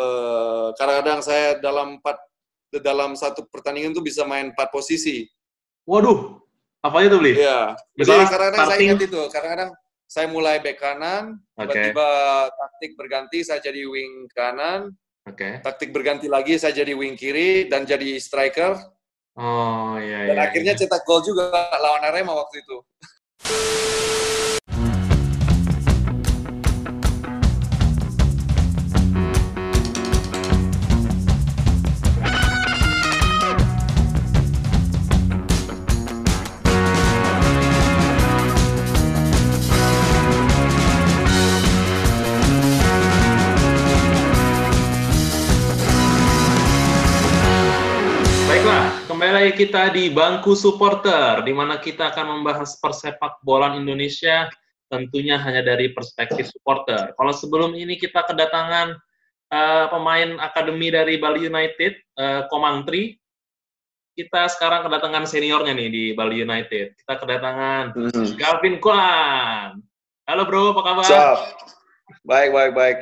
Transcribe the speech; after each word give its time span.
eh, 0.00 0.68
kadang-kadang 0.80 1.20
saya 1.20 1.46
dalam 1.60 2.00
empat 2.00 2.16
dalam 2.80 3.18
satu 3.18 3.44
pertandingan 3.50 3.92
tuh 3.92 4.04
bisa 4.04 4.24
main 4.24 4.54
empat 4.54 4.72
posisi. 4.72 5.26
Waduh, 5.84 6.40
apa 6.80 6.96
itu 7.04 7.16
beli? 7.20 7.36
Iya. 7.36 7.74
Jadi 7.98 8.24
kadang-kadang 8.30 8.66
saya 8.70 8.78
ingat 8.80 9.00
itu. 9.04 9.20
Kadang-kadang 9.28 9.70
saya 10.10 10.26
mulai 10.26 10.58
back 10.58 10.78
kanan, 10.80 11.38
tiba-tiba 11.54 12.10
taktik 12.50 12.92
berganti 12.98 13.38
saya 13.46 13.62
jadi 13.62 13.86
wing 13.86 14.26
kanan, 14.34 14.90
Oke. 15.28 15.62
taktik 15.62 15.94
berganti 15.94 16.26
lagi 16.26 16.58
saya 16.58 16.74
jadi 16.74 16.96
wing 16.98 17.14
kiri 17.14 17.70
dan 17.70 17.86
jadi 17.86 18.18
striker 18.18 18.74
Oh 19.38 19.94
iya 19.96 20.28
dan 20.28 20.36
iya. 20.36 20.44
akhirnya 20.50 20.72
iya. 20.74 20.80
cetak 20.84 21.06
gol 21.06 21.22
juga 21.22 21.48
lawan 21.78 22.02
Arema 22.02 22.34
waktu 22.34 22.66
itu. 22.66 22.76
Lagi 49.40 49.56
kita 49.64 49.88
di 49.88 50.12
bangku 50.12 50.52
supporter, 50.52 51.40
di 51.40 51.56
mana 51.56 51.80
kita 51.80 52.12
akan 52.12 52.44
membahas 52.44 52.76
persepak 52.76 53.40
bolaan 53.40 53.80
Indonesia 53.80 54.52
tentunya 54.92 55.40
hanya 55.40 55.64
dari 55.64 55.96
perspektif 55.96 56.52
supporter. 56.52 57.16
Kalau 57.16 57.32
sebelum 57.32 57.72
ini 57.72 57.96
kita 57.96 58.20
kedatangan 58.28 59.00
eh, 59.48 59.86
pemain 59.88 60.36
akademi 60.44 60.92
dari 60.92 61.16
Bali 61.16 61.48
United, 61.48 61.92
eh, 62.20 62.40
Komang 62.52 62.84
Tri, 62.84 63.16
kita 64.12 64.44
sekarang 64.52 64.84
kedatangan 64.84 65.24
seniornya 65.24 65.72
nih 65.72 65.88
di 65.88 66.04
Bali 66.12 66.44
United. 66.44 67.00
Kita 67.00 67.16
kedatangan 67.16 67.96
Gavin 68.36 68.76
Kwan. 68.76 69.80
Halo 70.28 70.42
bro, 70.44 70.76
apa 70.76 70.82
kabar? 70.84 71.04
Sup? 71.08 71.38
Baik, 72.28 72.52
baik, 72.52 72.72
baik. 72.76 72.98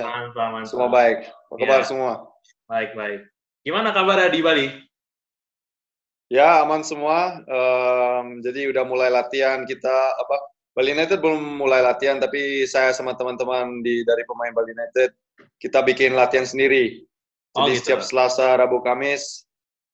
Mantap, 0.00 0.48
mantap. 0.56 0.72
semua 0.72 0.88
baik. 0.88 1.28
Apa 1.28 1.54
kabar 1.60 1.80
Ya. 1.82 1.84
semua? 1.84 2.12
Baik, 2.64 2.96
baik. 2.96 3.20
Gimana 3.60 3.92
kabarnya 3.92 4.32
di 4.32 4.40
Bali? 4.40 4.66
Ya, 6.32 6.64
aman 6.64 6.80
semua. 6.80 7.44
Em, 7.44 8.40
jadi 8.40 8.72
udah 8.72 8.88
mulai 8.88 9.12
latihan 9.12 9.68
kita 9.68 9.92
apa 10.16 10.36
Bali 10.72 10.96
United 10.96 11.20
belum 11.20 11.60
mulai 11.60 11.84
latihan 11.84 12.16
tapi 12.16 12.64
saya 12.64 12.96
sama 12.96 13.12
teman-teman 13.12 13.84
di 13.84 14.00
dari 14.08 14.24
pemain 14.24 14.56
Bali 14.56 14.72
United 14.72 15.12
kita 15.60 15.84
bikin 15.84 16.16
latihan 16.16 16.48
sendiri. 16.48 17.04
Oh, 17.52 17.68
Jadi 17.68 17.72
gitu. 17.76 17.80
setiap 17.84 18.00
Selasa, 18.00 18.56
Rabu, 18.56 18.80
Kamis 18.80 19.44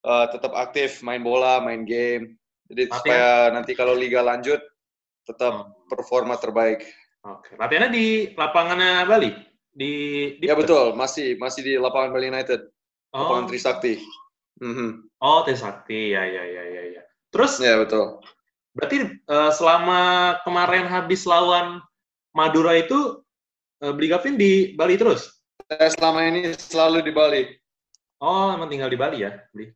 eh, 0.06 0.26
tetap 0.30 0.54
aktif 0.54 1.02
main 1.02 1.26
bola, 1.26 1.58
main 1.58 1.82
game. 1.82 2.38
Jadi 2.70 2.86
Latihan? 2.86 2.94
supaya 3.02 3.28
nanti 3.50 3.72
kalau 3.74 3.98
liga 3.98 4.22
lanjut 4.22 4.62
tetap 5.26 5.74
performa 5.90 6.38
terbaik. 6.38 6.86
Oke. 7.26 7.58
Latihannya 7.58 7.90
di 7.90 8.06
lapangannya 8.38 9.02
Bali? 9.10 9.30
Di, 9.74 9.92
di 10.38 10.46
Ya 10.46 10.54
betul, 10.54 10.94
masih 10.94 11.34
masih 11.42 11.66
di 11.66 11.74
lapangan 11.74 12.14
Bali 12.14 12.30
United, 12.30 12.62
Oh, 13.10 13.26
lapangan 13.26 13.50
Trisakti. 13.50 13.98
Mhm. 14.58 15.06
oh 15.22 15.40
Trisakti, 15.46 16.12
ya, 16.14 16.22
ya, 16.26 16.42
ya, 16.42 16.62
ya, 16.66 16.82
ya. 16.98 17.02
Terus, 17.30 17.60
Ya 17.62 17.78
betul. 17.78 18.18
berarti 18.74 18.96
eh, 19.10 19.50
selama 19.54 20.00
kemarin 20.42 20.86
habis 20.86 21.22
lawan 21.26 21.78
Madura 22.34 22.74
itu, 22.74 23.22
eh, 23.82 23.92
Beli 23.94 24.08
Gavin 24.10 24.34
di 24.34 24.74
Bali 24.74 24.98
terus? 24.98 25.38
Saya 25.68 25.90
selama 25.94 26.24
ini 26.26 26.54
selalu 26.54 27.04
di 27.04 27.12
Bali. 27.12 27.42
Oh, 28.18 28.50
emang 28.50 28.66
tinggal 28.66 28.90
di 28.90 28.98
Bali 28.98 29.22
ya, 29.22 29.36
Beli? 29.54 29.70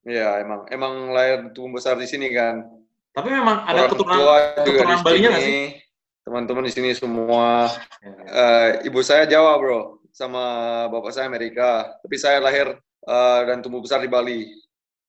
Iya, 0.00 0.40
emang 0.40 0.64
emang 0.72 1.12
lahir 1.12 1.52
tumbuh 1.52 1.76
besar 1.76 1.98
di 2.00 2.08
sini 2.08 2.32
kan. 2.32 2.64
Tapi 3.12 3.28
memang 3.28 3.68
ada 3.68 3.84
Orang 3.84 3.90
keturunan 3.92 4.18
keturunan 4.56 4.96
di 4.96 5.04
Balinya 5.04 5.28
nggak 5.34 5.44
sini. 5.44 5.52
sih? 5.52 5.64
Teman-teman 6.24 6.64
di 6.64 6.72
sini 6.72 6.90
semua. 6.96 7.68
Ya. 8.00 8.12
Eh, 8.28 8.68
ibu 8.88 9.00
saya 9.04 9.28
Jawa, 9.28 9.58
bro, 9.60 10.00
sama 10.14 10.42
bapak 10.88 11.12
saya 11.12 11.28
Amerika. 11.28 11.90
Tapi 12.00 12.16
saya 12.16 12.40
lahir 12.40 12.80
eh, 13.04 13.40
dan 13.48 13.60
tumbuh 13.60 13.80
besar 13.80 14.00
di 14.00 14.10
Bali. 14.10 14.40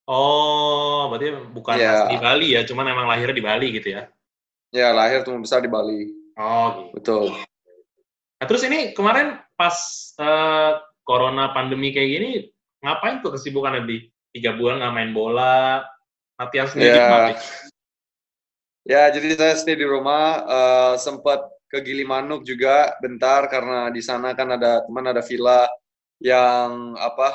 Oh, 0.08 1.06
berarti 1.08 1.30
bukan 1.54 1.78
Iya. 1.78 2.04
asli 2.04 2.16
Bali 2.18 2.48
ya, 2.58 2.62
cuman 2.66 2.90
emang 2.90 3.06
lahirnya 3.06 3.36
di 3.36 3.44
Bali 3.44 3.68
gitu 3.70 3.88
ya? 3.94 4.02
Ya, 4.74 4.90
lahir 4.90 5.22
tumbuh 5.22 5.44
besar 5.44 5.62
di 5.62 5.70
Bali. 5.70 6.10
Oh, 6.34 6.90
gitu. 6.90 6.98
Betul. 6.98 7.24
Nah, 8.40 8.46
terus 8.50 8.66
ini 8.66 8.90
kemarin 8.96 9.38
pas 9.54 9.76
eh, 10.18 10.72
corona 11.06 11.54
pandemi 11.54 11.94
kayak 11.94 12.10
gini, 12.10 12.30
ngapain 12.82 13.22
tuh 13.22 13.36
kesibukannya 13.38 13.86
di 13.86 13.96
tiga 14.34 14.56
bulan 14.58 14.82
nggak 14.82 14.94
main 14.96 15.12
bola, 15.14 15.86
latihan 16.40 16.66
sendiri 16.66 16.98
Ya. 16.98 17.06
ngapain? 17.06 17.38
Ya, 18.82 19.02
jadi 19.14 19.38
saya 19.38 19.54
stay 19.54 19.78
di 19.78 19.86
rumah. 19.86 20.42
eh, 20.42 20.94
sempat 20.98 21.46
ke 21.70 21.78
Gilimanuk 21.80 22.42
juga 22.42 22.92
bentar 22.98 23.46
karena 23.46 23.88
di 23.88 24.02
sana 24.02 24.34
kan 24.34 24.50
ada 24.58 24.82
teman 24.84 25.06
ada 25.08 25.22
villa 25.24 25.64
yang 26.20 26.92
apa 26.98 27.32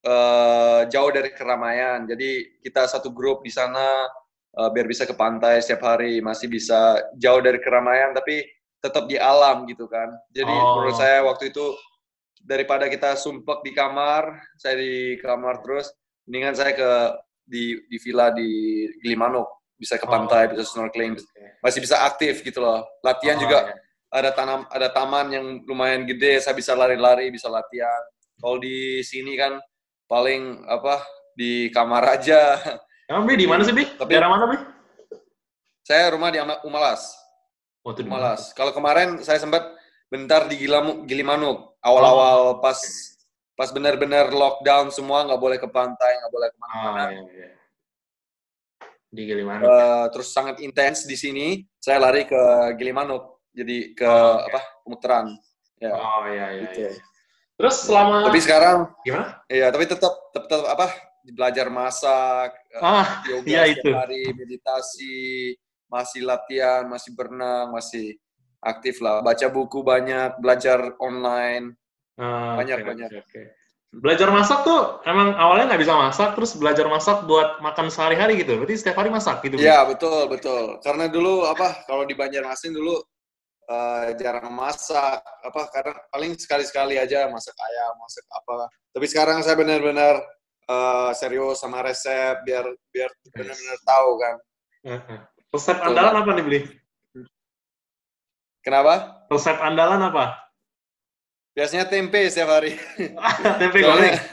eh, 0.00 0.80
jauh 0.88 1.10
dari 1.12 1.30
keramaian. 1.32 2.04
Jadi 2.08 2.60
kita 2.64 2.88
satu 2.88 3.12
grup 3.12 3.44
di 3.44 3.52
sana 3.52 4.08
eh, 4.50 4.68
biar 4.72 4.86
bisa 4.88 5.06
ke 5.06 5.14
pantai 5.14 5.60
setiap 5.62 5.84
hari, 5.86 6.18
masih 6.18 6.50
bisa 6.50 6.98
jauh 7.14 7.38
dari 7.38 7.60
keramaian 7.62 8.10
tapi 8.10 8.42
tetap 8.80 9.04
di 9.06 9.20
alam 9.20 9.68
gitu 9.68 9.84
kan. 9.86 10.08
Jadi 10.32 10.50
Oh. 10.50 10.80
menurut 10.80 10.96
saya 10.96 11.20
waktu 11.22 11.52
itu 11.52 11.64
daripada 12.40 12.88
kita 12.88 13.12
sumpek 13.14 13.60
di 13.60 13.76
kamar, 13.76 14.40
saya 14.56 14.80
di 14.80 15.20
kamar 15.20 15.60
terus, 15.60 15.92
mendingan 16.24 16.56
saya 16.56 16.72
ke 16.72 16.90
di 17.44 17.76
di 17.86 17.96
villa 18.00 18.32
di 18.32 18.48
Gilimanuk, 19.04 19.44
bisa 19.76 20.00
ke 20.00 20.08
Oh. 20.08 20.10
pantai, 20.10 20.48
bisa 20.48 20.64
snorkeling, 20.64 21.20
masih 21.60 21.80
bisa 21.84 22.00
aktif 22.02 22.40
gitu 22.40 22.64
loh. 22.64 22.88
Latihan 23.04 23.36
Oh, 23.36 23.42
juga 23.44 23.58
iya. 23.68 23.74
ada 24.10 24.30
tanam 24.32 24.60
ada 24.72 24.88
taman 24.88 25.26
yang 25.30 25.46
lumayan 25.68 26.08
gede, 26.08 26.40
saya 26.40 26.56
bisa 26.56 26.72
lari-lari, 26.72 27.28
bisa 27.28 27.46
latihan. 27.52 28.00
Kalau 28.40 28.56
di 28.56 29.04
sini 29.04 29.36
kan 29.36 29.60
paling 30.10 30.66
apa 30.66 30.98
di 31.38 31.70
kamar 31.70 32.18
aja. 32.18 32.58
Emang 33.06 33.22
Bi, 33.30 33.38
di 33.38 33.46
mana 33.46 33.62
sih, 33.62 33.70
Bi? 33.70 33.86
Tapi- 33.86 34.10
Daerah 34.10 34.30
mana, 34.30 34.44
Bi? 34.50 34.58
Saya 35.86 36.10
rumah 36.10 36.34
di 36.34 36.38
Umalas. 36.66 37.14
Oh, 37.86 37.94
itu? 37.94 38.02
Umalas. 38.02 38.50
Kalau 38.52 38.74
kemarin 38.74 39.22
saya 39.22 39.38
sempat 39.38 39.62
bentar 40.10 40.50
di 40.50 40.58
Gilamu, 40.58 41.06
Gilimanuk. 41.06 41.78
Awal-awal 41.80 42.58
pas 42.60 42.76
pas 43.54 43.68
benar-benar 43.70 44.28
lockdown 44.32 44.88
semua 44.90 45.24
nggak 45.24 45.40
boleh 45.40 45.58
ke 45.58 45.68
pantai, 45.68 46.12
nggak 46.20 46.32
boleh 46.32 46.48
ke 46.52 46.56
mana-mana. 46.60 47.02
Oh, 47.06 47.08
iya, 47.10 47.22
iya. 47.30 47.48
Di 49.10 49.22
Gilimanuk. 49.26 49.66
Eh, 49.66 50.04
terus 50.14 50.28
sangat 50.30 50.60
intens 50.62 51.02
di 51.06 51.16
sini. 51.18 51.66
Saya 51.80 51.98
lari 52.02 52.26
ke 52.28 52.38
Gilimanuk. 52.78 53.42
Jadi 53.50 53.96
ke 53.98 54.06
Oh, 54.06 54.38
oke. 54.38 54.46
apa? 54.54 54.60
Pemutaran. 54.86 55.26
Ya. 55.80 55.96
oh, 55.96 56.22
iya, 56.28 56.46
iya, 56.54 56.60
gitu. 56.70 56.78
iya. 56.86 56.92
Terus 57.60 57.76
selama... 57.84 58.24
Tapi 58.24 58.40
sekarang 58.40 58.88
Gimana? 59.04 59.44
Iya, 59.52 59.68
tapi 59.68 59.84
tetap 59.84 60.12
tetap, 60.32 60.44
tetap 60.48 60.66
apa? 60.72 60.86
Belajar 61.28 61.68
masak, 61.68 62.56
eh, 62.72 62.80
Ah, 62.80 63.20
yoga 63.28 63.44
iya 63.44 63.68
itu. 63.68 63.92
hari, 63.92 64.32
meditasi, 64.32 65.52
masih 65.92 66.24
latihan, 66.24 66.88
masih 66.88 67.12
berenang, 67.12 67.68
masih 67.68 68.16
aktif 68.64 69.04
lah. 69.04 69.20
Baca 69.20 69.46
buku 69.52 69.84
banyak, 69.84 70.40
belajar 70.40 70.96
online. 70.96 71.76
Ah, 72.16 72.56
Banyak, 72.56 72.80
oke, 72.80 72.88
banyak. 72.88 73.08
oke, 73.12 73.20
oke. 73.20 73.42
Belajar 73.90 74.30
masak 74.30 74.62
tuh 74.62 75.02
emang 75.02 75.34
awalnya 75.34 75.74
nggak 75.74 75.82
bisa 75.82 75.98
masak, 75.98 76.38
terus 76.38 76.54
belajar 76.54 76.86
masak 76.86 77.26
buat 77.26 77.58
makan 77.58 77.90
sehari-hari 77.90 78.38
gitu. 78.38 78.54
Berarti 78.54 78.78
setiap 78.78 79.02
hari 79.02 79.10
masak 79.10 79.42
gitu. 79.42 79.58
Iya, 79.58 79.82
betul, 79.82 80.30
betul. 80.30 80.78
Karena 80.78 81.10
dulu 81.10 81.42
apa? 81.44 81.84
Kalau 81.90 82.06
di 82.06 82.14
Banjarmasin 82.14 82.70
dulu 82.70 83.02
eh, 83.70 84.06
jarang 84.18 84.50
masak, 84.50 85.22
apa? 85.22 85.60
Kadang 85.70 85.96
paling 86.10 86.34
sekali-sekali 86.34 86.98
aja 86.98 87.30
masak 87.30 87.54
ayam, 87.54 87.94
masak 88.02 88.26
apa. 88.26 88.66
Tapi 88.90 89.06
sekarang 89.06 89.38
saya 89.46 89.54
benar-benar 89.54 90.18
eh, 90.66 91.10
serius 91.14 91.62
sama 91.62 91.86
resep 91.86 92.42
biar 92.42 92.66
biar 92.90 93.10
benar-benar 93.30 93.78
tahu 93.86 94.10
kan. 94.18 94.36
Resep 95.50 95.78
andalan 95.78 96.14
apa 96.18 96.30
nih, 96.34 96.44
Beli? 96.46 96.60
Kenapa? 98.60 99.24
Resep 99.32 99.56
andalan 99.56 100.02
apa? 100.10 100.50
Biasanya 101.56 101.90
tempe 101.90 102.30
setiap 102.30 102.60
hari. 102.60 102.78
Tempe 103.60 103.78
goreng. 103.82 104.18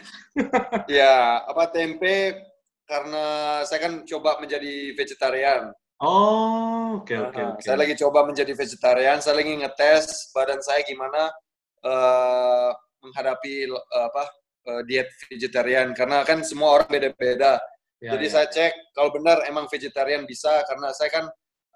Ya, 0.85 1.41
apa 1.49 1.65
tempe 1.73 2.37
karena 2.85 3.57
saya 3.65 3.89
kan 3.89 4.05
coba 4.05 4.37
menjadi 4.37 4.93
vegetarian. 4.93 5.73
Oh, 5.97 7.01
oke 7.01 7.09
oke 7.09 7.39
Nah, 7.41 7.57
oke. 7.57 7.61
Saya 7.65 7.77
lagi 7.81 7.97
coba 7.97 8.21
menjadi 8.21 8.53
vegetarian, 8.53 9.17
saya 9.17 9.41
lagi 9.41 9.53
ngetes 9.57 10.29
badan 10.29 10.61
saya 10.61 10.85
gimana 10.85 11.33
eh, 11.81 12.69
menghadapi 13.01 13.53
eh, 13.65 14.03
apa 14.05 14.23
eh, 14.69 14.81
diet 14.85 15.09
vegetarian 15.25 15.97
karena 15.97 16.21
kan 16.21 16.45
semua 16.45 16.77
orang 16.77 16.89
beda-beda. 16.89 17.57
Ya, 17.97 18.13
Jadi 18.13 18.25
ya. 18.29 18.31
saya 18.31 18.47
cek 18.53 18.73
kalau 18.93 19.09
benar 19.09 19.41
emang 19.49 19.65
vegetarian 19.65 20.29
bisa 20.29 20.61
karena 20.69 20.93
saya 20.93 21.09
kan 21.09 21.25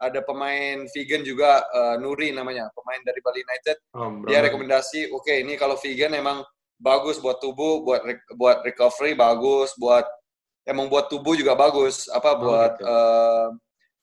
ada 0.02 0.22
pemain 0.26 0.82
vegan 0.98 1.22
juga 1.22 1.62
uh, 1.70 1.94
Nuri 2.02 2.34
namanya, 2.34 2.74
pemain 2.74 2.98
dari 3.06 3.22
Bali 3.22 3.46
United. 3.46 3.78
Oh, 3.94 4.10
Dia 4.26 4.42
rekomendasi, 4.42 5.14
oke 5.14 5.30
ini 5.30 5.54
kalau 5.62 5.78
vegan 5.78 6.18
emang 6.18 6.42
bagus 6.82 7.22
buat 7.22 7.38
tubuh, 7.38 7.86
buat 7.86 8.02
re- 8.02 8.26
buat 8.34 8.66
recovery 8.66 9.14
bagus, 9.14 9.78
buat 9.78 10.02
emang 10.66 10.90
buat 10.90 11.06
tubuh 11.06 11.38
juga 11.38 11.54
bagus, 11.54 12.10
apa 12.10 12.34
Oh, 12.34 12.38
buat 12.42 12.74
gitu. 12.82 12.86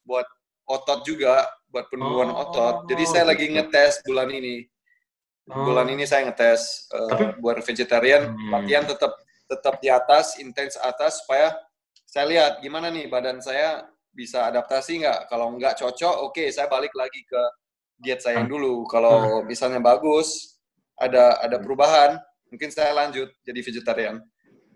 Buat 0.08 0.24
otot 0.64 1.04
juga, 1.04 1.44
buat 1.68 1.92
penumbuhan 1.92 2.32
Oh, 2.32 2.48
otot. 2.48 2.88
Jadi 2.88 3.04
saya 3.04 3.24
lagi 3.28 3.44
gitu. 3.44 3.60
ngetes 3.60 4.00
bulan 4.08 4.32
ini. 4.32 4.64
Oh. 5.48 5.64
Bulan 5.68 5.88
ini 5.88 6.04
saya 6.04 6.24
ngetes 6.24 6.88
eh, 6.88 7.08
Tapi- 7.08 7.36
buat 7.40 7.60
vegetarian, 7.60 8.32
Hmm. 8.32 8.48
latihan 8.48 8.88
tetap 8.88 9.12
tetap 9.48 9.80
di 9.80 9.88
atas, 9.88 10.36
intens 10.36 10.76
atas 10.76 11.24
supaya 11.24 11.56
saya 12.04 12.24
lihat 12.28 12.52
gimana 12.60 12.88
nih 12.88 13.08
badan 13.08 13.40
saya 13.40 13.84
bisa 14.12 14.44
adaptasi 14.44 15.00
nggak. 15.00 15.28
Kalau 15.28 15.56
nggak 15.56 15.76
cocok, 15.76 16.14
oke 16.28 16.44
saya 16.52 16.68
balik 16.68 16.92
lagi 16.92 17.24
ke 17.24 17.42
diet 17.96 18.20
saya 18.20 18.40
yang 18.40 18.48
dulu. 18.48 18.84
Kalau 18.84 19.40
misalnya 19.44 19.80
bagus, 19.80 20.60
ada 21.00 21.40
ada 21.40 21.56
perubahan, 21.56 22.20
mungkin 22.52 22.68
saya 22.68 22.92
lanjut 22.92 23.32
jadi 23.40 23.60
vegetarian. 23.64 24.20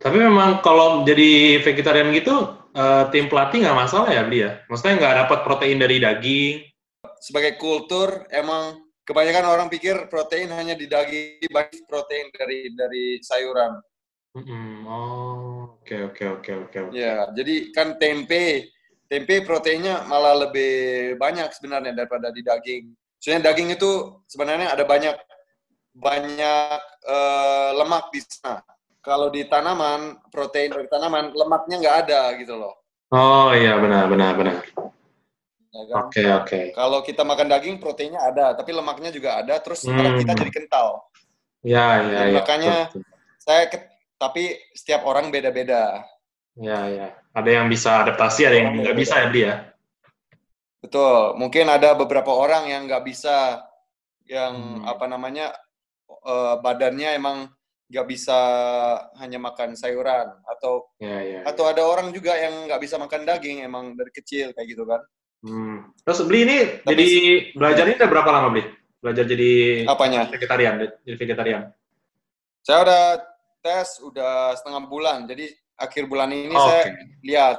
Tapi 0.00 0.18
memang 0.18 0.64
kalau 0.64 1.04
jadi 1.04 1.60
vegetarian 1.60 2.08
gitu, 2.16 2.32
eh, 2.72 3.04
tim 3.12 3.26
pelatih 3.28 3.62
nggak 3.62 3.78
masalah 3.78 4.08
ya 4.10 4.22
beli 4.24 4.44
ya? 4.44 4.60
Maksudnya 4.66 4.94
nggak 4.98 5.16
dapat 5.26 5.38
protein 5.44 5.78
dari 5.78 5.96
daging? 6.00 6.54
Sebagai 7.22 7.54
kultur, 7.60 8.26
emang 8.32 8.82
kebanyakan 9.06 9.46
orang 9.46 9.68
pikir 9.70 10.10
protein 10.10 10.50
hanya 10.50 10.74
di 10.74 10.90
daging, 10.90 11.46
banyak 11.50 11.84
protein 11.86 12.32
dari 12.34 12.70
dari 12.74 13.04
sayuran. 13.22 13.78
Mm-mm. 14.32 14.88
Oh, 14.88 15.76
oke 15.76 15.96
oke 16.12 16.24
oke 16.40 16.52
oke. 16.66 16.78
oke. 16.88 16.96
Ya, 16.96 17.28
jadi 17.36 17.68
kan 17.76 18.00
tempe, 18.00 18.72
tempe 19.04 19.44
proteinnya 19.44 20.08
malah 20.08 20.48
lebih 20.48 21.14
banyak 21.20 21.52
sebenarnya 21.52 21.92
daripada 21.92 22.32
di 22.32 22.40
daging. 22.40 22.96
Soalnya 23.20 23.52
daging 23.52 23.76
itu 23.76 24.24
sebenarnya 24.24 24.72
ada 24.72 24.88
banyak 24.88 25.14
banyak 25.92 26.80
eh, 27.04 27.70
lemak 27.76 28.08
di 28.08 28.20
sana. 28.24 28.64
Kalau 29.02 29.34
di 29.34 29.42
tanaman, 29.50 30.14
protein 30.30 30.70
dari 30.70 30.86
tanaman, 30.86 31.34
lemaknya 31.34 31.76
nggak 31.82 31.96
ada 32.06 32.20
gitu 32.38 32.54
loh. 32.54 32.78
Oh 33.10 33.50
iya 33.52 33.76
benar 33.82 34.06
benar 34.06 34.32
benar. 34.38 34.62
Ya 35.74 35.82
kan? 35.90 35.96
Oke 36.06 36.22
oke. 36.30 36.60
Kalau 36.72 37.02
kita 37.02 37.26
makan 37.26 37.50
daging, 37.50 37.76
proteinnya 37.82 38.22
ada, 38.22 38.54
tapi 38.54 38.70
lemaknya 38.70 39.10
juga 39.10 39.42
ada. 39.42 39.58
Terus 39.58 39.82
Hmm. 39.84 40.22
kita 40.22 40.32
jadi 40.38 40.52
kental. 40.54 41.02
Ya 41.66 41.98
ya 41.98 42.18
Jadi 42.24 42.30
ya. 42.30 42.36
makanya- 42.38 42.82
betul. 42.94 43.02
Saya 43.42 43.62
ke- 43.66 43.90
tapi 44.22 44.54
setiap 44.70 45.02
orang 45.02 45.34
beda-beda. 45.34 46.06
Ya 46.54 46.86
ya. 46.86 47.06
Ada 47.34 47.50
yang 47.58 47.66
bisa 47.66 48.06
adaptasi, 48.06 48.46
ada 48.46 48.54
yang 48.54 48.70
nggak 48.78 48.94
bisa 48.94 49.18
ya 49.18 49.28
ya. 49.34 49.54
Betul. 50.78 51.34
Mungkin 51.42 51.66
ada 51.66 51.94
beberapa 51.98 52.30
orang 52.30 52.70
yang 52.70 52.86
nggak 52.86 53.02
bisa, 53.02 53.66
yang 54.30 54.78
Hmm. 54.78 54.86
apa 54.86 55.10
namanya 55.10 55.50
eh, 56.22 56.54
badannya 56.62 57.18
emang 57.18 57.50
nggak 57.92 58.06
bisa 58.08 58.38
hanya 59.20 59.36
makan 59.36 59.76
sayuran 59.76 60.32
atau 60.48 60.88
Ya 60.96 61.20
ya. 61.20 61.40
atau 61.44 61.68
ada 61.68 61.84
orang 61.84 62.08
juga 62.08 62.32
yang 62.32 62.64
nggak 62.64 62.80
bisa 62.80 62.96
makan 62.96 63.28
daging 63.28 63.60
emang 63.60 63.92
dari 63.92 64.08
kecil 64.08 64.56
kayak 64.56 64.64
gitu 64.66 64.88
kan. 64.88 65.04
Hmm. 65.44 65.92
Terus 66.00 66.24
beli 66.24 66.40
ini 66.48 66.58
Tapi- 66.80 66.88
jadi 66.88 67.06
belajar 67.52 67.84
ini 67.84 67.96
udah 68.00 68.08
berapa 68.08 68.30
lama 68.32 68.48
beli? 68.48 68.64
Belajar 68.96 69.24
jadi 69.28 69.52
Apanya? 69.84 70.24
vegetarian, 70.24 70.74
jadi 71.04 71.16
vegetarian. 71.18 71.62
Saya 72.62 72.78
udah 72.80 73.04
tes 73.60 73.98
udah 74.00 74.54
setengah 74.56 74.82
bulan. 74.86 75.26
Jadi 75.26 75.50
akhir 75.74 76.06
bulan 76.06 76.30
ini 76.30 76.54
Oh, 76.54 76.62
saya 76.64 76.88
Oke. 76.88 77.02
lihat 77.20 77.58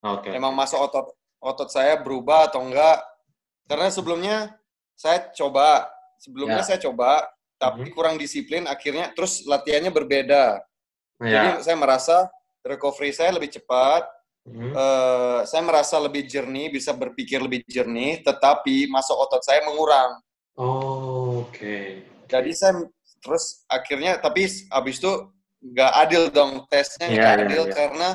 Oke. 0.00 0.30
emang 0.32 0.54
masa 0.54 0.78
otot 0.78 1.12
otot 1.38 1.68
saya 1.68 1.98
berubah 1.98 2.48
atau 2.48 2.64
enggak. 2.64 3.04
Karena 3.66 3.90
sebelumnya 3.90 4.36
saya 4.94 5.28
coba, 5.34 5.90
sebelumnya 6.16 6.62
Ya. 6.62 6.66
saya 6.72 6.78
coba 6.80 7.26
tapi 7.64 7.88
Mhm. 7.88 7.94
kurang 7.96 8.16
disiplin 8.20 8.68
akhirnya 8.68 9.08
terus 9.16 9.40
latihannya 9.48 9.88
berbeda. 9.88 10.60
Ya. 11.24 11.30
Jadi 11.32 11.48
saya 11.64 11.76
merasa 11.80 12.16
recovery 12.60 13.12
saya 13.16 13.30
lebih 13.32 13.48
cepat, 13.56 14.04
Hmm. 14.44 14.72
eh, 14.76 15.40
saya 15.48 15.62
merasa 15.64 15.96
lebih 15.96 16.28
jernih, 16.28 16.68
bisa 16.68 16.92
berpikir 16.92 17.40
lebih 17.40 17.64
jernih, 17.64 18.20
tetapi 18.20 18.88
masa 18.92 19.16
otot 19.16 19.40
saya 19.40 19.64
mengurang. 19.64 20.20
Oh, 20.60 21.48
oke. 21.48 22.04
Jadi 22.28 22.50
saya 22.52 22.84
terus 23.24 23.64
akhirnya, 23.66 24.20
tapi 24.20 24.44
abis 24.68 24.96
itu 25.00 25.12
nggak 25.64 25.92
adil 25.96 26.22
dong 26.28 26.68
tesnya 26.68 27.08
Iya, 27.08 27.16
nggak 27.16 27.32
iya, 27.32 27.44
adil 27.48 27.62
iya. 27.64 27.72
karena 27.72 28.08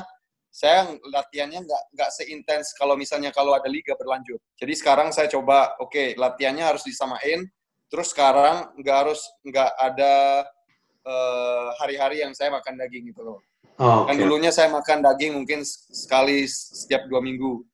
saya 0.50 0.80
latihannya 1.02 1.60
nggak 1.66 1.82
nggak 1.94 2.10
seintens 2.14 2.74
kalau 2.78 2.94
misalnya 2.94 3.30
kalau 3.34 3.54
ada 3.54 3.66
liga 3.66 3.94
berlanjut. 3.98 4.38
Jadi 4.58 4.72
sekarang 4.78 5.10
saya 5.10 5.26
coba, 5.30 5.74
oke 5.82 6.14
latihannya 6.14 6.62
harus 6.62 6.82
disamain. 6.86 7.42
Terus 7.90 8.14
sekarang 8.14 8.70
nggak 8.78 8.96
harus 8.96 9.20
nggak 9.42 9.70
ada 9.76 10.46
eh, 11.00 11.66
hari-hari 11.80 12.20
yang 12.20 12.30
saya 12.30 12.52
makan 12.52 12.76
daging 12.76 13.10
gitu 13.10 13.24
loh. 13.24 13.38
Oh, 13.80 14.04
Kan 14.04 14.14
oke. 14.14 14.22
dulunya 14.22 14.52
saya 14.52 14.68
makan 14.68 15.00
daging 15.02 15.32
mungkin 15.34 15.64
sekali 15.64 16.44
setiap 16.46 17.08
dua 17.08 17.18
minggu. 17.18 17.64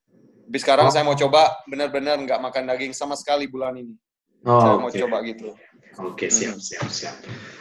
Tapi 0.47 0.59
sekarang 0.63 0.87
Oh. 0.87 0.93
saya 0.95 1.03
mau 1.03 1.13
coba 1.13 1.51
benar-benar 1.67 2.17
nggak 2.17 2.39
makan 2.39 2.65
daging 2.71 2.95
sama 2.95 3.13
sekali 3.13 3.45
bulan 3.45 3.75
ini. 3.77 3.93
Oh, 4.47 4.63
saya 4.63 4.79
mau 4.79 4.87
oke. 4.87 4.97
coba 4.97 5.17
gitu. 5.27 5.51
Oke, 5.99 6.31
siap, 6.31 6.57
siap, 6.57 6.87
siap. 6.87 7.17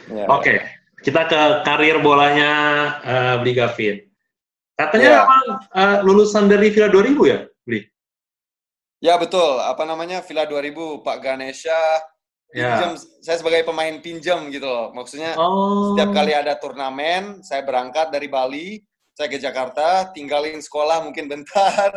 Ya. 0.06 0.30
Oke, 0.30 0.62
kita 1.02 1.26
ke 1.26 1.40
karir 1.66 1.98
bolanya 1.98 2.50
eh, 3.02 3.34
Bli 3.42 3.52
Gavin. 3.52 3.96
Katanya 4.78 5.08
Iya. 5.08 5.18
memang 5.18 5.44
eh, 5.74 5.98
lulusan 6.06 6.46
dari 6.46 6.70
Villa 6.70 6.86
2000 6.86 7.26
ya, 7.26 7.42
Bli? 7.64 7.80
Ya 9.02 9.18
betul. 9.18 9.58
Apa 9.58 9.82
namanya 9.82 10.22
Villa 10.22 10.46
2000 10.46 11.02
Pak 11.02 11.18
Ganesha 11.18 11.74
Ya. 12.50 12.78
pinjam. 12.78 12.90
Saya 13.20 13.36
sebagai 13.38 13.66
pemain 13.66 13.96
pinjam 13.98 14.46
gitu 14.48 14.64
loh. 14.64 14.94
Maksudnya 14.94 15.34
Oh. 15.34 15.92
setiap 15.92 16.14
kali 16.14 16.30
ada 16.30 16.54
turnamen, 16.54 17.42
saya 17.42 17.60
berangkat 17.60 18.08
dari 18.08 18.26
Bali, 18.26 18.78
saya 19.12 19.26
ke 19.26 19.36
Jakarta, 19.36 20.10
tinggalin 20.10 20.60
sekolah 20.60 21.02
mungkin 21.02 21.26
bentar. 21.26 21.90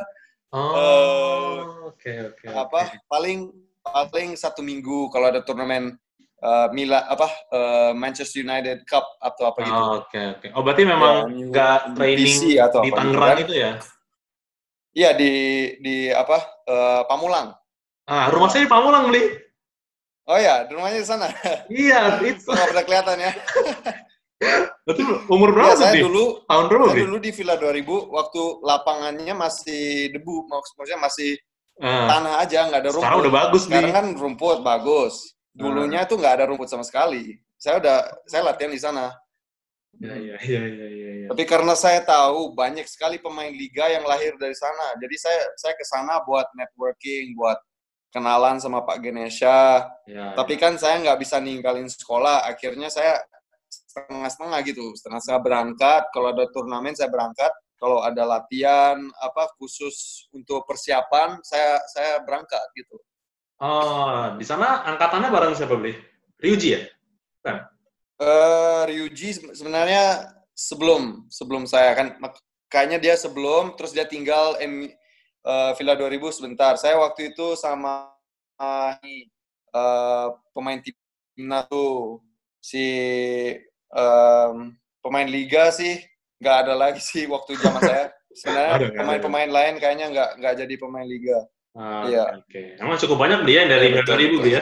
Oh, 0.49 1.93
oke, 1.93 2.09
oke. 2.33 2.45
apa 2.49 2.81
oke. 2.89 3.05
paling 3.05 3.53
paling 3.79 4.33
satu 4.33 4.65
minggu 4.65 5.09
kalau 5.09 5.29
ada 5.29 5.45
turnamen 5.45 5.93
eh, 6.39 6.67
Mila 6.73 7.05
apa 7.05 7.29
eh, 7.53 7.91
Manchester 7.93 8.41
United 8.41 8.81
Cup 8.83 9.05
atau 9.21 9.53
apa 9.53 9.59
gitu. 9.61 9.69
Oh, 9.71 10.01
Oke, 10.01 10.21
oke. 10.33 10.47
Oh, 10.57 10.65
berarti 10.65 10.83
memang 10.83 11.29
Ya, 11.29 11.45
nggak 11.45 11.79
new 11.85 11.95
training 11.95 12.33
PC 12.33 12.57
atau 12.57 12.81
di 12.81 12.89
apa 12.89 12.97
gitu 12.97 12.97
Tangerang 12.97 13.29
kan. 13.29 13.37
itu 13.39 13.53
ya? 13.53 13.71
Iya 14.89 15.09
di 15.13 15.33
di 15.79 15.95
apa 16.09 16.37
eh, 16.65 17.01
Pamulang. 17.05 17.53
Ah, 18.09 18.33
rumah 18.33 18.49
saya 18.49 18.65
di 18.65 18.71
Pamulang, 18.71 19.05
Bli. 19.05 19.21
Oh 20.29 20.37
ya, 20.37 20.61
rumahnya 20.69 21.01
di 21.01 21.07
sana. 21.09 21.27
Iya, 21.67 22.21
itu. 22.21 22.45
Nggak 22.45 22.67
pada 22.69 22.83
kelihatan 22.85 23.17
ya. 23.17 23.31
Berarti 24.85 25.03
umur 25.27 25.49
berapa, 25.51 25.75
saya 25.75 25.93
Bli? 25.99 26.05
dulu 26.05 26.23
Tahun 26.47 26.65
berapa, 26.71 26.85
saya 26.93 27.01
dulu 27.03 27.17
di 27.19 27.31
Villa 27.33 27.55
2000 27.57 27.83
waktu 28.07 28.41
lapangannya 28.63 29.33
masih 29.35 29.83
debu, 30.15 30.47
maksud- 30.47 30.75
maksudnya 30.77 31.01
masih 31.01 31.31
Ah, 31.79 32.11
tanah 32.11 32.33
aja, 32.43 32.67
nggak 32.67 32.81
ada 32.83 32.89
rumput. 32.91 33.03
sekarang 33.07 33.19
udah 33.23 33.33
bagus. 33.39 33.61
Sekarang 33.63 33.91
kan 33.95 34.05
rumput 34.11 34.57
bagus. 34.61 35.13
Dulunya 35.55 36.03
tuh 36.03 36.19
nggak 36.19 36.33
ada 36.35 36.45
rumput 36.51 36.67
sama 36.67 36.83
sekali. 36.83 37.39
Saya 37.55 37.79
udah 37.79 37.97
saya 38.27 38.41
latihan 38.43 38.67
di 38.67 38.79
sana. 38.79 39.15
Iya, 39.95 40.15
iya, 40.15 40.35
iya, 40.43 40.61
iya, 40.67 40.87
iya, 40.91 41.11
iya. 41.23 41.27
Tapi 41.31 41.43
karena 41.47 41.73
saya 41.73 42.03
tahu 42.03 42.51
banyak 42.51 42.83
sekali 42.83 43.15
pemain 43.17 43.47
liga 43.47 43.87
yang 43.87 44.03
lahir 44.03 44.35
dari 44.35 44.55
sana, 44.55 44.91
jadi 44.99 45.15
saya 45.17 45.41
saya 45.55 45.73
ke 45.75 45.83
sana 45.87 46.19
buat 46.23 46.51
networking, 46.51 47.31
buat 47.35 47.59
kenalan 48.09 48.57
sama 48.57 48.85
Pak 48.85 48.97
Genesha. 49.01 49.85
Iya, 50.09 50.33
Tapi 50.33 50.57
kan 50.57 50.75
saya 50.77 50.97
nggak 51.01 51.19
bisa 51.21 51.37
ninggalin 51.41 51.87
sekolah, 51.89 52.45
akhirnya 52.49 52.89
saya 52.89 53.21
setengah-setengah 53.69 54.59
gitu, 54.65 54.85
setengah-setengah 54.97 55.41
berangkat. 55.41 56.03
Kalau 56.13 56.27
ada 56.33 56.45
turnamen 56.49 56.93
saya 56.97 57.09
berangkat, 57.09 57.53
kalau 57.79 58.01
ada 58.03 58.25
latihan 58.25 58.97
apa 59.21 59.47
khusus 59.55 60.27
untuk 60.35 60.65
persiapan 60.67 61.39
saya 61.45 61.79
saya 61.93 62.19
berangkat 62.25 62.61
gitu. 62.75 62.97
Oh, 63.59 64.35
di 64.39 64.45
sana 64.47 64.83
angkatannya 64.87 65.29
bareng 65.31 65.53
siapa, 65.55 65.75
Bli? 65.75 65.91
Ryuji 66.39 66.69
ya? 66.75 66.81
Eh 68.19 68.81
Ryuji 68.87 69.29
se- 69.35 69.55
sebenarnya 69.55 70.27
sebelum 70.51 71.27
sebelum 71.31 71.63
saya 71.63 71.95
kan 71.95 72.07
kayaknya 72.67 72.99
dia 72.99 73.15
sebelum 73.15 73.79
terus 73.79 73.95
dia 73.95 74.03
tinggal 74.03 74.59
M, 74.59 74.91
eh, 75.41 75.71
Villa 75.75 75.95
2000 75.95 76.31
sebentar. 76.31 76.73
Saya 76.75 76.97
waktu 76.97 77.31
itu 77.31 77.53
sama 77.55 78.11
eh, 78.55 78.91
eh, 79.69 80.27
pemain 80.51 80.79
timnas 80.81 81.65
tuh 81.67 82.19
si 82.59 82.85
em, 83.89 84.55
pemain 84.99 85.23
liga 85.25 85.71
sih 85.71 85.95
nggak 86.39 86.55
ada 86.67 86.73
lagi 86.75 86.99
sih 86.99 87.23
waktu 87.25 87.55
zaman 87.55 87.81
saya. 87.81 88.05
Sebenarnya 88.29 88.93
pemain-pemain 88.93 89.49
lain 89.49 89.73
kayaknya 89.81 90.05
nggak 90.13 90.29
nggak 90.37 90.53
jadi 90.59 90.73
pemain 90.77 91.07
liga. 91.07 91.39
Ah, 91.73 92.05
Iya. 92.05 92.39
Oke. 92.39 92.77
Emang 92.77 92.97
cukup 92.97 93.17
banyak 93.17 93.41
dia 93.43 93.63
yang 93.65 93.69
dari 93.71 93.89
Iya, 93.89 93.91
Villa 93.95 94.03
betul, 94.05 94.15
2000 94.17 94.29
betul. 94.37 94.51
ya? 94.53 94.61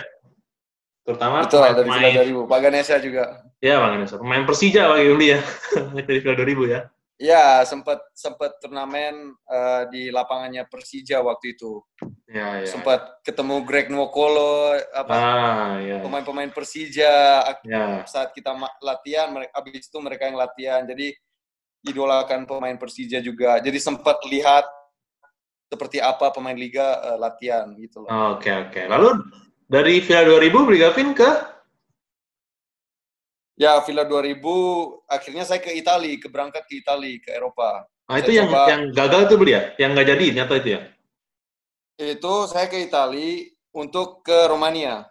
Terutama 1.04 1.36
Betul 1.44 1.62
dari 1.64 1.74
Villa 1.74 1.84
pemain, 1.84 2.14
2000. 2.46 2.52
Pak 2.52 2.60
Ganesha 2.62 2.96
juga. 3.00 3.24
ya 3.58 3.76
Bang 3.80 3.92
Indonesia. 3.96 4.18
Pemain 4.20 4.44
Persija 4.46 4.82
bagi 4.88 5.08
Uli 5.08 5.28
ya. 5.34 5.40
dari 6.08 6.20
Villa 6.22 6.36
2000 6.36 6.74
ya. 6.74 6.80
Ya, 7.18 7.66
sempat 7.66 7.98
sempat 8.14 8.62
turnamen 8.62 9.34
uh, 9.50 9.90
di 9.90 10.14
lapangannya 10.14 10.70
Persija 10.70 11.18
waktu 11.26 11.58
itu. 11.58 11.82
Ya, 12.30 12.62
ya. 12.62 12.70
Sempat 12.70 13.26
ketemu 13.26 13.66
Greg 13.66 13.90
Nwokolo, 13.90 14.78
apa 14.94 15.14
Ah, 15.18 15.72
ya. 15.82 15.98
pemain-pemain 16.06 16.54
Persija 16.54 17.42
Ya. 17.66 18.06
saat 18.06 18.38
kita 18.38 18.54
latihan, 18.86 19.34
mereka 19.34 19.50
habis 19.58 19.90
itu 19.90 19.98
mereka 19.98 20.30
yang 20.30 20.38
latihan. 20.38 20.86
Jadi 20.86 21.10
idolakan 21.90 22.46
pemain 22.46 22.78
Persija 22.78 23.18
juga. 23.18 23.58
Jadi 23.66 23.82
sempat 23.82 24.22
lihat 24.30 24.70
seperti 25.74 25.98
apa 25.98 26.30
pemain 26.30 26.56
liga 26.56 27.02
uh, 27.02 27.18
latihan 27.18 27.66
gitu 27.82 28.06
loh. 28.06 28.38
Oke, 28.38 28.54
oke. 28.54 28.86
Lalu 28.86 29.26
dari 29.66 30.06
Villa 30.06 30.22
2000 30.22 30.68
beli 30.70 30.80
Gavin 30.86 31.12
ke 31.18 31.57
Ya, 33.58 33.82
Villa 33.82 34.06
2000 34.06 34.54
akhirnya 35.10 35.42
saya 35.42 35.58
ke 35.58 35.74
Itali, 35.74 36.22
ke 36.22 36.30
berangkat 36.30 36.70
ke 36.70 36.78
Itali, 36.78 37.18
ke 37.18 37.34
Eropa. 37.34 37.90
Ah, 38.06 38.22
itu 38.22 38.30
Saya 38.30 38.38
yang 38.40 38.48
coba- 38.54 38.68
yang 38.70 38.82
gagal 38.94 39.22
itu 39.26 39.36
beli 39.36 39.52
ya? 39.58 39.64
Yang 39.82 39.90
nggak 39.98 40.08
jadi 40.14 40.26
nyata 40.38 40.54
itu 40.62 40.70
ya? 40.78 40.82
Itu 41.98 42.34
saya 42.46 42.70
ke 42.70 42.78
Itali 42.86 43.50
untuk 43.74 44.22
ke 44.22 44.46
Romania. 44.46 45.10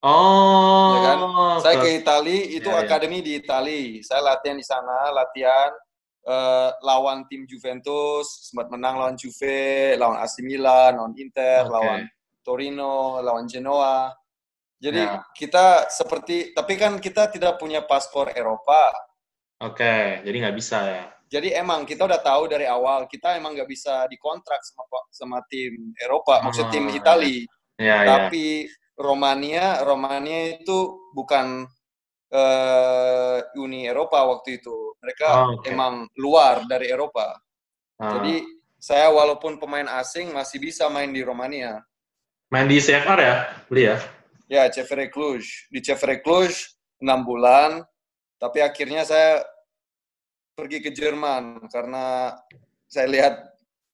Oh, 0.00 0.96
Ya 0.96 1.00
kan? 1.00 1.18
Saya 1.60 1.74
ke 1.80 1.88
Itali, 2.00 2.56
itu 2.56 2.68
Ya, 2.68 2.76
ya. 2.76 2.84
akademi 2.84 3.20
di 3.20 3.36
Itali. 3.36 4.00
Saya 4.00 4.20
latihan 4.20 4.56
di 4.56 4.64
sana, 4.64 5.08
latihan 5.10 5.72
eh, 6.20 6.70
lawan 6.84 7.24
tim 7.32 7.48
Juventus, 7.48 8.52
sempat 8.52 8.68
menang 8.68 9.00
lawan 9.00 9.16
Juve, 9.16 9.96
lawan 9.96 10.20
AC 10.20 10.44
Milan, 10.44 11.00
lawan 11.00 11.16
Inter, 11.16 11.64
Oke. 11.64 11.72
lawan 11.72 12.00
Torino, 12.44 13.24
lawan 13.24 13.48
Genoa. 13.48 14.12
Jadi 14.80 14.96
Ya. 15.04 15.20
kita 15.36 15.92
seperti, 15.92 16.56
tapi 16.56 16.74
kan 16.74 16.96
kita 16.96 17.28
tidak 17.28 17.60
punya 17.60 17.84
paspor 17.84 18.32
Eropa. 18.32 18.88
Oke, 19.60 20.24
jadi 20.24 20.36
nggak 20.40 20.56
bisa 20.56 20.78
ya. 20.88 21.04
Jadi 21.30 21.52
emang 21.52 21.84
kita 21.84 22.08
udah 22.08 22.18
tahu 22.18 22.48
dari 22.48 22.64
awal 22.64 23.04
kita 23.06 23.36
emang 23.36 23.52
nggak 23.54 23.68
bisa 23.68 24.08
dikontrak 24.08 24.58
sama 24.64 24.82
sama 25.12 25.38
tim 25.46 25.92
Eropa, 26.00 26.40
maksud 26.42 26.72
tim 26.72 26.88
Ah, 26.88 26.96
Itali. 26.96 27.44
Ya, 27.76 28.02
ya. 28.02 28.08
Tapi 28.26 28.66
Romania, 28.96 29.84
Romania 29.84 30.56
itu 30.56 30.78
bukan 31.12 31.68
eh, 32.30 33.38
Uni 33.58 33.84
Eropa 33.84 34.22
waktu 34.22 34.62
itu. 34.62 34.94
Mereka 35.02 35.28
Oh, 35.28 35.58
oke. 35.58 35.66
emang 35.66 36.06
luar 36.14 36.62
dari 36.64 36.86
Eropa. 36.86 37.34
Ah. 37.98 38.10
Jadi 38.16 38.46
saya 38.78 39.10
walaupun 39.10 39.58
pemain 39.58 39.90
asing 39.98 40.30
masih 40.30 40.62
bisa 40.62 40.86
main 40.88 41.10
di 41.10 41.20
Romania. 41.20 41.82
main 42.48 42.66
di 42.66 42.78
CFR 42.78 43.18
ya, 43.18 43.34
beli 43.66 43.86
ya? 43.86 43.98
Ya, 44.50 44.66
CFR 44.66 45.06
Cluj. 45.14 45.70
Di 45.70 45.78
CFR 45.78 46.26
Cluj 46.26 46.50
6 46.98 47.06
bulan, 47.22 47.86
tapi 48.42 48.58
akhirnya 48.58 49.06
saya 49.06 49.46
pergi 50.58 50.82
ke 50.82 50.90
Jerman 50.90 51.70
karena 51.70 52.34
saya 52.90 53.06
lihat 53.06 53.34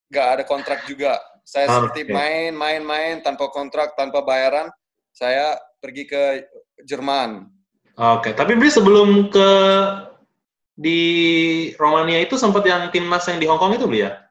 nggak 0.08 0.26
ada 0.32 0.42
kontrak 0.48 0.88
juga. 0.88 1.20
Saya 1.44 1.68
Ah, 1.68 1.74
seperti 1.78 2.08
main, 2.08 2.56
main, 2.56 2.80
main 2.80 3.20
tanpa 3.20 3.52
kontrak, 3.52 3.92
tanpa 4.00 4.24
bayaran. 4.24 4.72
Saya 5.12 5.60
pergi 5.76 6.08
ke 6.08 6.48
Jerman. 6.88 7.52
Oke, 8.16 8.32
tapi 8.32 8.56
beli 8.56 8.72
sebelum 8.72 9.28
ke 9.28 9.50
di 10.72 11.00
Romania 11.76 12.24
itu 12.24 12.40
sempat 12.40 12.64
yang 12.64 12.88
timnas 12.88 13.28
yang 13.28 13.36
di 13.36 13.44
Hong 13.44 13.60
Kong 13.60 13.76
itu 13.76 13.84
beli 13.84 14.08
ya? 14.08 14.24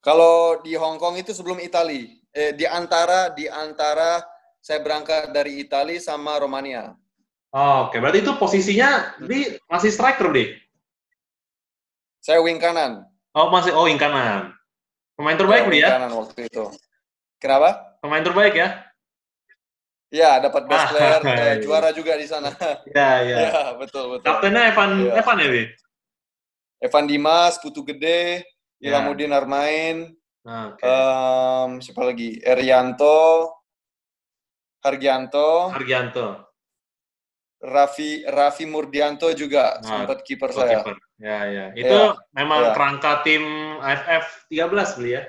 Kalau 0.00 0.60
di 0.64 0.72
Hong 0.72 0.96
Kong 0.96 1.20
itu 1.20 1.36
sebelum 1.36 1.60
Itali. 1.60 2.16
Eh, 2.32 2.56
di 2.56 2.64
antara 2.64 3.30
di 3.30 3.46
antara 3.46 4.33
saya 4.64 4.80
berangkat 4.80 5.28
dari 5.28 5.60
Itali 5.60 6.00
sama 6.00 6.40
Romania. 6.40 6.96
Oh, 7.52 7.86
Oke, 7.86 8.00
berarti 8.00 8.24
itu 8.24 8.32
posisinya 8.40 9.20
di 9.20 9.60
masih 9.68 9.92
striker 9.92 10.32
beli? 10.32 10.56
Saya 12.24 12.40
wing 12.40 12.56
kanan. 12.56 13.04
Oh 13.36 13.52
masih 13.52 13.76
oh 13.76 13.84
wing 13.84 14.00
kanan. 14.00 14.56
Pemain 15.20 15.36
terbaik 15.36 15.68
wing 15.68 15.84
ya? 15.84 16.00
kanan 16.00 16.16
waktu 16.16 16.48
itu. 16.48 16.72
Kenapa? 17.36 18.00
Pemain 18.00 18.24
terbaik 18.24 18.56
ya? 18.56 18.88
Ya, 20.08 20.40
dapat 20.40 20.64
best 20.64 20.80
Ah, 20.80 20.90
player, 20.90 21.20
eh, 21.44 21.54
juara 21.60 21.90
juga 21.92 22.16
di 22.16 22.24
sana. 22.24 22.48
Ya 22.96 23.20
ya. 23.20 23.36
ya, 23.44 23.60
betul 23.76 24.16
betul. 24.16 24.24
Kaptennya 24.24 24.72
Evan 24.72 24.90
Iya. 25.04 25.12
Evan 25.20 25.36
ya, 25.44 25.48
Bi? 25.52 25.62
Evan 26.80 27.04
Dimas, 27.04 27.60
Putu 27.60 27.84
Gede, 27.84 28.48
Ya. 28.80 28.96
Ilamuddin 28.96 29.32
Armain, 29.32 30.12
Oke. 30.44 30.82
em, 30.84 31.70
siapa 31.84 32.02
lagi? 32.04 32.36
Erianto, 32.42 33.48
Hargianto, 34.84 35.72
Hargianto. 35.72 36.44
Raffi 37.64 38.20
Raffi 38.28 38.68
Murdianto 38.68 39.32
juga 39.32 39.80
Nah, 39.80 40.04
sempat 40.04 40.20
kiper 40.20 40.52
saya. 40.52 40.84
kiper. 40.84 41.00
Ya 41.16 41.38
ya. 41.48 41.66
Itu 41.72 41.96
Iya. 41.96 42.20
memang 42.36 42.60
Iya. 42.60 42.72
kerangka 42.76 43.12
tim 43.24 43.42
AFF 43.80 44.44
13 44.52 44.92
beli 45.00 45.16
ya? 45.16 45.22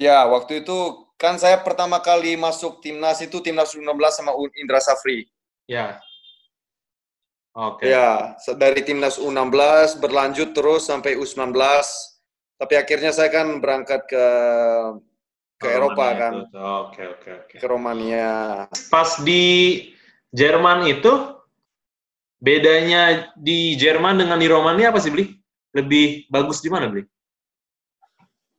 Ya, 0.00 0.18
waktu 0.26 0.64
itu 0.64 0.78
kan 1.20 1.36
saya 1.38 1.60
pertama 1.60 2.00
kali 2.00 2.34
masuk 2.34 2.80
timnas 2.80 3.20
itu 3.20 3.38
timnas 3.44 3.70
U16 3.76 4.16
sama 4.18 4.32
Indra 4.56 4.80
Safri. 4.80 5.28
Ya. 5.68 6.00
Oke. 7.52 7.84
Ya, 7.86 8.34
se- 8.40 8.56
dari 8.56 8.80
timnas 8.82 9.20
U16 9.20 9.94
berlanjut 10.00 10.56
terus 10.56 10.88
sampai 10.88 11.14
U19. 11.20 11.86
Tapi 12.58 12.74
akhirnya 12.74 13.12
saya 13.12 13.28
kan 13.28 13.60
berangkat 13.60 14.08
ke 14.08 14.24
ke 15.60 15.68
Oh, 15.68 15.76
Eropa 15.76 15.92
Romania 16.08 16.16
kan, 16.16 16.32
itu. 16.40 16.56
Oke 16.56 17.02
oke 17.04 17.30
oke. 17.44 17.56
ke 17.60 17.66
Romania. 17.68 18.30
Pas 18.88 19.20
di 19.20 19.44
Jerman 20.32 20.88
itu 20.88 21.12
bedanya 22.40 23.28
di 23.36 23.76
Jerman 23.76 24.16
dengan 24.16 24.40
di 24.40 24.48
Romania 24.48 24.88
apa 24.88 24.98
sih 25.04 25.12
beli? 25.12 25.36
Lebih 25.76 26.32
bagus 26.32 26.64
di 26.64 26.72
mana 26.72 26.88
beli? 26.88 27.04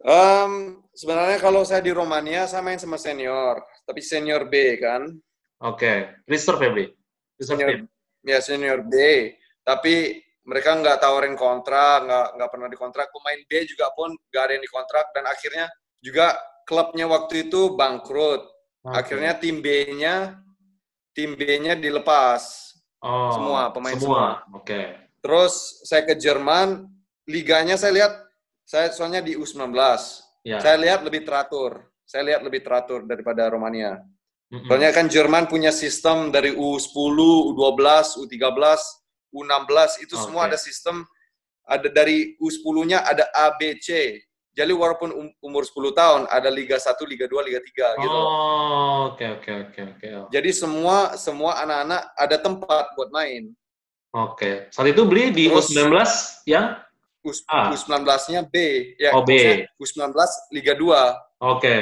Em, 0.01 0.77
sebenarnya 0.93 1.41
kalau 1.41 1.65
saya 1.65 1.81
di 1.81 1.89
Romania 1.89 2.45
saya 2.45 2.61
main 2.61 2.77
sama 2.77 2.97
senior, 2.97 3.61
tapi 3.83 4.01
senior 4.01 4.45
B 4.45 4.77
kan, 4.77 5.09
Oke. 5.61 6.09
Reserve 6.25 6.73
ya? 6.73 6.89
Reserve 7.37 7.57
senior 7.61 7.69
team. 7.69 7.85
ya 8.25 8.39
senior 8.41 8.79
B. 8.81 8.93
Tapi 9.61 10.17
mereka 10.41 10.73
nggak 10.73 10.97
tawarin 10.97 11.37
kontrak, 11.37 12.01
nggak 12.09 12.27
nggak 12.33 12.49
pernah 12.49 12.69
dikontrak. 12.69 13.07
Pemain 13.13 13.41
B 13.45 13.51
juga 13.69 13.93
pun 13.93 14.09
nggak 14.09 14.41
ada 14.41 14.53
yang 14.57 14.63
dikontrak 14.65 15.05
dan 15.13 15.29
akhirnya 15.29 15.69
juga 16.01 16.33
klubnya 16.71 17.11
waktu 17.11 17.51
itu 17.51 17.75
bangkrut. 17.75 18.47
Oke. 18.87 18.95
Akhirnya 18.95 19.35
tim 19.35 19.59
B-nya 19.59 20.41
tim 21.11 21.35
B-nya 21.35 21.75
dilepas. 21.75 22.73
Oh, 23.01 23.33
semua, 23.33 23.61
pemain 23.73 23.97
semua. 23.97 24.45
Oke. 24.53 24.95
Terus 25.21 25.83
saya 25.85 26.05
ke 26.05 26.15
Jerman, 26.17 26.85
liganya 27.27 27.75
saya 27.77 27.93
lihat 27.93 28.13
saya 28.65 28.93
soalnya 28.93 29.21
di 29.21 29.35
U19. 29.35 29.73
Ya. 30.47 30.57
Saya 30.61 30.77
lihat 30.79 31.03
lebih 31.05 31.25
teratur. 31.25 31.91
Saya 32.05 32.33
lihat 32.33 32.41
lebih 32.45 32.61
teratur 32.63 33.05
daripada 33.05 33.47
Romania. 33.49 34.01
Mm-mm. 34.51 34.67
Soalnya 34.67 34.91
kan 34.91 35.07
Jerman 35.07 35.47
punya 35.47 35.71
sistem 35.71 36.27
dari 36.29 36.51
U10, 36.51 37.17
U12, 37.55 37.79
U13, 38.19 38.59
U16 39.31 39.79
itu 40.03 40.15
Oke. 40.19 40.23
semua 40.27 40.51
ada 40.51 40.59
sistem 40.59 41.07
ada 41.63 41.87
dari 41.87 42.35
U10-nya 42.35 43.07
ada 43.07 43.31
A, 43.31 43.55
B, 43.55 43.79
C. 43.79 44.19
Jadi 44.51 44.75
walaupun 44.75 45.09
um- 45.15 45.33
umur 45.39 45.63
10 45.63 45.95
tahun 45.95 46.21
ada 46.27 46.51
Liga 46.51 46.75
1, 46.75 47.07
Liga 47.07 47.23
2, 47.23 47.39
Liga 47.47 47.63
3 47.63 47.87
gitu. 47.97 48.11
Oh, 48.11 49.15
oke 49.15 49.25
oke 49.39 49.51
oke 49.71 49.81
oke. 49.95 50.07
Jadi 50.27 50.49
semua 50.51 51.15
semua 51.15 51.55
anak-anak 51.63 52.01
ada 52.13 52.35
tempat 52.35 52.85
buat 52.93 53.09
main. 53.09 53.55
Oke. 54.11 54.67
Saat 54.69 54.91
itu 54.91 55.07
beli 55.07 55.31
di 55.31 55.47
Terus- 55.47 55.71
U19 55.71 55.87
yang 56.43 56.75
U, 57.23 57.31
A. 57.47 57.71
U19-nya 57.71 58.41
B. 58.43 58.55
Ya, 58.99 59.15
Oh, 59.15 59.23
B. 59.23 59.31
maksudnya 59.31 59.69
U19 59.79 60.11
Liga 60.51 60.73
2, 60.75 61.01
oke. 61.39 61.77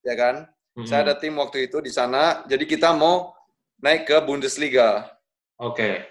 ya 0.00 0.14
kan? 0.16 0.48
Mm-mm. 0.72 0.88
Saya 0.88 1.04
ada 1.04 1.14
tim 1.14 1.36
waktu 1.36 1.68
itu 1.68 1.76
di 1.78 1.92
sana. 1.92 2.40
Jadi 2.48 2.64
kita 2.64 2.90
mau 2.90 3.36
naik 3.78 4.08
ke 4.08 4.16
Bundesliga. 4.18 5.12
Oke. 5.60 6.08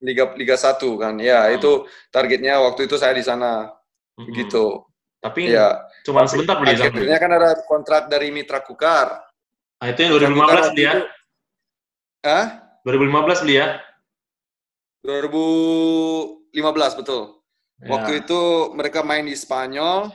Liga 0.00 0.32
Liga 0.34 0.56
1 0.56 0.96
kan. 0.96 1.20
Ya, 1.20 1.46
Hmm. 1.46 1.54
itu 1.54 1.72
targetnya 2.08 2.58
waktu 2.58 2.88
itu 2.88 2.96
saya 2.96 3.12
di 3.12 3.20
sana. 3.20 3.68
Mm-mm. 4.16 4.26
Begitu. 4.32 4.80
Tapi 5.22 5.54
Ya. 5.54 5.86
cuma 6.02 6.26
sebentar 6.26 6.58
beli 6.58 6.74
sama 6.74 6.90
Akhirnya 6.90 7.18
kan 7.22 7.30
ada 7.30 7.50
kontrak 7.70 8.10
dari 8.10 8.34
Mitra 8.34 8.58
Kukar. 8.58 9.22
Nah, 9.78 9.86
itu 9.86 10.02
yang 10.02 10.10
2015 10.18 10.74
beli 10.74 10.82
ya? 10.82 10.94
Hah? 12.26 12.46
2015 12.82 13.38
beli 13.46 13.54
ya? 13.62 13.78
2015 15.06 16.98
betul. 16.98 17.22
Ya. 17.82 17.88
Waktu 17.90 18.12
itu 18.22 18.40
mereka 18.74 19.02
main 19.02 19.26
di 19.26 19.34
Spanyol. 19.34 20.10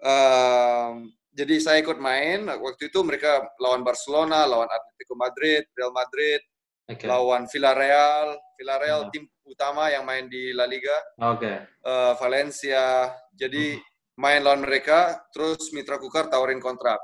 Ehm, 0.00 1.08
jadi 1.32 1.54
saya 1.60 1.78
ikut 1.80 1.96
main. 1.96 2.48
Waktu 2.48 2.88
itu 2.88 3.00
mereka 3.00 3.48
lawan 3.56 3.80
Barcelona, 3.80 4.44
lawan 4.44 4.68
Atletico 4.68 5.16
Madrid, 5.16 5.64
Real 5.72 5.92
Madrid, 5.92 6.40
Oke. 6.88 7.04
lawan 7.08 7.44
Villarreal. 7.48 8.36
Villarreal 8.56 9.00
Ya. 9.04 9.10
tim 9.12 9.24
utama 9.44 9.88
yang 9.88 10.04
main 10.04 10.28
di 10.28 10.52
La 10.52 10.64
Liga. 10.64 10.96
Oke. 11.32 11.64
eh, 11.64 12.12
Valencia. 12.16 13.12
Jadi 13.32 13.76
Hmm. 13.76 13.91
Main 14.18 14.44
lawan 14.44 14.62
mereka, 14.64 15.24
terus 15.32 15.72
Mitra 15.72 15.96
Kukar 15.96 16.28
tawarin 16.28 16.60
kontrak. 16.60 17.00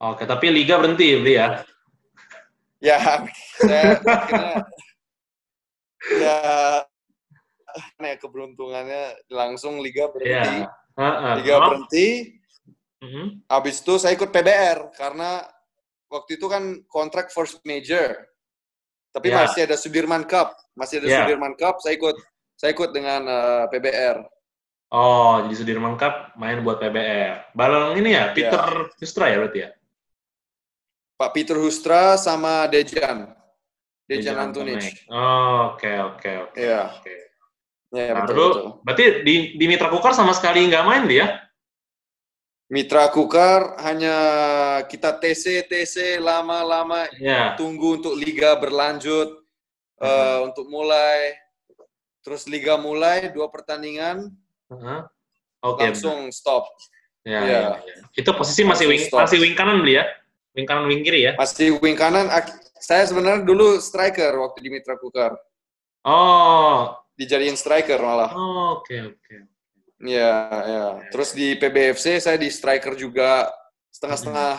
Oke, 0.00 0.24
tapi 0.24 0.48
liga 0.48 0.80
berhenti 0.80 1.12
ya? 1.28 1.60
Ya, 2.80 2.96
saya 3.60 4.00
akhirnya 4.00 4.56
ya 6.16 6.36
nih 8.00 8.16
keberuntungannya 8.16 9.28
langsung 9.28 9.84
liga 9.84 10.08
berhenti. 10.08 10.64
Iya. 10.64 10.68
Heeh. 10.96 11.32
Liga 11.44 11.54
Oh, 11.56 11.60
berhenti, 11.68 12.08
mhm. 13.04 13.44
habis 13.46 13.84
itu 13.84 13.94
saya 14.00 14.16
ikut 14.16 14.32
PBR 14.32 14.96
karena 14.96 15.44
waktu 16.08 16.40
itu 16.40 16.46
kan 16.48 16.80
kontrak 16.88 17.28
first 17.30 17.60
major. 17.68 18.16
Tapi 19.10 19.28
Ya. 19.28 19.42
masih 19.44 19.60
ada 19.66 19.76
Sudirman 19.76 20.24
Cup, 20.24 20.54
masih 20.72 21.02
ada 21.04 21.06
Ya. 21.08 21.18
Sudirman 21.24 21.54
Cup, 21.60 21.78
saya 21.84 21.94
ikut 22.00 22.16
saya 22.56 22.70
ikut 22.72 22.90
dengan 22.92 23.20
eh, 23.28 23.64
PBR. 23.72 24.16
Oh, 24.90 25.46
jadi 25.46 25.54
Sudirman 25.54 25.94
Cup 25.94 26.34
main 26.34 26.66
buat 26.66 26.82
PBR. 26.82 27.54
Bareng 27.54 27.94
ini 27.94 28.10
ya, 28.10 28.34
Peter 28.34 28.90
Hustra 28.98 29.30
ya 29.30 29.38
berarti 29.38 29.58
ya? 29.62 29.70
Pak 31.14 31.30
Peter 31.30 31.54
Hustra 31.54 32.18
sama 32.18 32.66
Dejan. 32.66 33.30
Dejan 34.10 34.50
Dejan. 34.50 34.82
Oh, 35.06 35.78
oke, 35.78 35.86
oke, 36.18 36.30
oke. 36.50 36.58
Iya. 36.58 36.90
oke. 36.90 37.14
Ya, 37.90 38.14
Lalu, 38.14 38.26
betul, 38.26 38.34
betul. 38.50 38.66
berarti 38.86 39.04
di, 39.22 39.34
di 39.58 39.64
Mitra 39.70 39.86
Kukar 39.90 40.10
sama 40.14 40.34
sekali 40.34 40.66
nggak 40.66 40.86
main 40.86 41.04
dia? 41.06 41.26
Mitra 42.70 43.10
Kukar 43.10 43.78
hanya 43.82 44.16
kita 44.86 45.18
TC 45.18 45.66
TC 45.66 46.18
lama-lama 46.18 47.06
Ya. 47.18 47.54
tunggu 47.58 47.98
untuk 47.98 48.14
liga 48.14 48.54
berlanjut 48.58 49.42
Mhm. 49.98 50.06
eh, 50.06 50.38
untuk 50.46 50.66
mulai 50.70 51.34
terus 52.22 52.46
liga 52.46 52.78
mulai 52.78 53.26
dua 53.34 53.50
pertandingan 53.50 54.30
Oke. 55.60 55.82
langsung 55.84 56.30
stop 56.32 56.70
Ya, 57.20 57.36
Iya. 57.44 57.44
ya, 57.44 57.60
ya. 57.84 57.94
Itu 58.16 58.32
posisi 58.32 58.64
masih 58.64 58.88
wing, 58.88 59.04
stop. 59.04 59.28
masih 59.28 59.44
wing 59.44 59.52
kanan 59.52 59.84
beli 59.84 60.00
ya? 60.00 60.08
Wing 60.56 60.64
kanan 60.64 60.88
wing 60.88 61.04
kiri 61.04 61.28
ya? 61.28 61.32
masih 61.36 61.76
wing 61.78 61.92
kanan 61.92 62.32
saya 62.80 63.04
sebenarnya 63.04 63.44
dulu 63.44 63.76
striker 63.76 64.32
waktu 64.40 64.58
di 64.64 64.70
Mitra 64.72 64.96
Kukar 64.96 65.36
Oh, 66.00 66.96
dijadiin 67.12 67.60
striker 67.60 68.00
malah 68.00 68.32
oh, 68.32 68.80
oke, 68.80 68.96
oke. 69.12 69.36
ya 70.00 70.32
ya 70.64 70.84
terus 71.12 71.36
di 71.36 71.60
PBFC 71.60 72.16
saya 72.24 72.40
di 72.40 72.48
striker 72.48 72.96
juga 72.96 73.52
setengah-setengah 73.92 74.54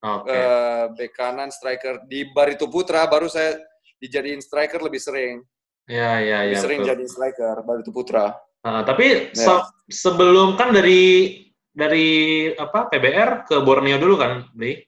Oke. 0.00 0.32
eh, 0.32 0.84
bek 0.96 1.12
kanan 1.12 1.52
striker 1.52 2.08
di 2.08 2.24
Barito 2.32 2.72
Putra 2.72 3.04
baru 3.04 3.28
saya 3.28 3.60
dijadiin 4.00 4.40
striker 4.40 4.80
lebih 4.80 4.96
sering 4.96 5.44
ya, 5.84 6.24
ya, 6.24 6.48
lebih 6.48 6.56
ya. 6.56 6.62
sering 6.64 6.80
betul. 6.80 6.90
jadi 6.96 7.04
striker 7.04 7.56
Barito 7.68 7.92
Putra 7.92 8.32
Tapi 8.66 9.30
Ya. 9.30 9.36
se- 9.36 9.70
sebelum 9.88 10.58
kan 10.58 10.74
dari 10.74 11.38
dari 11.70 12.08
apa 12.52 12.88
PBR 12.88 13.44
ke 13.44 13.56
Borneo 13.60 14.00
dulu 14.00 14.16
kan, 14.16 14.48
Bli? 14.50 14.80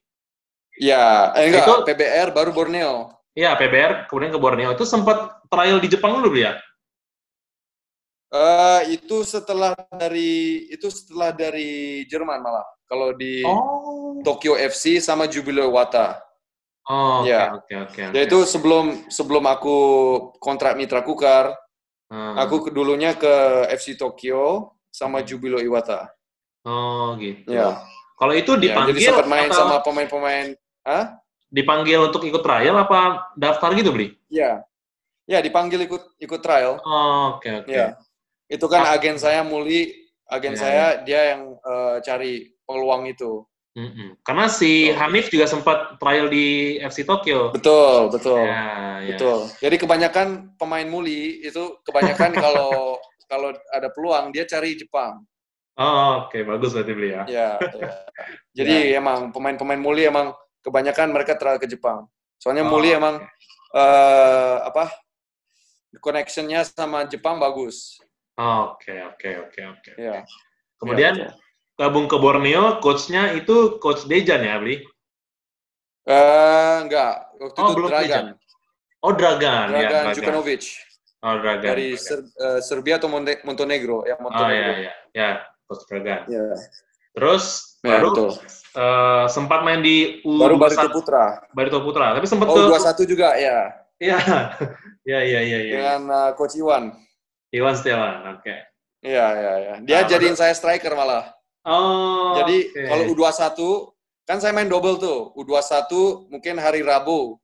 Ya, 0.80 1.30
eh 1.37 1.50
enggak, 1.50 1.66
Itu- 1.66 1.85
PBR 1.85 2.28
baru 2.32 2.50
Borneo. 2.50 3.12
Iya, 3.35 3.54
PBR 3.54 4.08
kemudian 4.08 4.35
ke 4.35 4.40
Borneo. 4.40 4.73
Itu 4.73 4.82
sempat 4.82 5.44
trial 5.47 5.78
di 5.78 5.87
Jepang 5.87 6.16
dulu, 6.16 6.32
Bli 6.32 6.42
ya? 6.42 6.56
Eh 8.28 8.92
itu 8.92 9.25
setelah 9.25 9.73
dari 9.88 10.68
itu 10.68 10.92
setelah 10.92 11.32
dari 11.32 12.04
Jerman 12.04 12.44
malah. 12.44 12.66
Kalau 12.85 13.12
di 13.12 13.40
Oh. 13.44 14.20
Tokyo 14.20 14.56
FC 14.56 15.00
sama 15.00 15.25
Jubilo 15.25 15.64
Iwata. 15.64 16.20
Oh, 16.88 17.20
oke, 17.20 17.28
Ya. 17.28 17.52
oke, 17.52 17.75
oke. 17.85 18.02
Oke. 18.12 18.20
itu 18.25 18.38
sebelum 18.49 18.85
sebelum 19.12 19.44
aku 19.44 19.76
kontrak 20.40 20.73
Mitra 20.73 21.04
Kukar, 21.04 21.52
Hmm. 22.09 22.35
aku 22.37 22.69
ke- 22.69 22.73
dulunya 22.73 23.12
ke 23.12 23.29
FC 23.69 23.93
Tokyo 23.95 24.73
sama 24.88 25.21
Hmm. 25.21 25.27
Jubilo 25.27 25.61
Iwata. 25.61 26.09
Oh, 26.65 27.12
gitu. 27.17 27.53
Ya. 27.53 27.85
Kalau 28.17 28.33
itu 28.33 28.57
Ya, 28.57 28.61
dipanggil 28.61 28.95
jadi 28.97 29.07
sempat 29.12 29.29
main 29.29 29.47
atau 29.47 29.59
sama 29.59 29.77
pemain-pemain. 29.81 30.57
Hah? 30.83 31.21
dipanggil 31.49 31.97
untuk 32.05 32.21
ikut 32.25 32.45
trial 32.45 32.77
apa 32.77 33.33
daftar 33.33 33.73
gitu, 33.73 33.88
Bli? 33.88 34.12
Ya. 34.29 34.61
Ya, 35.25 35.41
dipanggil 35.41 35.81
ikut 35.81 36.17
ikut 36.21 36.41
trial. 36.41 36.77
Oh, 36.81 37.37
oke, 37.37 37.65
oke. 37.65 37.73
Ya. 37.73 37.97
Itu 38.45 38.69
kan 38.69 38.85
Ah. 38.85 38.93
agen 38.93 39.17
saya 39.17 39.41
Muli, 39.41 39.93
agen 40.29 40.53
Ya, 40.53 40.61
saya 40.61 40.85
dia 41.00 41.33
yang 41.33 41.57
eh, 41.57 41.97
cari 42.00 42.33
peluang 42.65 43.09
itu. 43.09 43.49
Mm-mm. 43.78 44.18
Karena 44.26 44.50
si 44.50 44.90
Betul. 44.90 44.99
Hanif 44.99 45.26
juga 45.30 45.47
sempat 45.47 45.78
trial 46.02 46.26
di 46.26 46.76
FC 46.82 47.06
Tokyo. 47.06 47.54
Betul, 47.54 48.11
betul. 48.11 48.42
Ya, 48.42 48.99
ya. 49.06 49.14
Betul. 49.14 49.38
Jadi 49.62 49.76
kebanyakan 49.78 50.58
pemain 50.58 50.88
muli 50.90 51.38
itu 51.46 51.79
kebanyakan 51.87 52.35
kalau 52.44 52.98
kalau 53.31 53.55
ada 53.70 53.88
peluang 53.94 54.35
dia 54.35 54.42
cari 54.50 54.74
Jepang. 54.74 55.22
Oh, 55.79 56.26
oke, 56.26 56.42
bagus 56.42 56.74
berarti 56.74 56.90
beli 56.90 57.14
ya. 57.14 57.22
Ya. 57.31 57.50
ya. 57.70 57.92
Jadi 58.59 58.98
emang 58.98 59.31
pemain-pemain 59.31 59.79
muli 59.79 60.11
emang 60.11 60.35
kebanyakan 60.59 61.14
mereka 61.14 61.38
terlalu 61.38 61.62
ke 61.62 61.70
Jepang. 61.70 62.11
Soalnya 62.42 62.66
Oh, 62.66 62.74
muli 62.74 62.90
oke. 62.90 62.98
emang 62.98 63.14
eh, 63.79 64.57
apa? 64.66 64.90
Connectionnya 66.03 66.66
sama 66.66 67.07
Jepang 67.07 67.38
bagus. 67.38 68.03
Oh, 68.35 68.74
Oke, 68.74 68.90
oke, 69.03 69.31
oke, 69.50 69.61
oke. 69.70 69.90
Ya. 69.98 70.26
Kemudian 70.83 71.14
Ya. 71.14 71.31
Gabung 71.79 72.11
ke 72.11 72.19
Borneo, 72.19 72.83
coachnya 72.83 73.33
itu 73.33 73.79
coach 73.79 74.05
Dejan 74.05 74.43
ya, 74.43 74.59
Bli? 74.59 74.83
Eh, 76.03 76.77
enggak, 76.83 77.31
waktu 77.38 77.57
Oh, 77.57 77.64
itu 77.64 77.75
belum 77.77 77.91
Dragan. 77.91 78.03
Dejan. 78.03 78.27
Oh, 78.99 79.12
Dragan, 79.14 79.38
ya, 79.38 79.71
Dragan 79.71 79.88
Dragan. 80.03 80.14
Jukanovic 80.19 80.62
Oh, 81.19 81.35
Dragan. 81.38 81.62
dari 81.64 81.87
Dragan. 81.95 82.03
Ser- 82.03 82.29
eh, 82.35 82.61
Serbia 82.61 82.95
atau 82.99 83.07
Monte- 83.07 83.43
Montenegro 83.45 84.03
ya 84.03 84.17
Oh, 84.17 84.27
Montenegro. 84.27 84.73
ya, 84.75 84.91
ya, 84.91 84.93
ya, 85.14 85.31
coach 85.64 85.85
Dragan. 85.87 86.21
Ya. 86.27 86.45
Terus 87.14 87.45
Ya, 87.79 87.95
baru 87.95 88.11
betul. 88.11 88.29
eh, 88.75 89.25
sempat 89.29 89.61
main 89.62 89.79
di 89.79 90.19
U21 90.25 90.38
Baru 90.41 90.55
Barito 90.59 90.88
Putra. 90.91 91.25
Barito 91.53 91.79
Putra, 91.81 92.07
tapi 92.11 92.27
sempat 92.27 92.47
Oh, 92.51 92.55
ke 92.59 92.62
21 92.67 93.03
juga 93.07 93.29
ya. 93.38 93.59
Iya. 93.99 94.19
Iya, 95.09 95.25
iya, 95.25 95.41
iya, 95.41 95.59
iya. 95.64 95.73
Dengan 95.73 96.03
uh, 96.05 96.31
Coach 96.37 96.53
Iwan. 96.53 96.93
Iwan 97.49 97.73
Setiawan, 97.73 98.37
oke. 98.37 98.53
Iya, 99.01 99.27
iya, 99.33 99.53
iya. 99.57 99.75
Dia 99.81 99.99
Ah, 99.99 100.05
jadiin 100.05 100.37
saya 100.37 100.53
striker 100.53 100.93
malah. 100.93 101.33
Oh. 101.66 102.37
Jadi 102.38 102.71
oke. 102.71 102.83
kalau 102.87 103.05
U21 103.14 103.61
kan 104.29 104.38
saya 104.38 104.53
main 104.53 104.68
double 104.68 105.01
tuh. 105.01 105.33
U21 105.35 105.90
mungkin 106.31 106.55
hari 106.61 106.85
Rabu. 106.85 107.40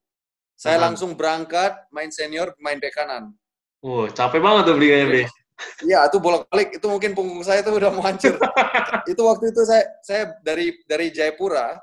Saya 0.55 0.79
Aha. 0.79 0.91
langsung 0.91 1.19
berangkat 1.19 1.75
main 1.91 2.13
senior, 2.15 2.55
main 2.63 2.79
bek 2.79 2.95
kanan. 2.95 3.35
Wah, 3.83 4.07
capek 4.13 4.39
banget 4.39 4.63
tuh 4.71 4.75
beli 4.79 4.89
kayaknya, 4.91 5.09
Bli. 5.11 5.25
Iya, 5.87 6.11
itu 6.11 6.19
bolak-balik 6.19 6.83
itu 6.83 6.87
mungkin 6.91 7.15
punggung 7.15 7.39
saya 7.47 7.63
tuh 7.63 7.79
udah 7.79 7.95
mau 7.95 8.03
hancur. 8.03 8.35
itu 9.13 9.23
waktu 9.23 9.55
itu 9.55 9.63
saya 9.63 9.87
saya 10.03 10.35
dari 10.43 10.75
dari 10.83 11.15
Jayapura 11.15 11.79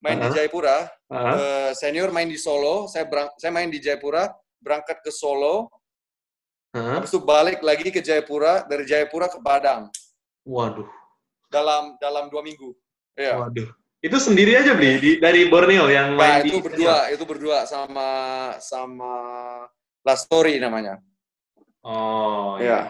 main 0.00 0.16
di 0.16 0.28
Aha. 0.32 0.34
Jayapura, 0.34 0.76
eh, 1.12 1.70
senior 1.76 2.08
main 2.08 2.24
di 2.24 2.40
Solo, 2.40 2.88
saya 2.88 3.04
berang, 3.04 3.28
saya 3.36 3.52
main 3.52 3.68
di 3.68 3.76
Jayapura, 3.76 4.32
berangkat 4.56 5.04
ke 5.04 5.12
Solo, 5.12 5.68
Hah? 6.72 7.00
habis 7.00 7.12
itu 7.12 7.20
balik 7.20 7.60
lagi 7.60 7.92
ke 7.92 8.00
Jayapura, 8.00 8.64
dari 8.64 8.88
Jayapura 8.88 9.28
ke 9.28 9.38
Padang 9.44 9.92
Waduh. 10.48 10.88
Dalam 11.50 11.98
dalam 11.98 12.30
dua 12.30 12.40
minggu. 12.40 12.72
Iya. 13.18 13.36
Waduh. 13.42 13.68
Itu 14.00 14.16
sendiri 14.16 14.56
aja 14.56 14.72
beli 14.72 14.96
di, 14.96 15.10
dari 15.20 15.44
Borneo 15.52 15.84
yang 15.92 16.16
Nah, 16.16 16.40
main 16.40 16.48
itu 16.48 16.56
di 16.56 16.64
berdua, 16.64 17.12
itu 17.12 17.24
berdua 17.28 17.68
sama 17.68 18.08
sama 18.56 19.12
Last 20.00 20.24
Story 20.24 20.56
namanya. 20.56 20.96
Oh, 21.84 22.56
Iya. 22.56 22.88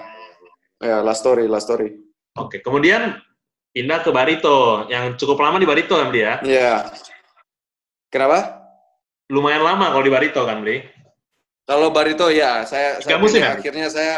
Ya, 0.78 1.02
Last 1.02 1.26
Story, 1.26 1.50
Last 1.50 1.66
Story. 1.66 1.98
Oke, 2.38 2.62
kemudian 2.62 3.18
pindah 3.74 4.00
ke 4.06 4.14
Barito 4.14 4.86
yang 4.86 5.18
cukup 5.18 5.42
lama 5.42 5.58
di 5.58 5.66
Barito 5.66 5.98
kan 5.98 6.14
beli 6.14 6.22
ya? 6.22 6.34
Iya. 6.46 6.74
Kenapa? 8.08 8.62
Lumayan 9.28 9.66
lama 9.66 9.90
kalau 9.90 10.06
di 10.06 10.12
Barito 10.14 10.40
kan 10.46 10.62
beli. 10.62 10.86
Kalau 11.66 11.90
Barito 11.90 12.30
ya, 12.30 12.62
saya, 12.66 12.98
Tiga 13.02 13.14
saya 13.14 13.18
musim 13.18 13.42
ya? 13.42 13.54
akhirnya 13.58 13.86
saya 13.90 14.14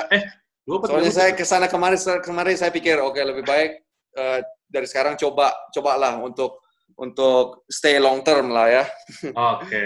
Dua 0.63 0.79
apa 0.79 0.87
soalnya 0.95 1.11
tiga 1.11 1.19
saya 1.19 1.31
musim? 1.35 1.41
ke 1.43 1.45
sana 1.45 1.67
kemarin 1.67 1.99
kemarin 2.23 2.55
saya 2.55 2.71
pikir 2.71 2.97
oke 3.03 3.19
lebih 3.19 3.43
baik 3.43 3.82
eh, 4.17 4.41
dari 4.69 4.87
sekarang 4.89 5.15
coba 5.21 5.53
cobalah 5.73 6.21
untuk 6.21 6.63
untuk 6.97 7.65
stay 7.69 7.97
long 7.97 8.21
term 8.21 8.53
lah 8.53 8.69
ya. 8.69 8.85
Oke. 9.57 9.85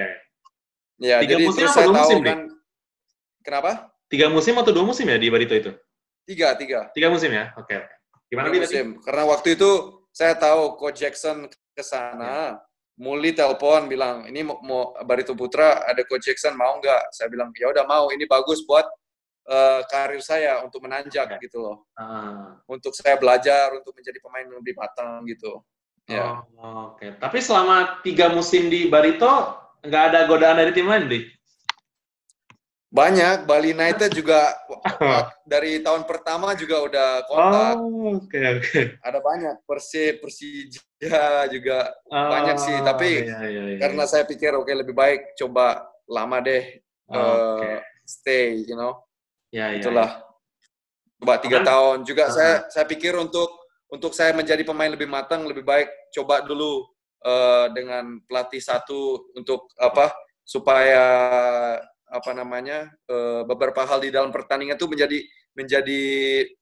Ya, 0.97 1.21
Tiga 1.21 1.37
jadi 1.37 1.45
musim 1.45 1.61
terus 1.61 1.75
saya 1.77 1.87
tahu 1.93 1.97
musim, 2.01 2.23
kan 2.25 2.41
Kenapa? 3.45 3.71
Tiga 4.11 4.27
musim 4.27 4.55
atau 4.59 4.73
dua 4.75 4.83
musim 4.83 5.07
ya 5.07 5.19
di 5.21 5.31
Barito 5.31 5.55
itu? 5.55 5.71
Tiga, 6.27 6.59
tiga. 6.59 6.91
Tiga 6.91 7.07
musim 7.13 7.31
ya? 7.31 7.55
Oke. 7.55 7.79
oke. 7.79 7.95
Gimana 8.27 8.51
Tiga 8.51 8.53
beli 8.53 8.61
tadi? 8.65 8.67
musim. 8.75 8.87
Karena 9.07 9.23
waktu 9.31 9.49
itu 9.55 9.71
saya 10.11 10.35
tahu 10.35 10.75
Coach 10.75 10.99
Jackson 10.99 11.47
ke 11.47 11.83
sana, 11.85 12.59
Muli 12.97 13.37
telepon 13.37 13.93
bilang, 13.93 14.25
ini 14.25 14.41
mau, 14.41 14.57
mau 14.65 14.97
Barito 15.05 15.37
Putra 15.37 15.85
ada 15.85 16.01
Coach 16.09 16.33
Jackson 16.33 16.57
mau 16.57 16.81
nggak? 16.81 17.13
Saya 17.13 17.29
bilang, 17.29 17.53
ya 17.53 17.69
udah 17.69 17.85
mau. 17.85 18.09
Ini 18.09 18.25
bagus 18.25 18.65
buat 18.65 18.89
eh, 19.47 19.81
karir 19.87 20.23
saya 20.23 20.63
untuk 20.67 20.83
menanjak 20.83 21.39
Oke. 21.39 21.47
gitu 21.47 21.63
loh. 21.63 21.87
Ah. 21.95 22.59
Untuk 22.67 22.93
saya 22.93 23.15
belajar 23.17 23.71
untuk 23.79 23.95
menjadi 23.95 24.19
pemain 24.19 24.45
yang 24.45 24.59
lebih 24.59 24.75
matang 24.75 25.23
gitu. 25.31 25.63
Ya. 26.07 26.43
Oh, 26.59 26.95
Oke. 26.95 27.19
Tapi 27.19 27.39
selama 27.43 28.03
tiga 28.03 28.31
musim 28.31 28.71
di 28.71 28.87
Barito 28.87 29.59
nggak 29.83 30.05
ada 30.13 30.21
godaan 30.27 30.59
dari 30.59 30.71
tim 30.75 30.87
lain, 30.87 31.07
beli? 31.07 31.21
Banyak. 32.87 33.45
Bali 33.45 33.75
United 33.75 34.15
juga 34.15 34.55
dari 35.53 35.83
tahun 35.83 36.07
pertama 36.07 36.55
juga 36.55 36.81
udah 36.87 37.11
kontak. 37.27 37.75
Oh, 37.77 38.17
oke 38.23 38.41
oke. 38.63 38.81
Ada 39.03 39.19
banyak. 39.21 39.57
Persib, 39.67 40.23
Persija 40.23 41.51
juga 41.51 41.93
Banyak 42.09 42.57
sih, 42.57 42.77
tapi 42.81 43.27
iya, 43.27 43.39
iya, 43.45 43.63
iya. 43.75 43.79
karena 43.83 44.09
saya 44.09 44.25
pikir 44.25 44.55
oke 44.57 44.71
lebih 44.73 44.97
baik 44.97 45.37
coba 45.37 45.85
lama 46.09 46.39
deh 46.41 46.81
Oke. 47.11 47.67
eh, 47.67 47.79
stay, 48.07 48.65
you 48.65 48.79
know. 48.79 49.06
Ya, 49.57 49.73
ya, 49.73 49.81
Itulah. 49.81 50.11
Coba 51.17 51.41
tiga 51.41 51.65
tahun. 51.65 52.05
Juga 52.05 52.29
Ah. 52.29 52.33
saya 52.33 52.55
saya 52.69 52.85
pikir 52.85 53.17
untuk 53.17 53.49
untuk 53.89 54.13
saya 54.13 54.37
menjadi 54.37 54.61
pemain 54.67 54.91
lebih 54.93 55.09
matang 55.09 55.47
lebih 55.49 55.65
baik 55.65 55.89
coba 56.13 56.43
dulu 56.45 56.85
eh, 57.25 57.67
dengan 57.73 58.19
pelatih 58.29 58.61
satu 58.61 59.33
untuk 59.33 59.71
apa 59.79 60.13
supaya 60.45 61.05
apa 62.07 62.31
namanya 62.35 62.91
eh, 63.09 63.43
beberapa 63.47 63.87
hal 63.87 64.03
di 64.03 64.11
dalam 64.13 64.35
pertandingan 64.35 64.75
itu 64.77 64.87
menjadi 64.91 65.19
menjadi 65.57 66.03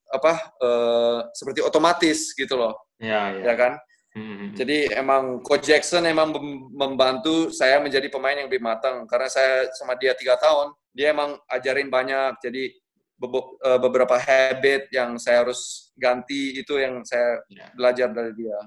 apa 0.07 0.33
eh, 0.63 1.19
seperti 1.33 1.59
otomatis 1.61 2.31
gitu 2.33 2.55
loh 2.55 2.73
Ya, 3.01 3.35
ya. 3.35 3.51
ya 3.51 3.55
kan 3.59 3.73
Hmm. 4.15 4.55
jadi 4.55 4.95
emang 4.95 5.43
coach 5.43 5.67
Jackson 5.67 6.07
emang 6.07 6.31
mem- 6.31 6.71
membantu 6.71 7.51
saya 7.51 7.83
menjadi 7.83 8.07
pemain 8.07 8.31
yang 8.31 8.47
lebih 8.47 8.63
matang 8.63 9.03
karena 9.11 9.27
saya 9.27 9.67
sama 9.75 9.91
dia 9.99 10.15
tiga 10.15 10.39
tahun 10.39 10.71
dia 10.95 11.11
emang 11.11 11.35
ajarin 11.51 11.91
banyak 11.91 12.39
jadi 12.39 12.71
beberapa 13.79 14.15
habit 14.15 14.91
yang 14.91 15.15
saya 15.15 15.47
harus 15.47 15.89
ganti 15.95 16.59
itu 16.59 16.75
yang 16.75 16.99
saya 17.01 17.39
Ya. 17.47 17.71
belajar 17.71 18.11
dari 18.11 18.35
dia 18.35 18.59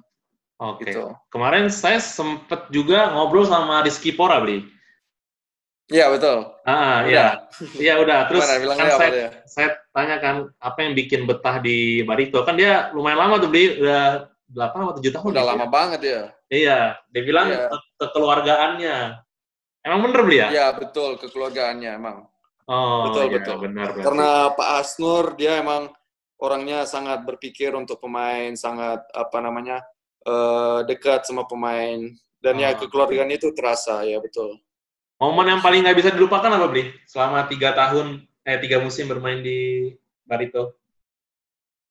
Oke. 0.56 0.88
gitu 0.88 1.12
Kemarin 1.28 1.68
saya 1.68 2.00
sempet 2.00 2.66
juga 2.68 3.12
ngobrol 3.12 3.44
sama 3.44 3.84
Rizky 3.84 4.10
Pora, 4.10 4.40
Bli. 4.40 4.64
Iya 5.88 6.12
betul 6.12 6.44
Ah, 6.64 7.00
Udah. 7.00 7.08
iya. 7.08 7.26
Iya, 7.80 7.94
udah. 7.98 8.18
Terus 8.28 8.44
kan 8.44 8.88
saya, 8.92 9.08
dia? 9.08 9.28
saya 9.48 9.68
tanya 9.88 10.16
kan, 10.20 10.36
apa 10.60 10.78
yang 10.84 10.92
bikin 10.92 11.24
betah 11.24 11.56
di 11.60 12.04
Barito? 12.04 12.44
Kan 12.44 12.60
dia 12.60 12.92
lumayan 12.92 13.16
lama 13.16 13.40
tuh, 13.40 13.48
Bli. 13.48 13.80
Udah 13.80 14.28
8 14.52 14.84
atau 14.84 15.00
7 15.00 15.12
tahun. 15.12 15.32
udah 15.32 15.40
gitu 15.44 15.50
lama 15.56 15.64
ya. 15.64 15.70
banget 15.72 16.00
ya 16.04 16.20
Iya. 16.48 16.78
Dia 17.08 17.22
bilang 17.24 17.46
Iya. 17.48 17.68
ke- 17.72 17.84
kekeluargaannya. 18.04 18.96
Emang 19.80 20.00
bener, 20.04 20.20
Bli 20.28 20.36
ya? 20.36 20.48
Iya 20.52 20.66
betul 20.76 21.16
kekeluargaannya 21.16 21.90
emang 21.96 22.28
Oh, 22.68 23.08
Betul, 23.08 23.32
iya, 23.32 23.40
betul. 23.40 23.56
benar. 23.64 23.88
karena 23.96 24.28
Pak 24.52 24.68
Asnur 24.84 25.32
dia 25.40 25.56
emang 25.56 25.88
orangnya 26.36 26.84
sangat 26.84 27.24
berpikir 27.24 27.72
untuk 27.72 27.96
pemain 27.98 28.52
sangat 28.54 29.00
apa 29.10 29.38
namanya 29.40 29.80
eh, 30.22 30.84
dekat 30.84 31.24
sama 31.24 31.48
pemain 31.48 31.96
dan 32.44 32.54
Ah. 32.60 32.68
ya 32.68 32.70
kekeluargaan 32.76 33.32
itu 33.32 33.50
terasa 33.56 34.04
ya 34.04 34.20
betul 34.20 34.60
Momen 35.18 35.50
yang 35.50 35.58
paling 35.58 35.82
nggak 35.82 35.98
bisa 35.98 36.10
dilupakan 36.14 36.46
apa, 36.46 36.70
Bli? 36.70 36.94
Selama 37.02 37.42
tiga 37.50 37.74
tahun, 37.74 38.22
eh 38.46 38.54
tiga 38.62 38.78
musim 38.78 39.10
bermain 39.10 39.42
di 39.42 39.90
Barito. 40.22 40.78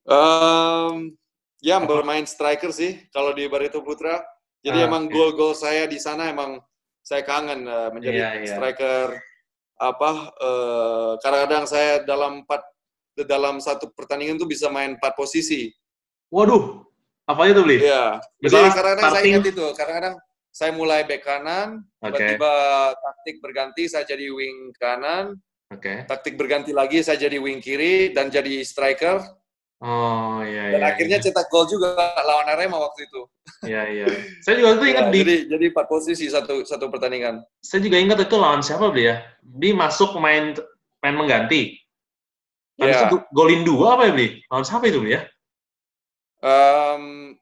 Um, 0.07 1.11
ya 1.59 1.75
bermain 1.83 2.23
striker 2.23 2.71
sih 2.71 3.03
kalau 3.11 3.35
di 3.35 3.43
Barito 3.51 3.83
Putra. 3.83 4.23
Jadi 4.63 4.79
Ah, 4.79 4.87
emang 4.87 5.11
gol-gol 5.11 5.51
saya 5.51 5.91
di 5.91 5.99
sana 5.99 6.31
emang 6.31 6.63
saya 7.03 7.19
kangen 7.27 7.67
eh, 7.67 7.89
menjadi 7.91 8.15
Iya, 8.15 8.29
iya. 8.39 8.47
striker. 8.55 9.07
Apa 9.77 10.33
eh, 10.33 11.11
kadang-kadang 11.21 11.65
saya 11.69 12.01
dalam 12.01 12.41
empat 12.41 12.61
dalam 13.25 13.57
satu 13.57 13.89
pertandingan 13.93 14.37
tuh 14.37 14.49
bisa 14.49 14.69
main 14.69 14.93
empat 14.97 15.17
posisi. 15.17 15.73
Waduh, 16.29 16.85
apa 17.25 17.41
itu, 17.49 17.61
Bli? 17.63 17.77
Iya. 17.81 18.21
Jadi 18.39 18.55
kadang-kadang 18.71 19.11
saya 19.11 19.23
ingat 19.25 19.45
itu. 19.49 19.65
Kadang-kadang 19.73 20.15
saya 20.53 20.71
mulai 20.73 21.05
back 21.05 21.21
kanan, 21.21 21.85
tiba-tiba 22.01 22.53
taktik 22.97 23.37
berganti 23.45 23.83
saya 23.85 24.09
jadi 24.09 24.25
wing 24.33 24.73
kanan, 24.81 25.37
oke. 25.69 26.09
taktik 26.09 26.33
berganti 26.33 26.73
lagi 26.73 27.05
saya 27.05 27.29
jadi 27.29 27.37
wing 27.37 27.61
kiri 27.61 28.09
dan 28.15 28.33
jadi 28.33 28.65
striker. 28.65 29.21
Oh, 29.77 30.41
iya, 30.41 30.73
Dan 30.73 30.81
iya. 30.81 30.89
akhirnya 30.89 31.17
cetak 31.21 31.53
gol 31.53 31.69
juga 31.69 31.93
lawan 32.25 32.49
Arema 32.49 32.81
waktu 32.81 33.05
itu. 33.05 33.21
Iya, 33.61 33.81
iya. 33.93 34.05
Saya 34.41 34.57
juga 34.57 34.81
tuh 34.81 34.89
ingat 34.89 35.05
Ya, 35.07 35.13
di 35.13 35.19
jadi 35.21 35.35
jadi 35.53 35.65
empat 35.69 35.85
posisi 35.85 36.25
satu 36.27 36.65
satu 36.65 36.89
pertandingan. 36.89 37.45
saya 37.61 37.85
juga 37.85 38.01
ingat 38.01 38.17
itu 38.25 38.35
lawan 38.37 38.65
siapa 38.65 38.89
beli 38.89 39.05
ya? 39.13 39.21
Dia 39.45 39.77
masuk 39.77 40.17
pemain 40.17 40.57
pemain 40.97 41.15
mengganti. 41.15 41.77
Habis 42.77 42.97
Ya. 42.97 43.05
itu 43.05 43.17
golin 43.29 43.61
dua 43.61 43.97
apa 43.97 44.09
ya 44.09 44.13
beli? 44.17 44.29
Lawan 44.49 44.65
siapa 44.65 44.89
itu 44.89 44.97
beli 44.97 45.13
ya? 45.13 45.21
Em, 46.41 47.33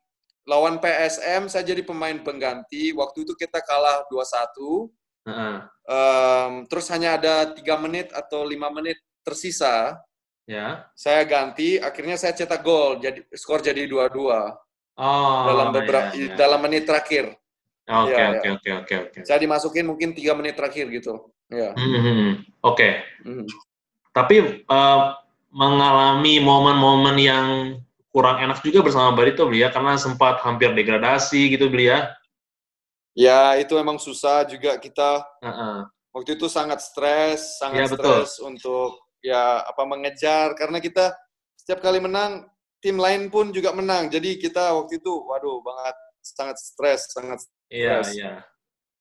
lawan 0.47 0.79
PSM 0.79 1.47
saya 1.47 1.63
jadi 1.63 1.83
pemain 1.83 2.15
pengganti. 2.19 2.91
Waktu 2.95 3.23
itu 3.27 3.33
kita 3.35 3.59
kalah 3.63 4.03
2-1. 4.11 4.91
Heeh. 5.27 5.55
Em, 5.87 6.51
terus 6.67 6.87
hanya 6.91 7.15
ada 7.15 7.47
tiga 7.51 7.75
menit 7.75 8.11
atau 8.11 8.43
lima 8.43 8.67
menit 8.71 8.95
tersisa. 9.23 9.99
Ya. 10.45 10.89
Saya 10.93 11.25
ganti. 11.25 11.81
Akhirnya 11.81 12.15
saya 12.17 12.33
cetak 12.37 12.61
gol. 12.61 13.01
Jadi 13.01 13.25
skor 13.33 13.61
jadi 13.61 13.85
2-2 13.89 14.53
Oh. 14.95 15.43
dalam 15.51 15.75
beberapa 15.75 16.15
iya, 16.15 16.31
iya. 16.31 16.35
dalam 16.39 16.63
menit 16.63 16.87
terakhir. 16.87 17.35
Oke, 17.85 18.15
iya, 18.15 18.31
oke, 18.39 18.47
oke, 18.57 18.69
oke, 18.81 18.95
oke. 19.11 19.19
Saya 19.27 19.43
dimasukin 19.43 19.83
mungkin 19.85 20.15
tiga 20.15 20.31
menit 20.33 20.55
terakhir 20.55 20.87
gitu. 20.87 21.35
Ya. 21.51 21.75
Hmm, 21.75 21.99
hmm. 22.01 22.31
Oke. 22.63 23.03
Mhm. 23.27 23.45
Tapi 24.15 24.63
eh, 24.63 25.01
mengalami 25.51 26.39
momen-momen 26.39 27.15
yang 27.19 27.47
kurang 28.15 28.39
enak 28.39 28.63
juga 28.63 28.79
bersama 28.87 29.11
Barito 29.11 29.43
beli 29.43 29.67
ya 29.67 29.69
karena 29.69 29.99
sempat 29.99 30.39
hampir 30.41 30.71
degradasi 30.71 31.51
gitu 31.51 31.67
beli 31.67 31.91
ya. 31.91 32.15
Ya 33.11 33.59
itu 33.59 33.75
emang 33.75 33.99
susah 33.99 34.47
juga 34.47 34.79
kita 34.79 35.27
Heeh. 35.43 35.77
waktu 36.15 36.39
itu 36.39 36.47
sangat 36.47 36.79
stres, 36.79 37.59
sangat 37.59 37.87
Iya, 37.87 37.91
betul. 37.91 38.03
stres 38.23 38.31
untuk 38.39 39.04
ya 39.25 39.65
apa 39.65 39.81
mengejar 39.89 40.53
karena 40.53 40.77
kita 40.77 41.17
setiap 41.57 41.81
kali 41.81 41.97
menang 41.97 42.45
tim 42.77 43.01
lain 43.01 43.33
pun 43.33 43.49
juga 43.49 43.73
menang. 43.73 44.13
Jadi 44.13 44.37
kita 44.37 44.77
waktu 44.77 45.01
itu 45.01 45.09
waduh 45.25 45.57
banget 45.65 45.95
sangat 46.21 46.57
stres, 46.61 47.09
sangat 47.09 47.41
Iya, 47.73 48.05
Stres. 48.05 48.13
iya. 48.13 48.33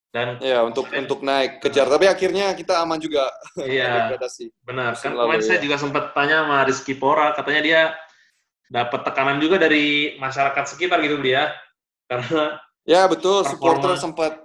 Dan 0.09 0.27
ya 0.41 0.63
untuk 0.65 0.89
untuk 0.89 1.21
naik 1.21 1.61
kejar. 1.61 1.85
Tapi 1.85 2.09
akhirnya 2.09 2.55
kita 2.57 2.81
aman 2.81 2.97
juga 2.97 3.29
iya, 3.61 4.09
benar. 4.65 4.97
Kan 4.97 5.13
kemarin 5.13 5.43
saya 5.43 5.59
ya. 5.59 5.63
juga 5.69 5.75
sempat 5.77 6.15
tanya 6.17 6.41
sama 6.47 6.57
Rizky 6.65 6.95
Pora, 6.97 7.35
katanya 7.37 7.61
dia 7.61 7.81
dapat 8.71 9.05
tekanan 9.05 9.37
juga 9.37 9.61
dari 9.61 10.17
masyarakat 10.17 10.63
sekitar 10.65 10.97
gitu 11.05 11.21
beli 11.21 11.37
ya. 11.37 11.53
Karena 12.09 12.57
Ya 12.85 13.09
betul, 13.09 13.41
supporter 13.49 13.97
sempat 13.97 14.44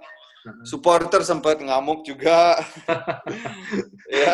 supporter 0.65 1.21
sempat 1.21 1.61
ngamuk 1.61 2.01
juga. 2.05 2.57
ya, 4.09 4.33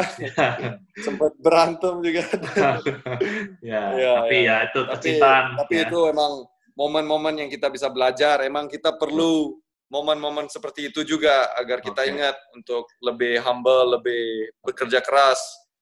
sempat 1.06 1.32
berantem 1.40 2.00
juga. 2.00 2.24
ya, 3.66 3.82
Iya, 3.94 4.14
tapi 4.24 4.38
iya. 4.44 4.56
ya 4.64 4.68
itu 4.72 4.80
tapi 4.88 5.10
tapi 5.20 5.74
ya. 5.76 5.84
itu 5.90 6.00
emang 6.08 6.32
momen-momen 6.78 7.46
yang 7.46 7.50
kita 7.52 7.68
bisa 7.68 7.92
belajar. 7.92 8.40
Emang 8.44 8.72
kita 8.72 8.96
perlu 8.96 9.60
momen-momen 9.92 10.52
seperti 10.52 10.92
itu 10.92 11.04
juga 11.04 11.52
agar 11.56 11.80
kita 11.84 12.04
Oke. 12.04 12.10
ingat 12.12 12.36
untuk 12.56 12.88
lebih 13.04 13.40
humble, 13.44 14.00
lebih 14.00 14.52
bekerja 14.64 15.04
keras. 15.04 15.40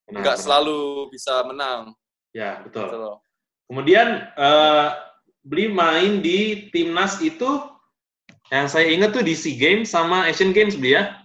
Nggak 0.09 0.37
selalu 0.41 1.09
bisa 1.09 1.41
menang. 1.45 1.93
Ya, 2.33 2.61
betul. 2.61 2.85
Gitu 2.85 2.97
loh. 2.97 3.17
Kemudian 3.65 4.07
eh, 4.37 4.87
beli 5.41 5.69
main 5.69 6.21
di 6.21 6.69
timnas 6.69 7.17
itu 7.21 7.74
yang 8.53 8.67
saya 8.69 8.87
ingat 8.89 9.13
tuh 9.13 9.23
di 9.25 9.33
SEA 9.33 9.57
Games 9.57 9.89
sama 9.89 10.29
Asian 10.29 10.53
Games 10.53 10.77
beli 10.77 10.97
ya. 10.97 11.17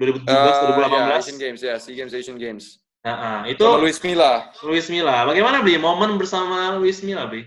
2017 0.00 0.24
Eh, 0.26 0.32
ya, 0.32 0.62
2018. 0.72 1.22
Asian 1.22 1.38
Games 1.38 1.60
ya, 1.62 1.74
Sea 1.78 1.94
Games, 1.94 2.12
Asian 2.16 2.38
Games. 2.40 2.64
Nah, 3.02 3.44
itu 3.46 3.62
Sama 3.62 3.78
Luis 3.82 3.98
Milla. 4.02 4.32
Luis 4.62 4.86
Milla. 4.88 5.26
Bagaimana 5.26 5.58
beli 5.62 5.78
momen 5.78 6.16
bersama 6.18 6.74
Luis 6.78 7.02
Milla 7.02 7.26
beli? 7.26 7.46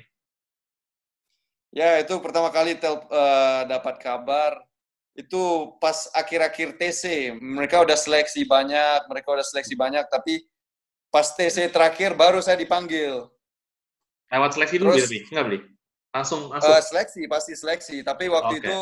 Ya, 1.75 1.99
itu 1.99 2.15
pertama 2.23 2.47
kali 2.55 2.79
tel, 2.79 3.03
eh, 3.03 3.61
dapat 3.67 3.99
kabar 3.99 4.63
itu 5.15 5.75
pas 5.79 6.07
akhir-akhir 6.15 6.79
TC. 6.79 7.35
Mereka 7.35 7.83
udah 7.83 7.95
seleksi 7.99 8.47
banyak, 8.47 9.07
mereka 9.11 9.31
udah 9.35 9.43
seleksi 9.43 9.75
banyak, 9.75 10.03
tapi 10.07 10.43
pas 11.11 11.27
TC 11.35 11.67
terakhir 11.71 12.15
baru 12.15 12.39
saya 12.39 12.55
dipanggil. 12.55 13.27
Lewat 14.31 14.55
seleksi 14.55 14.75
dulu 14.79 14.95
Terus- 14.95 15.07
beli, 15.07 15.19
enggak 15.31 15.45
beli? 15.47 15.59
Langsung 16.15 16.47
langsung. 16.47 16.71
Eh, 16.71 16.81
seleksi, 16.81 17.21
pasti 17.27 17.53
seleksi. 17.53 17.97
Tapi 17.99 18.31
waktu 18.31 18.55
Oke. 18.57 18.63
itu 18.63 18.77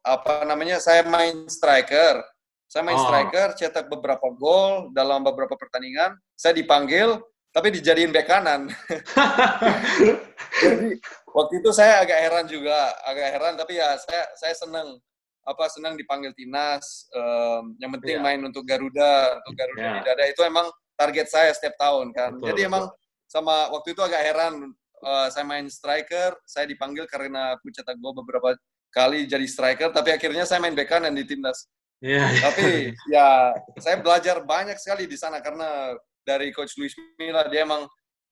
apa 0.00 0.48
namanya? 0.48 0.80
Saya 0.80 1.04
main 1.04 1.44
striker. 1.46 2.24
Saya 2.64 2.80
main 2.84 2.96
Oh. 2.96 3.04
striker, 3.04 3.52
cetak 3.56 3.88
beberapa 3.88 4.24
gol 4.32 4.88
dalam 4.96 5.20
beberapa 5.20 5.52
pertandingan. 5.52 6.16
Saya 6.32 6.56
dipanggil, 6.56 7.20
tapi 7.52 7.68
dijadiin 7.72 8.08
bek 8.08 8.24
kanan. 8.24 8.68
Jadi 10.64 10.88
waktu 11.28 11.52
itu 11.60 11.70
saya 11.70 12.02
agak 12.02 12.18
heran 12.18 12.46
juga, 12.48 12.92
agak 13.04 13.28
heran. 13.36 13.54
Tapi 13.56 13.72
ya 13.78 13.96
saya 14.00 14.24
saya 14.36 14.54
senang 14.56 14.96
apa 15.44 15.64
senang 15.72 15.96
dipanggil 15.96 16.32
timnas. 16.36 17.08
Em, 17.12 17.76
yang 17.80 17.90
penting 17.96 18.20
Iya. 18.20 18.24
main 18.24 18.40
untuk 18.44 18.64
Garuda, 18.64 19.38
untuk 19.40 19.54
Garuda 19.56 19.80
Iya. 19.80 19.92
di 19.92 20.00
dada 20.04 20.24
itu 20.28 20.40
emang 20.44 20.66
target 20.92 21.26
saya 21.30 21.50
setiap 21.52 21.76
tahun 21.78 22.12
kan. 22.12 22.36
Betul, 22.36 22.48
Jadi 22.52 22.60
betul. 22.64 22.70
emang 22.72 22.84
sama 23.28 23.56
waktu 23.72 23.88
itu 23.92 24.02
agak 24.04 24.22
heran. 24.24 24.54
Eh, 25.02 25.28
saya 25.30 25.44
main 25.46 25.66
striker, 25.70 26.36
saya 26.44 26.66
dipanggil 26.66 27.06
karena 27.06 27.54
aku 27.58 27.70
cetak 27.70 27.98
gol 27.98 28.16
beberapa 28.16 28.54
kali 28.90 29.28
jadi 29.28 29.44
striker, 29.44 29.92
tapi 29.92 30.14
akhirnya 30.14 30.48
saya 30.48 30.58
main 30.58 30.74
bek 30.74 30.88
kanan 30.88 31.14
di 31.14 31.24
timnas. 31.24 31.68
Iya. 31.98 32.26
Tapi 32.42 32.94
ya 33.14 33.52
saya 33.82 33.98
belajar 33.98 34.42
banyak 34.46 34.78
sekali 34.78 35.10
di 35.10 35.18
sana 35.18 35.42
karena 35.42 35.94
dari 36.22 36.54
coach 36.54 36.78
Luis 36.78 36.94
Milla 37.18 37.46
dia 37.50 37.66
emang 37.66 37.86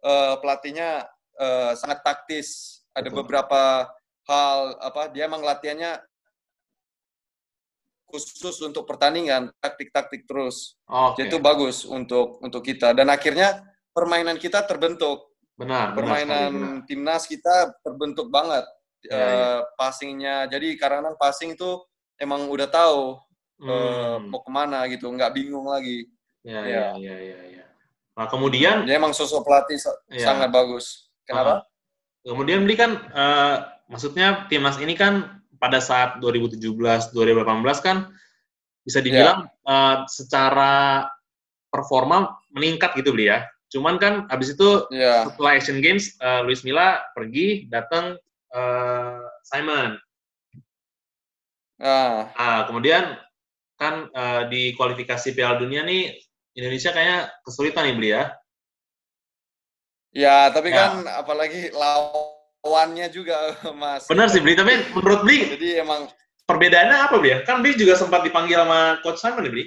eh, 0.04 0.34
pelatihnya 0.38 1.06
eh, 1.38 1.72
sangat 1.74 2.02
taktis. 2.06 2.80
Ada 2.96 3.12
Betul. 3.12 3.26
beberapa 3.26 3.90
hal 4.26 4.58
apa 4.82 5.12
dia 5.12 5.28
emang 5.28 5.44
latihannya 5.44 6.00
khusus 8.06 8.62
untuk 8.62 8.86
pertandingan, 8.86 9.50
taktik-taktik 9.58 10.24
terus. 10.30 10.78
Oke. 10.86 11.26
Itu 11.26 11.42
bagus 11.42 11.82
untuk 11.82 12.38
untuk 12.38 12.62
kita 12.62 12.94
dan 12.94 13.10
akhirnya 13.10 13.60
permainan 13.90 14.38
kita 14.38 14.62
terbentuk. 14.64 15.35
Benar, 15.56 15.96
benar 15.96 15.96
Permainan 15.96 16.28
sekali, 16.52 16.56
benar. 16.60 16.84
timnas 16.84 17.22
kita 17.24 17.54
terbentuk 17.80 18.28
banget. 18.28 18.64
Ya, 19.06 19.12
ya. 19.12 19.24
Eh, 19.24 19.60
passingnya, 19.76 20.36
jadi 20.52 20.68
kadang-kadang 20.76 21.16
passing 21.16 21.56
itu 21.56 21.80
emang 22.16 22.48
udah 22.48 22.68
tahu 22.68 23.16
eh, 23.56 23.72
Hmm. 24.20 24.28
mau 24.28 24.44
ke 24.44 24.50
mana 24.52 24.84
gitu, 24.84 25.08
nggak 25.08 25.32
bingung 25.32 25.64
lagi. 25.64 26.04
Ya, 26.44 26.60
ya. 26.60 26.80
ya, 26.92 27.14
ya, 27.16 27.16
ya, 27.16 27.38
ya. 27.56 27.66
Nah, 28.12 28.28
kemudian 28.28 28.84
Dia 28.84 29.00
emang 29.00 29.16
sosok 29.16 29.48
pelatih 29.48 29.80
Ya. 30.12 30.28
sangat 30.28 30.52
bagus. 30.52 31.08
Kenapa? 31.24 31.64
Kemudian 32.20 32.68
beli 32.68 32.76
kan, 32.76 33.00
eh, 33.00 33.56
maksudnya 33.88 34.44
timnas 34.52 34.76
ini 34.76 34.92
kan 34.92 35.40
pada 35.56 35.80
saat 35.80 36.20
2017, 36.20 37.08
2018 37.16 37.80
kan 37.80 38.12
bisa 38.84 39.00
dibilang 39.00 39.48
eh, 39.48 39.96
secara 40.06 41.08
performa 41.72 42.36
meningkat 42.52 42.92
gitu 42.92 43.16
beli 43.16 43.32
ya. 43.32 43.40
Cuman 43.66 43.98
kan 43.98 44.30
habis 44.30 44.54
itu 44.54 44.86
Ya, 44.94 45.26
setelah 45.26 45.58
Asian 45.58 45.82
Games, 45.82 46.14
eh, 46.18 46.40
Luis 46.46 46.62
Milla 46.62 47.02
pergi, 47.12 47.66
datang 47.66 48.14
eh, 48.54 49.20
Simon. 49.42 49.98
nah, 51.76 52.30
Nah, 52.32 52.58
kemudian 52.70 53.18
kan 53.76 54.08
eh, 54.08 54.42
di 54.48 54.62
kualifikasi 54.78 55.34
Piala 55.34 55.58
Dunia 55.60 55.82
nih 55.84 56.14
Indonesia 56.56 56.94
kayaknya 56.94 57.28
kesulitan 57.44 57.84
nih 57.90 57.94
beli 57.98 58.10
ya. 58.16 58.24
ya 60.16 60.48
tapi 60.48 60.72
Ya. 60.72 60.88
kan 60.88 61.04
apalagi 61.04 61.68
lawannya 61.76 63.12
juga, 63.12 63.36
Mas. 63.80 64.08
Benar 64.08 64.32
sih 64.32 64.40
beli, 64.40 64.56
tapi 64.56 64.72
menurut 64.96 65.20
beli 65.26 65.52
Jadi 65.52 65.68
emang 65.82 66.08
perbedaannya 66.48 66.96
apa 67.10 67.14
beli 67.20 67.36
ya? 67.36 67.38
Kan 67.44 67.60
beli 67.60 67.76
juga 67.76 67.98
sempat 67.98 68.24
dipanggil 68.24 68.56
sama 68.56 69.02
Coach 69.04 69.20
Simon 69.20 69.44
nih 69.44 69.52
beli. 69.52 69.64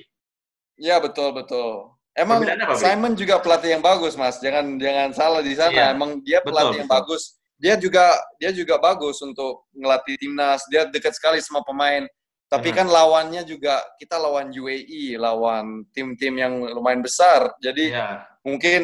Ya 0.79 0.97
betul 1.03 1.35
betul. 1.35 1.98
Emang 2.19 2.43
apa? 2.43 2.75
Simon 2.75 3.15
juga 3.15 3.39
pelatih 3.39 3.79
yang 3.79 3.83
bagus, 3.83 4.19
Mas. 4.19 4.43
Jangan 4.43 4.75
jangan 4.75 5.09
salah 5.15 5.39
di 5.39 5.55
sana. 5.55 5.71
Iya, 5.71 5.85
Emang 5.95 6.19
dia 6.19 6.43
betul, 6.43 6.51
pelatih 6.51 6.77
yang 6.83 6.89
betul. 6.91 6.99
bagus. 6.99 7.23
Dia 7.59 7.75
juga 7.79 8.05
dia 8.35 8.51
juga 8.51 8.75
bagus 8.75 9.17
untuk 9.23 9.63
ngelatih 9.71 10.15
timnas. 10.19 10.67
Dia 10.67 10.83
dekat 10.87 11.15
sekali 11.15 11.39
sama 11.39 11.63
pemain. 11.63 12.03
Tapi 12.49 12.73
Mhm. 12.73 12.77
kan 12.81 12.87
lawannya 12.89 13.41
juga 13.45 13.77
kita 14.01 14.17
lawan 14.17 14.49
UAE, 14.49 15.15
lawan 15.15 15.85
tim-tim 15.93 16.33
yang 16.35 16.53
lumayan 16.73 16.99
besar. 16.99 17.53
Jadi 17.61 17.93
Iya. 17.93 18.25
mungkin 18.41 18.81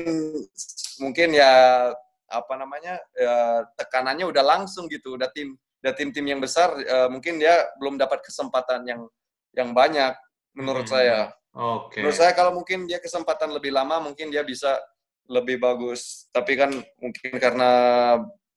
mungkin 1.01 1.29
ya 1.35 1.51
apa 2.25 2.53
namanya 2.57 2.97
ya, 3.13 3.35
tekanannya 3.75 4.25
udah 4.31 4.43
langsung 4.45 4.87
gitu. 4.87 5.19
Udah 5.19 5.27
tim 5.33 5.57
udah 5.83 5.93
tim-tim 5.93 6.25
yang 6.25 6.41
besar. 6.41 6.73
eh, 6.77 7.07
mungkin 7.09 7.37
dia 7.37 7.67
belum 7.77 7.97
dapat 7.97 8.21
kesempatan 8.25 8.85
yang 8.85 9.01
yang 9.53 9.69
banyak 9.73 10.13
menurut 10.53 10.85
Hmm. 10.87 10.95
saya. 10.97 11.19
Oke. 11.55 12.03
Menurut 12.03 12.19
saya 12.19 12.35
kalau 12.35 12.51
mungkin 12.51 12.83
dia 12.83 12.99
kesempatan 12.99 13.47
lebih 13.55 13.71
lama, 13.71 14.03
mungkin 14.03 14.27
dia 14.27 14.43
bisa 14.43 14.75
lebih 15.25 15.55
bagus. 15.57 16.27
Tapi 16.29 16.53
kan 16.53 16.71
mungkin 16.99 17.31
karena 17.39 17.71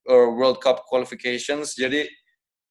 uh, 0.05 0.29
World 0.35 0.59
Cup 0.59 0.83
qualifications, 0.85 1.79
jadi 1.79 2.11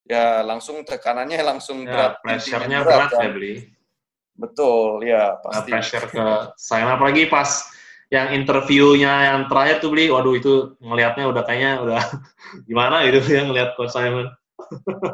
ya 0.04 0.44
langsung 0.44 0.84
tekanannya 0.84 1.40
langsung 1.56 1.88
Ya, 1.88 1.92
berat. 1.92 2.14
pressure-nya 2.20 2.84
Intinya 2.84 2.84
berat, 2.84 3.10
kan. 3.16 3.24
ya 3.24 3.30
beli. 3.32 3.54
Betul, 4.38 5.02
ya 5.02 5.34
Nah, 5.34 5.42
pasti. 5.42 5.72
pressure 5.74 6.06
ke 6.12 6.26
Simon 6.62 6.94
apalagi 6.94 7.26
pas 7.26 7.66
yang 8.08 8.32
interviewnya 8.32 9.34
yang 9.34 9.40
terakhir 9.50 9.82
tuh 9.82 9.90
beli, 9.92 10.08
waduh 10.08 10.38
itu 10.38 10.78
ngelihatnya 10.80 11.26
udah 11.28 11.44
kayaknya 11.44 11.74
udah 11.82 12.02
gimana 12.70 13.02
gitu 13.08 13.24
ya 13.26 13.48
ngelihat 13.48 13.74
Coach 13.80 13.96
Simon. 13.96 14.28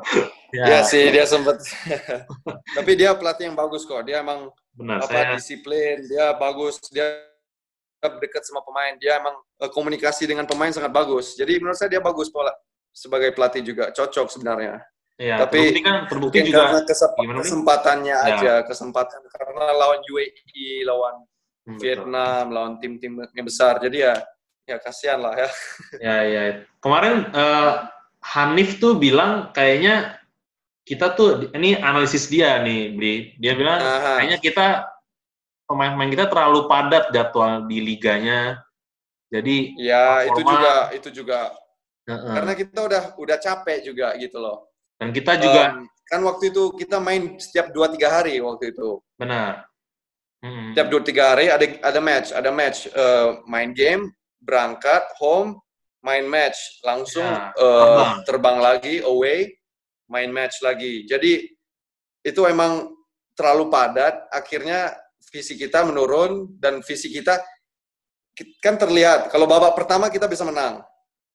Ya 0.54 0.86
sih, 0.86 1.10
dia 1.10 1.26
sempat. 1.26 1.66
Tapi 2.78 2.92
dia 2.94 3.10
pelatih 3.18 3.50
yang 3.50 3.58
bagus 3.58 3.90
kok. 3.90 4.06
Dia 4.06 4.22
emang 4.22 4.54
benar. 4.74 4.98
apa 5.02 5.10
Saya 5.10 5.24
disiplin, 5.38 6.02
dia 6.06 6.34
bagus, 6.36 6.82
dia 6.90 7.24
dekat 8.04 8.44
sama 8.44 8.60
pemain. 8.66 8.94
Dia 9.00 9.22
emang 9.22 9.36
eh, 9.62 9.72
komunikasi 9.72 10.28
dengan 10.28 10.44
pemain 10.44 10.74
sangat 10.74 10.92
bagus. 10.92 11.38
Jadi 11.40 11.62
menurut 11.62 11.78
saya 11.78 11.94
dia 11.94 12.02
bagus 12.04 12.28
pola 12.28 12.52
sebagai 12.92 13.32
pelatih 13.34 13.64
juga 13.64 13.90
cocok 13.90 14.28
sebenarnya. 14.30 14.82
ya, 15.14 15.38
tapi 15.46 15.70
terbukti 15.70 15.82
kan 15.86 15.98
terbukti 16.10 16.38
Mungkin 16.42 16.46
juga 16.50 16.62
karena 16.66 16.82
kesep- 16.90 17.16
kesempatannya 17.38 18.18
Ya. 18.18 18.30
aja, 18.34 18.54
kesempatan 18.66 19.22
karena 19.30 19.66
lawan 19.78 20.02
UAE, 20.10 20.82
lawan 20.84 21.16
Hmm, 21.64 21.80
betul. 21.80 21.84
Vietnam, 21.86 22.44
lawan 22.52 22.74
tim-tim 22.84 23.14
yang 23.32 23.46
besar. 23.48 23.80
Jadi 23.80 24.04
ya 24.04 24.20
ya 24.68 24.76
kasihan 24.84 25.22
lah 25.24 25.32
ya. 25.38 25.50
Ya, 26.02 26.16
ya. 26.28 26.42
Kemarin 26.84 27.30
eh, 27.32 27.72
Hanif 28.24 28.84
tuh 28.84 29.00
bilang 29.00 29.54
kayaknya 29.56 30.18
kita 30.84 31.16
tuh 31.16 31.50
ini 31.56 31.76
analisis 31.76 32.28
dia 32.28 32.60
nih, 32.60 32.92
Bli. 32.92 33.16
Dia 33.40 33.56
bilang 33.56 33.80
Aha. 33.80 34.20
kayaknya 34.20 34.40
kita 34.40 34.68
pemain-pemain 35.64 36.12
kita 36.12 36.26
terlalu 36.28 36.68
padat 36.68 37.10
jadwal 37.10 37.64
di 37.66 37.80
liganya. 37.80 38.60
Jadi 39.32 39.74
Ya, 39.80 40.28
itu 40.28 40.42
juga 40.44 40.74
itu 40.94 41.10
juga 41.10 41.40
heeh. 42.06 42.34
karena 42.36 42.54
kita 42.54 42.80
udah 42.84 43.04
udah 43.18 43.38
capek 43.40 43.80
juga 43.82 44.14
gitu 44.20 44.38
loh. 44.38 44.68
dan 45.02 45.10
kita 45.12 45.36
juga 45.36 45.62
Em, 45.74 45.90
kan 46.08 46.22
waktu 46.24 46.54
itu 46.54 46.72
kita 46.78 46.96
main 47.02 47.36
setiap 47.36 47.74
2 47.74 47.92
3 47.92 48.08
hari 48.08 48.38
waktu 48.40 48.72
itu. 48.72 49.02
benar. 49.18 49.68
Mm-mm. 50.44 50.72
Setiap 50.72 50.88
2 50.92 51.02
3 51.02 51.24
hari 51.34 51.46
ada 51.48 51.66
ada 51.82 52.00
match, 52.00 52.30
ada 52.32 52.52
match 52.52 52.88
eh, 52.88 53.30
main 53.48 53.72
game, 53.72 54.12
berangkat 54.40 55.04
home, 55.18 55.56
main 56.04 56.28
match, 56.28 56.56
langsung 56.84 57.24
Ya, 57.26 57.52
terbang. 57.56 58.16
terbang 58.28 58.58
lagi 58.60 58.96
away, 59.02 59.50
main 60.10 60.30
match 60.32 60.60
lagi. 60.64 61.04
Jadi 61.08 61.48
itu 62.24 62.42
emang 62.48 62.92
terlalu 63.36 63.68
padat, 63.68 64.28
akhirnya 64.32 64.94
visi 65.32 65.58
kita 65.58 65.84
menurun 65.84 66.56
dan 66.62 66.80
visi 66.86 67.10
kita 67.10 67.42
ki- 68.38 68.60
kan 68.62 68.78
terlihat 68.78 69.28
kalau 69.34 69.50
babak 69.50 69.74
pertama 69.74 70.08
kita 70.08 70.30
bisa 70.30 70.46
menang. 70.46 70.84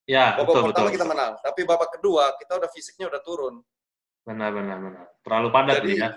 Ya, 0.09 0.33
Babak 0.40 0.48
betul 0.48 0.62
pertama 0.72 0.88
betul. 0.88 0.96
kita 0.96 1.07
menang, 1.07 1.33
tapi 1.44 1.61
babak 1.68 1.90
kedua 2.00 2.33
kita 2.40 2.57
udah 2.57 2.70
fisiknya 2.72 3.12
udah 3.12 3.20
turun. 3.20 3.61
Benar 4.24 4.57
benar 4.57 4.76
benar. 4.81 5.04
Terlalu 5.20 5.48
padat 5.52 5.74
Jadi 5.85 5.92
ya. 6.00 6.09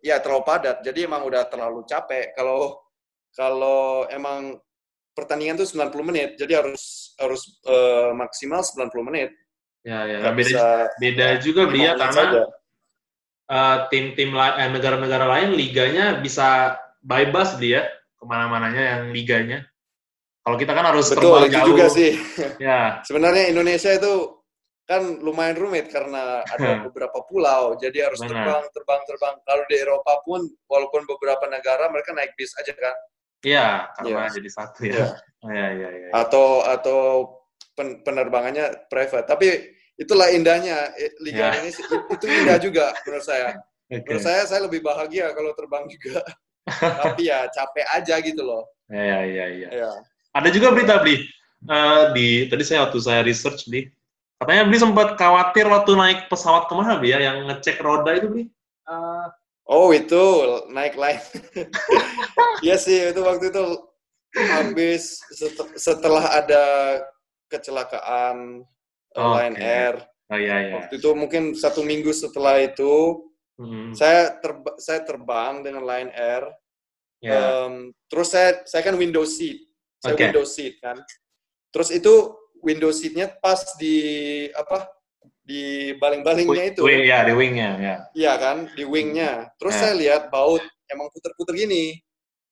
ya 0.00 0.16
terlalu 0.24 0.44
padat. 0.48 0.76
Jadi 0.80 1.04
emang 1.04 1.20
udah 1.28 1.44
terlalu 1.44 1.84
capek. 1.84 2.32
Kalau 2.32 2.80
kalau 3.36 4.08
emang 4.08 4.56
pertandingan 5.12 5.60
tuh 5.60 5.68
90 5.68 6.08
menit, 6.08 6.40
jadi 6.40 6.64
harus 6.64 7.12
harus 7.20 7.60
eh, 7.68 8.10
maksimal 8.16 8.64
90 8.64 9.08
menit. 9.08 9.32
Ya, 9.86 10.02
ya. 10.02 10.16
Nggak 10.18 10.34
beda 10.34 10.50
bisa 10.50 10.66
beda 10.98 11.26
juga 11.38 11.60
ya 11.62 11.70
5 11.70 11.70
menit 11.70 11.94
karena 12.02 12.22
eh, 13.46 13.76
tim-tim 13.90 14.30
eh, 14.34 14.68
negara-negara 14.70 15.24
lain 15.30 15.54
liganya 15.54 16.18
bisa 16.18 16.74
bebas 16.98 17.54
dia 17.56 17.86
ke 18.18 18.24
mana-mananya 18.26 18.82
yang 18.98 19.02
liganya. 19.14 19.62
Kalau 20.42 20.58
kita 20.58 20.74
kan 20.74 20.86
harus 20.90 21.06
Betul, 21.10 21.46
terbang 21.46 21.54
jauh. 21.54 21.66
juga 21.74 21.86
sih. 21.90 22.18
Ya, 22.62 23.02
Sebenarnya 23.02 23.50
Indonesia 23.50 23.90
itu 23.94 24.42
kan 24.86 25.02
lumayan 25.18 25.58
rumit 25.58 25.90
karena 25.90 26.46
ada 26.46 26.86
beberapa 26.86 27.18
pulau, 27.26 27.74
jadi 27.74 28.06
harus 28.06 28.22
Benar. 28.22 28.30
terbang, 28.46 28.64
terbang, 28.70 29.00
terbang. 29.02 29.34
Kalau 29.42 29.62
di 29.66 29.74
Eropa 29.74 30.12
pun, 30.22 30.46
walaupun 30.70 31.02
beberapa 31.10 31.50
negara 31.50 31.90
mereka 31.90 32.14
naik 32.14 32.38
bis 32.38 32.54
aja 32.54 32.70
kan, 32.78 32.94
iya 33.42 33.90
karena 33.98 34.30
Iya. 34.30 34.34
jadi 34.38 34.50
satu 34.54 34.78
ya. 34.86 35.06
Iya, 35.42 35.66
iya, 35.74 35.88
iya. 35.90 36.08
atau 36.14 36.62
atau 36.62 36.98
pen- 37.74 38.06
penerbangannya 38.06 38.86
private. 38.86 39.26
Tapi 39.26 39.74
itulah 39.96 40.28
indahnya 40.30 40.92
Liga 41.24 41.48
Ya. 41.48 41.48
Indonesia. 41.56 41.84
Itu 42.12 42.24
indah 42.28 42.58
juga 42.60 42.92
menurut 43.04 43.24
saya. 43.24 43.56
Oke. 43.88 44.02
Menurut 44.06 44.22
saya 44.24 44.40
saya 44.44 44.60
lebih 44.64 44.80
bahagia 44.80 45.32
kalau 45.32 45.52
terbang 45.56 45.84
juga. 45.88 46.20
Tapi 47.02 47.30
ya 47.30 47.46
capek 47.48 47.86
aja 47.94 48.14
gitu 48.20 48.42
loh. 48.42 48.64
Iya, 48.92 49.18
iya, 49.24 49.44
iya. 49.50 49.68
Ya. 49.72 49.90
Ada 50.36 50.48
juga 50.52 50.70
berita 50.70 51.00
beli 51.00 51.24
eh, 51.66 52.02
di 52.12 52.26
tadi 52.46 52.62
saya 52.62 52.86
waktu 52.86 52.98
saya 53.00 53.20
research 53.24 53.66
beli 53.66 53.88
katanya 54.36 54.68
beli 54.68 54.76
sempat 54.76 55.16
khawatir 55.16 55.64
waktu 55.64 55.96
naik 55.96 56.28
pesawat 56.28 56.68
ke 56.68 56.74
mana 56.76 57.00
beli 57.00 57.16
ya 57.16 57.32
yang 57.32 57.48
ngecek 57.48 57.80
roda 57.80 58.12
itu 58.14 58.28
beli 58.28 58.44
Eh, 58.86 59.26
Oh 59.66 59.90
itu 59.90 60.22
naik 60.70 60.94
lain. 60.94 61.18
Iya 62.62 62.76
sih 62.78 63.10
itu 63.10 63.18
waktu 63.18 63.50
itu 63.50 63.64
habis 64.38 65.18
set- 65.34 65.74
setelah 65.74 66.22
ada 66.38 66.64
kecelakaan 67.50 68.62
Oke. 69.18 69.34
Lion 69.38 69.56
Air. 69.56 69.94
oh 70.26 70.38
iya 70.38 70.56
iya 70.60 70.72
Waktu 70.76 70.94
itu 70.98 71.08
mungkin 71.12 71.42
satu 71.54 71.80
minggu 71.80 72.10
setelah 72.10 72.58
itu 72.58 73.22
Hmm, 73.56 73.96
saya 73.96 74.36
terba- 74.36 74.76
saya 74.76 75.00
terbang 75.00 75.64
dengan 75.64 75.80
Lion 75.80 76.12
Air. 76.12 76.44
ya. 77.18 77.64
Em, 77.64 77.88
terus 78.04 78.28
saya 78.28 78.60
saya 78.68 78.84
kan 78.84 78.92
window 78.94 79.24
seat, 79.24 79.64
saya 79.96 80.12
Oke. 80.12 80.28
window 80.28 80.44
seat 80.44 80.76
kan. 80.76 81.00
Terus 81.72 81.88
itu 81.88 82.36
window 82.60 82.92
seatnya 82.92 83.32
pas 83.32 83.64
di 83.80 83.96
apa 84.52 84.84
di 85.40 85.94
baling-balingnya 85.96 86.74
itu, 86.74 86.84
Wing, 86.84 87.06
ya 87.06 87.22
di 87.22 87.32
wingnya 87.32 87.70
ya 87.78 87.96
iya 88.12 88.32
kan 88.36 88.68
di 88.74 88.84
wingnya. 88.84 89.48
Terus 89.56 89.72
Ya. 89.72 89.80
saya 89.80 89.94
lihat 89.94 90.22
baut 90.28 90.60
emang 90.90 91.08
puter-puter 91.08 91.56
gini, 91.56 91.96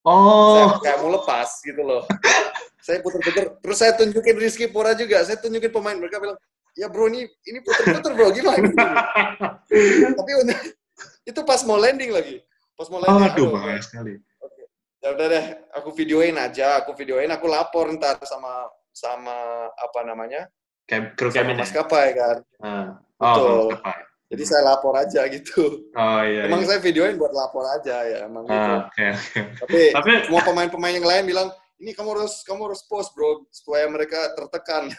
oh 0.03 0.57
saya 0.57 0.81
kayak 0.81 0.99
mau 1.03 1.11
lepas 1.13 1.61
gitu 1.61 1.83
loh. 1.85 2.03
saya 2.87 3.01
puter-puter, 3.01 3.61
terus 3.61 3.77
saya 3.77 3.93
tunjukin 3.93 4.37
Rizky 4.37 4.67
Pora 4.69 4.93
juga, 4.93 5.21
saya 5.21 5.37
tunjukin 5.37 5.69
pemain 5.69 5.97
mereka 5.97 6.17
bilang, 6.17 6.39
ya 6.75 6.87
bro 6.91 7.07
ini 7.11 7.27
ini 7.47 7.59
puter-puter 7.63 8.13
bro 8.15 8.29
gimana? 8.35 8.69
Tapi 10.19 10.33
untuk 10.43 10.59
itu 11.25 11.41
pas 11.47 11.61
mau 11.65 11.79
landing 11.81 12.11
lagi. 12.13 12.37
Pas 12.75 12.91
mau 12.91 13.01
landing. 13.01 13.33
aduh, 13.33 13.49
aduh, 13.49 13.49
bahaya 13.55 13.81
sekali. 13.81 14.19
ya 15.05 15.13
udah 15.13 15.27
deh, 15.29 15.47
aku 15.77 15.93
videoin 15.93 16.33
aja, 16.41 16.81
aku 16.81 16.97
videoin, 16.97 17.29
aku 17.29 17.45
lapor 17.45 17.93
ntar 17.93 18.17
sama 18.25 18.73
sama 18.89 19.69
apa 19.77 20.01
namanya 20.01 20.49
Kayak 20.89 21.13
kru 21.17 21.29
sama 21.29 21.53
ya? 21.53 21.61
maskapai 21.61 22.09
kan. 22.17 22.37
Ah. 22.61 22.89
Betul. 23.21 23.49
Oh, 23.49 23.69
maskapai. 23.73 24.03
Jadi 24.35 24.43
saya 24.51 24.63
lapor 24.67 24.95
aja 24.97 25.21
gitu. 25.31 25.85
Oh, 25.95 26.21
iya. 26.25 26.49
Emang 26.49 26.65
iya. 26.65 26.69
saya 26.75 26.81
videoin 26.81 27.15
buat 27.21 27.31
lapor 27.37 27.63
aja 27.69 28.03
ya, 28.03 28.19
emang 28.27 28.49
gitu. 28.49 28.57
Ah, 28.57 28.89
Oke, 28.89 29.07
oke. 29.15 29.41
Tapi, 29.63 29.81
Tapi, 29.95 30.11
semua 30.27 30.43
pemain-pemain 30.43 30.95
yang 30.97 31.07
lain 31.07 31.25
bilang, 31.29 31.49
ini 31.83 31.91
kamu 31.91 32.15
harus 32.15 32.47
kamu 32.47 32.71
harus 32.71 32.83
post 32.87 33.13
bro 33.15 33.43
supaya 33.51 33.89
mereka 33.91 34.33
tertekan. 34.39 34.91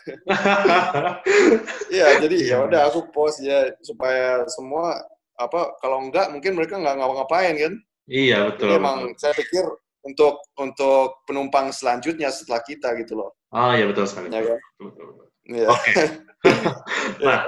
Iya, 1.96 2.20
jadi 2.20 2.38
ya 2.44 2.58
udah 2.68 2.92
aku 2.92 3.08
post 3.16 3.40
ya 3.40 3.72
supaya 3.80 4.44
semua 4.52 5.00
apa 5.40 5.76
kalau 5.80 6.04
enggak 6.04 6.32
mungkin 6.32 6.56
mereka 6.56 6.76
nggak 6.80 6.96
ngapa-ngapain 7.00 7.56
kan. 7.56 7.74
iya, 8.10 8.46
betul. 8.52 8.70
Jadi 8.70 8.80
emang 8.80 9.00
betul. 9.12 9.20
saya 9.20 9.34
pikir 9.34 9.66
untuk 10.06 10.44
untuk 10.62 11.26
penumpang 11.26 11.74
selanjutnya 11.74 12.30
setelah 12.30 12.62
kita 12.62 12.94
gitu 13.02 13.18
loh. 13.18 13.34
Oh, 13.50 13.74
iya, 13.74 13.90
betul 13.90 14.06
sekali. 14.06 14.30
Ya 14.30 14.46
kan? 14.46 14.60
Betul, 14.78 14.86
betul, 14.92 15.06
betul. 15.10 15.28
Iya. 15.46 15.68
Oke. 15.74 15.92
nah, 17.26 17.40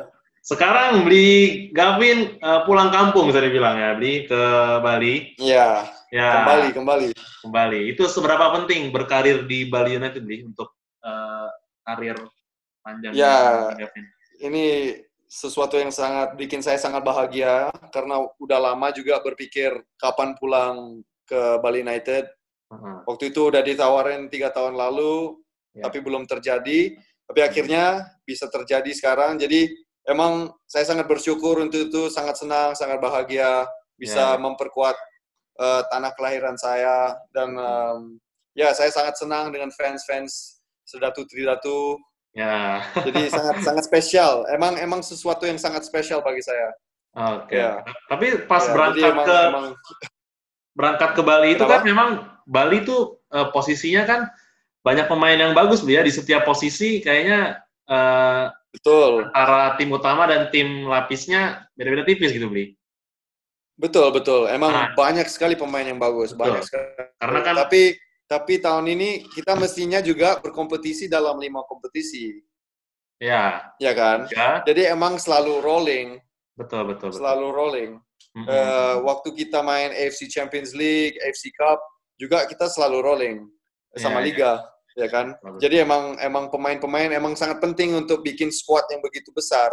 sekarang 0.42 1.06
beli 1.06 1.30
Gavin 1.76 2.40
eh, 2.40 2.60
pulang 2.66 2.90
kampung 2.90 3.30
bisa 3.30 3.44
dibilang 3.44 3.78
ya, 3.78 3.90
beli 4.00 4.26
ke 4.26 4.42
Bali. 4.82 5.16
Iya, 5.38 5.86
Ya, 6.08 6.40
kembali 6.42 6.68
kembali. 6.72 7.10
kembali. 7.44 7.82
Itu 7.92 8.08
seberapa 8.08 8.48
penting 8.56 8.96
berkarir 8.96 9.44
di 9.44 9.68
Bali 9.68 10.00
United, 10.00 10.24
beli 10.24 10.48
untuk 10.48 10.72
eh, 11.04 11.50
karir 11.84 12.16
panjang 12.80 13.12
Ya. 13.12 13.72
Ini 14.40 14.96
sesuatu 15.28 15.76
yang 15.76 15.92
sangat 15.92 16.40
bikin 16.40 16.64
saya 16.64 16.80
sangat 16.80 17.04
bahagia 17.04 17.68
karena 17.92 18.24
udah 18.40 18.60
lama 18.72 18.88
juga 18.96 19.20
berpikir 19.20 19.76
kapan 20.00 20.32
pulang 20.40 21.04
ke 21.28 21.60
Bali 21.60 21.84
United. 21.84 22.32
Heeh. 22.72 22.98
Waktu 23.04 23.36
itu 23.36 23.52
udah 23.52 23.60
ditawarin 23.60 24.32
tiga 24.32 24.48
tahun 24.52 24.80
lalu, 24.80 25.36
Ya. 25.76 25.92
tapi 25.92 26.00
belum 26.00 26.24
terjadi. 26.24 26.96
Tapi 27.28 27.40
akhirnya 27.44 28.08
bisa 28.24 28.48
terjadi 28.48 28.88
sekarang. 28.96 29.36
Jadi 29.36 29.68
emang 30.08 30.56
saya 30.64 30.88
sangat 30.88 31.12
bersyukur 31.12 31.60
untuk 31.60 31.92
itu, 31.92 32.08
sangat 32.08 32.40
senang, 32.40 32.72
sangat 32.80 33.04
bahagia 33.04 33.68
bisa 34.00 34.36
Ya. 34.36 34.40
memperkuat 34.40 34.96
eh, 35.58 35.82
tanah 35.90 36.12
kelahiran 36.14 36.56
saya 36.56 37.18
dan 37.34 37.58
em, 37.58 38.22
ya 38.54 38.74
saya 38.74 38.90
sangat 38.94 39.18
senang 39.18 39.50
dengan 39.54 39.70
fans-fans 39.74 40.62
Sedatu 40.88 41.28
Tridatu. 41.28 42.00
Ya, 42.32 42.86
Jadi 43.02 43.28
sangat 43.34 43.66
sangat 43.66 43.84
spesial. 43.90 44.46
Emang 44.54 44.78
emang 44.78 45.02
sesuatu 45.02 45.44
yang 45.50 45.58
sangat 45.58 45.84
spesial 45.84 46.22
bagi 46.22 46.40
saya. 46.46 46.70
oke. 47.18 47.50
Ya. 47.52 47.82
Tapi 48.08 48.46
pas 48.46 48.64
Ya, 48.70 48.74
berangkat 48.78 49.12
emang, 49.12 49.26
ke 49.26 49.38
emang 49.50 49.66
berangkat 50.78 51.10
ke 51.18 51.22
Bali 51.26 51.50
itu 51.58 51.66
Kenapa? 51.66 51.74
kan 51.74 51.82
memang 51.84 52.10
Bali 52.46 52.86
itu 52.86 53.18
eh, 53.34 53.48
posisinya 53.50 54.06
kan 54.06 54.20
banyak 54.86 55.10
pemain 55.10 55.36
yang 55.36 55.52
bagus 55.58 55.82
beli 55.82 55.98
ya 56.00 56.06
di 56.06 56.14
setiap 56.14 56.46
posisi 56.46 57.02
kayaknya 57.02 57.58
eh, 57.90 58.46
betul, 58.72 59.26
antara 59.34 59.74
tim 59.82 59.90
utama 59.90 60.30
dan 60.30 60.54
tim 60.54 60.86
lapisnya 60.86 61.66
beda-beda 61.74 62.06
tipis 62.06 62.30
gitu 62.32 62.48
beli. 62.48 62.77
Betul, 63.78 64.10
betul. 64.12 64.42
Emang 64.50 64.74
Ah. 64.74 64.90
banyak 64.94 65.30
sekali 65.30 65.54
pemain 65.54 65.86
yang 65.86 65.98
bagus, 65.98 66.34
Betul. 66.34 66.42
banyak 66.58 66.64
sekali. 66.66 66.88
Karena 67.22 67.40
kan 67.42 67.56
Tapi 67.64 67.82
tapi 68.28 68.60
tahun 68.60 68.92
ini 68.92 69.24
kita 69.32 69.56
mestinya 69.56 70.04
juga 70.04 70.36
berkompetisi 70.44 71.08
dalam 71.08 71.40
lima 71.40 71.64
kompetisi, 71.64 72.36
ya, 73.18 73.72
ya 73.80 73.96
kan? 73.96 74.28
ya 74.28 74.60
Jadi 74.68 74.84
emang 74.84 75.16
selalu 75.16 75.64
rolling, 75.64 76.20
betul 76.60 76.84
betul 76.84 77.08
betul. 77.08 77.24
selalu 77.24 77.48
rolling. 77.56 77.92
Mm-mm. 78.36 78.46
Eh, 78.46 78.96
waktu 79.02 79.32
kita 79.32 79.64
main 79.64 79.96
AFC 79.96 80.28
Champions 80.28 80.76
League, 80.76 81.16
AFC 81.24 81.50
Cup, 81.56 81.80
juga 82.20 82.44
kita 82.46 82.68
selalu 82.68 82.98
rolling 83.00 83.38
sama 83.96 84.20
Iya, 84.20 84.22
iya. 84.22 84.28
liga, 84.28 84.52
ya 85.00 85.08
kan? 85.08 85.28
Betul. 85.40 85.60
Jadi 85.64 85.76
emang 85.88 86.04
emang 86.20 86.46
pemain-pemain 86.52 87.10
emang 87.16 87.34
sangat 87.34 87.64
penting 87.64 87.96
untuk 87.96 88.22
bikin 88.22 88.52
squad 88.52 88.84
yang 88.92 89.00
begitu 89.00 89.32
besar 89.32 89.72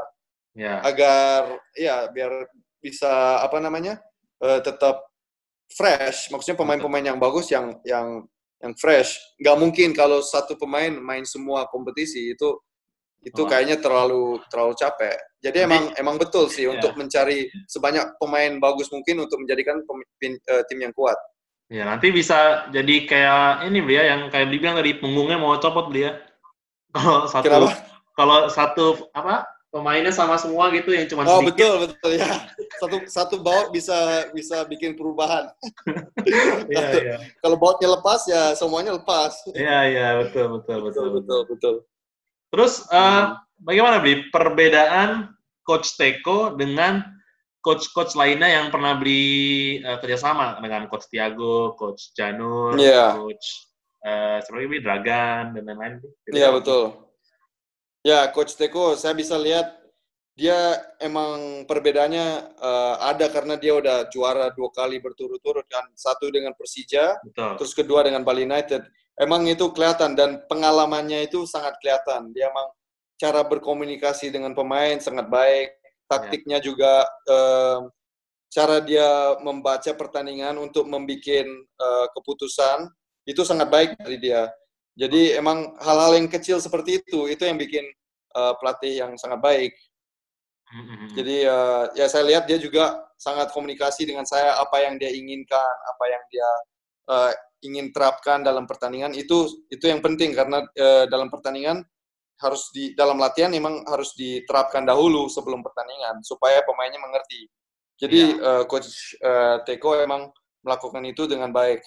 ya, 0.55 0.79
agar 0.81 1.59
ya 1.75 2.07
biar 2.09 2.47
bisa 2.85 3.40
apa 3.40 3.57
namanya 3.64 3.97
eh, 4.44 4.61
tetap 4.61 5.01
fresh. 5.73 6.29
Maksudnya 6.29 6.61
pemain-pemain 6.61 7.07
yang 7.09 7.16
bagus 7.16 7.49
yang 7.49 7.73
yang 7.88 8.20
yang 8.61 8.73
fresh. 8.77 9.16
Nggak 9.40 9.57
mungkin 9.57 9.88
kalau 9.97 10.20
satu 10.20 10.61
pemain 10.61 10.92
main 10.92 11.25
semua 11.25 11.64
kompetisi 11.73 12.37
itu 12.37 12.61
itu 13.25 13.40
Oh. 13.40 13.49
kayaknya 13.49 13.81
terlalu 13.81 14.37
terlalu 14.53 14.77
capek. 14.77 15.16
Jadi 15.40 15.64
emang 15.64 15.97
emang 15.97 16.16
betul 16.20 16.44
sih 16.53 16.68
Iya. 16.68 16.77
untuk 16.77 16.92
mencari 17.01 17.49
sebanyak 17.64 18.20
pemain 18.20 18.53
bagus 18.61 18.92
mungkin 18.92 19.25
untuk 19.25 19.40
menjadikan 19.40 19.81
pemimpin 19.88 20.37
eh, 20.44 20.62
tim 20.68 20.79
yang 20.85 20.92
kuat. 20.92 21.16
ya 21.73 21.88
nanti 21.88 22.12
bisa 22.12 22.68
jadi 22.68 23.09
kayak 23.09 23.64
ini 23.73 23.81
ya 23.88 24.03
yang 24.12 24.29
kayak 24.29 24.53
dibilang 24.53 24.77
tadi 24.77 25.01
punggungnya 25.01 25.40
mau 25.40 25.57
copot 25.57 25.88
ya. 25.97 26.12
Kalau 26.92 27.25
satu 27.25 27.44
Kenapa? 27.49 27.70
kalau 28.12 28.38
satu 28.53 28.85
apa 29.16 29.49
pemainnya 29.75 30.15
sama 30.15 30.39
semua 30.39 30.71
gitu 30.71 30.95
yang 30.95 31.11
cuma 31.11 31.27
Oh 31.27 31.43
sedikit. 31.43 31.51
betul 31.59 31.75
betul 31.91 32.11
ya. 32.15 32.47
Satu 32.79 32.97
satu 33.11 33.35
baut 33.43 33.75
bisa 33.75 34.31
bisa 34.31 34.63
bikin 34.71 34.95
perubahan. 34.95 35.51
Iya 36.71 36.89
iya. 37.03 37.17
Kalau 37.43 37.59
bautnya 37.59 37.91
lepas 37.91 38.23
ya 38.31 38.55
semuanya 38.55 38.95
lepas. 38.95 39.35
Iya 39.51 39.79
iya 39.91 40.09
betul 40.23 40.63
betul 40.63 40.79
betul. 40.87 41.05
betul 41.11 41.11
betul. 41.19 41.41
betul. 41.51 41.75
Terus 42.55 42.87
eh, 42.87 43.23
bagaimana 43.59 43.99
beli 43.99 44.31
perbedaan 44.31 45.35
coach 45.67 45.99
Teko 45.99 46.55
dengan 46.55 47.03
coach-coach 47.65 48.13
lainnya 48.15 48.61
yang 48.61 48.69
pernah 48.69 48.95
beli 48.95 49.81
eh, 49.83 49.99
kerjasama 49.99 50.61
dengan 50.63 50.87
coach 50.87 51.09
Tiago, 51.11 51.75
coach 51.75 52.13
Janur, 52.15 52.79
Iya. 52.79 53.19
coach 53.19 53.73
eh 54.05 54.37
siapa 54.45 54.61
lagi 54.61 54.69
Bli? 54.69 54.81
Dragan 54.85 55.45
dan 55.57 55.63
lain-lain. 55.65 55.93
Iya 56.29 56.53
betul. 56.53 57.04
Ya, 58.05 58.29
Coach 58.29 58.61
Teko, 58.61 59.01
saya 59.01 59.17
bisa 59.17 59.40
lihat 59.40 59.81
dia 60.37 60.77
emang 61.01 61.64
perbedaannya 61.64 62.29
eh, 62.53 62.95
ada 63.01 63.33
karena 63.33 63.57
dia 63.57 63.81
udah 63.81 64.12
juara 64.12 64.53
dua 64.53 64.69
kali 64.77 65.01
berturut-turut 65.01 65.64
kan. 65.73 65.88
Satu 65.97 66.29
dengan 66.29 66.53
Persija, 66.53 67.17
Betul. 67.25 67.57
terus 67.57 67.73
kedua 67.73 68.05
dengan 68.05 68.21
Bali 68.21 68.45
United. 68.45 68.85
Emang 69.17 69.49
itu 69.49 69.73
kelihatan 69.73 70.12
dan 70.19 70.43
pengalamannya 70.51 71.25
itu 71.25 71.49
sangat 71.49 71.81
kelihatan. 71.81 72.29
Dia 72.37 72.53
emang 72.53 72.69
cara 73.17 73.40
berkomunikasi 73.47 74.29
dengan 74.29 74.53
pemain 74.53 75.01
sangat 75.01 75.31
baik, 75.33 75.73
taktiknya 76.05 76.61
juga 76.61 77.09
eh, 77.25 77.79
cara 78.53 78.85
dia 78.85 79.38
membaca 79.40 79.97
pertandingan 79.97 80.61
untuk 80.61 80.85
membuat 80.85 81.49
eh, 81.49 82.07
keputusan 82.12 82.85
itu 83.25 83.40
sangat 83.49 83.73
baik 83.73 83.90
dari 83.97 84.21
dia. 84.21 84.53
Jadi 84.95 85.35
emang 85.35 85.75
hal-hal 85.83 86.15
yang 86.15 86.31
kecil 86.31 86.63
seperti 86.63 87.03
itu 87.03 87.27
itu 87.27 87.43
yang 87.43 87.59
bikin 87.59 87.83
eh, 88.35 88.55
pelatih 88.63 88.95
yang 89.03 89.13
sangat 89.19 89.43
baik. 89.43 89.73
Jadi 91.15 91.37
eh, 91.47 91.85
ya 91.99 92.07
saya 92.07 92.25
lihat 92.27 92.47
dia 92.47 92.59
juga 92.59 93.03
sangat 93.19 93.51
komunikasi 93.51 94.07
dengan 94.07 94.27
saya 94.27 94.59
apa 94.59 94.83
yang 94.83 94.99
dia 94.99 95.11
inginkan, 95.11 95.75
apa 95.91 96.05
yang 96.07 96.23
dia 96.31 96.51
eh, 97.11 97.33
ingin 97.67 97.91
terapkan 97.91 98.43
dalam 98.47 98.71
pertandingan. 98.71 99.15
Itu 99.19 99.67
itu 99.71 99.85
yang 99.87 99.99
penting 99.99 100.31
karena 100.35 100.63
eh, 100.75 101.11
dalam 101.11 101.27
pertandingan 101.27 101.83
harus 102.43 102.71
di 102.75 102.95
dalam 102.99 103.19
latihan 103.19 103.51
memang 103.51 103.87
harus 103.87 104.15
diterapkan 104.19 104.83
dahulu 104.83 105.31
sebelum 105.31 105.63
pertandingan 105.63 106.23
supaya 106.27 106.63
pemainnya 106.67 106.99
mengerti. 107.03 107.51
Jadi 107.99 108.35
eh, 108.35 108.63
coach 108.67 109.19
eh, 109.19 109.57
Teko 109.63 109.99
emang 109.99 110.31
melakukan 110.65 111.03
itu 111.07 111.29
dengan 111.31 111.53
baik 111.55 111.83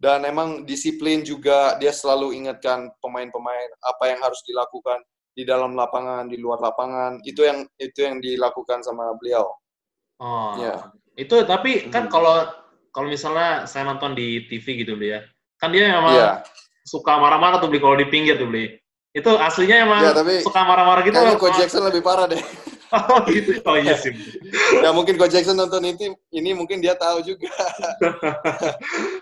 dan 0.00 0.24
emang 0.24 0.64
disiplin 0.64 1.20
juga 1.20 1.76
dia 1.76 1.92
selalu 1.92 2.32
ingatkan 2.32 2.88
pemain-pemain 3.04 3.68
apa 3.84 4.08
yang 4.08 4.18
harus 4.24 4.40
dilakukan 4.48 5.04
di 5.36 5.44
dalam 5.44 5.76
lapangan, 5.76 6.24
di 6.26 6.40
luar 6.40 6.58
lapangan. 6.58 7.20
Itu 7.22 7.44
yang 7.44 7.68
itu 7.76 8.00
yang 8.00 8.16
dilakukan 8.18 8.80
sama 8.80 9.12
beliau. 9.20 9.44
Oh. 10.16 10.56
Iya. 10.56 10.88
Itu 11.20 11.44
tapi 11.44 11.92
kan 11.92 12.08
Hmm. 12.08 12.12
kalau 12.16 12.48
kalau 12.96 13.06
misalnya 13.12 13.68
saya 13.68 13.84
nonton 13.86 14.16
di 14.16 14.48
TV 14.48 14.82
gitu 14.82 14.96
beli 14.96 15.14
ya. 15.14 15.20
Kan 15.60 15.70
dia 15.70 15.92
memang 15.92 16.16
Iya. 16.16 16.30
suka 16.88 17.20
marah-marah 17.20 17.60
tuh 17.60 17.68
beli 17.68 17.84
kalau 17.84 17.96
di 18.00 18.08
pinggir 18.08 18.40
tuh 18.40 18.48
beli. 18.48 18.80
Itu 19.12 19.36
aslinya 19.36 19.84
emang 19.84 20.00
Iya, 20.00 20.12
tapi 20.16 20.40
suka 20.40 20.64
marah-marah 20.64 21.02
gitu. 21.04 21.12
Kayaknya 21.12 21.36
Coach 21.36 21.58
Jackson 21.60 21.84
lebih 21.84 22.00
parah 22.00 22.24
deh. 22.24 22.40
Oh 22.90 23.22
gitu. 23.30 23.62
Oh 23.62 23.78
iya 23.78 23.94
sih. 23.94 24.10
ya 24.82 24.90
mungkin 24.90 25.14
Coach 25.14 25.34
Jackson 25.34 25.54
nonton 25.54 25.86
ini, 25.86 26.10
ini 26.34 26.50
mungkin 26.50 26.82
dia 26.82 26.98
tahu 26.98 27.22
juga. 27.22 27.46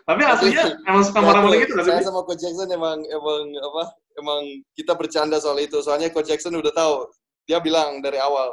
Tapi 0.09 0.23
aslinya 0.25 0.73
emang 0.89 1.05
suka 1.05 1.21
marah-marah 1.21 1.61
gitu 1.61 1.77
saya 1.85 2.01
sama 2.01 2.25
Coach 2.25 2.41
Jackson 2.41 2.69
emang 2.73 3.05
emang 3.05 3.43
apa? 3.61 3.85
Emang 4.17 4.43
kita 4.73 4.97
bercanda 4.97 5.37
soal 5.37 5.61
itu. 5.61 5.79
Soalnya 5.85 6.09
Coach 6.09 6.33
Jackson 6.33 6.57
udah 6.57 6.73
tahu. 6.73 7.13
Dia 7.45 7.61
bilang 7.61 8.01
dari 8.01 8.17
awal, 8.21 8.53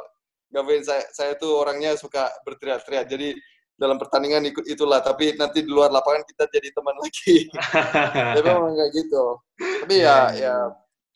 Gavin 0.52 0.84
saya 0.84 1.04
saya 1.12 1.32
tuh 1.40 1.64
orangnya 1.64 1.96
suka 1.96 2.28
berteriak-teriak. 2.44 3.08
Jadi 3.08 3.32
dalam 3.76 3.96
pertandingan 3.96 4.44
ikut 4.52 4.68
itulah. 4.68 5.00
Tapi 5.00 5.36
nanti 5.40 5.64
di 5.64 5.70
luar 5.72 5.88
lapangan 5.88 6.24
kita 6.28 6.44
jadi 6.52 6.68
teman 6.76 6.96
lagi. 7.00 7.36
Tapi 8.36 8.46
emang 8.46 8.76
kayak 8.76 8.92
gitu. 8.92 9.24
Tapi 9.56 9.94
ya 9.96 10.04
Iya, 10.04 10.20
ya. 10.36 10.56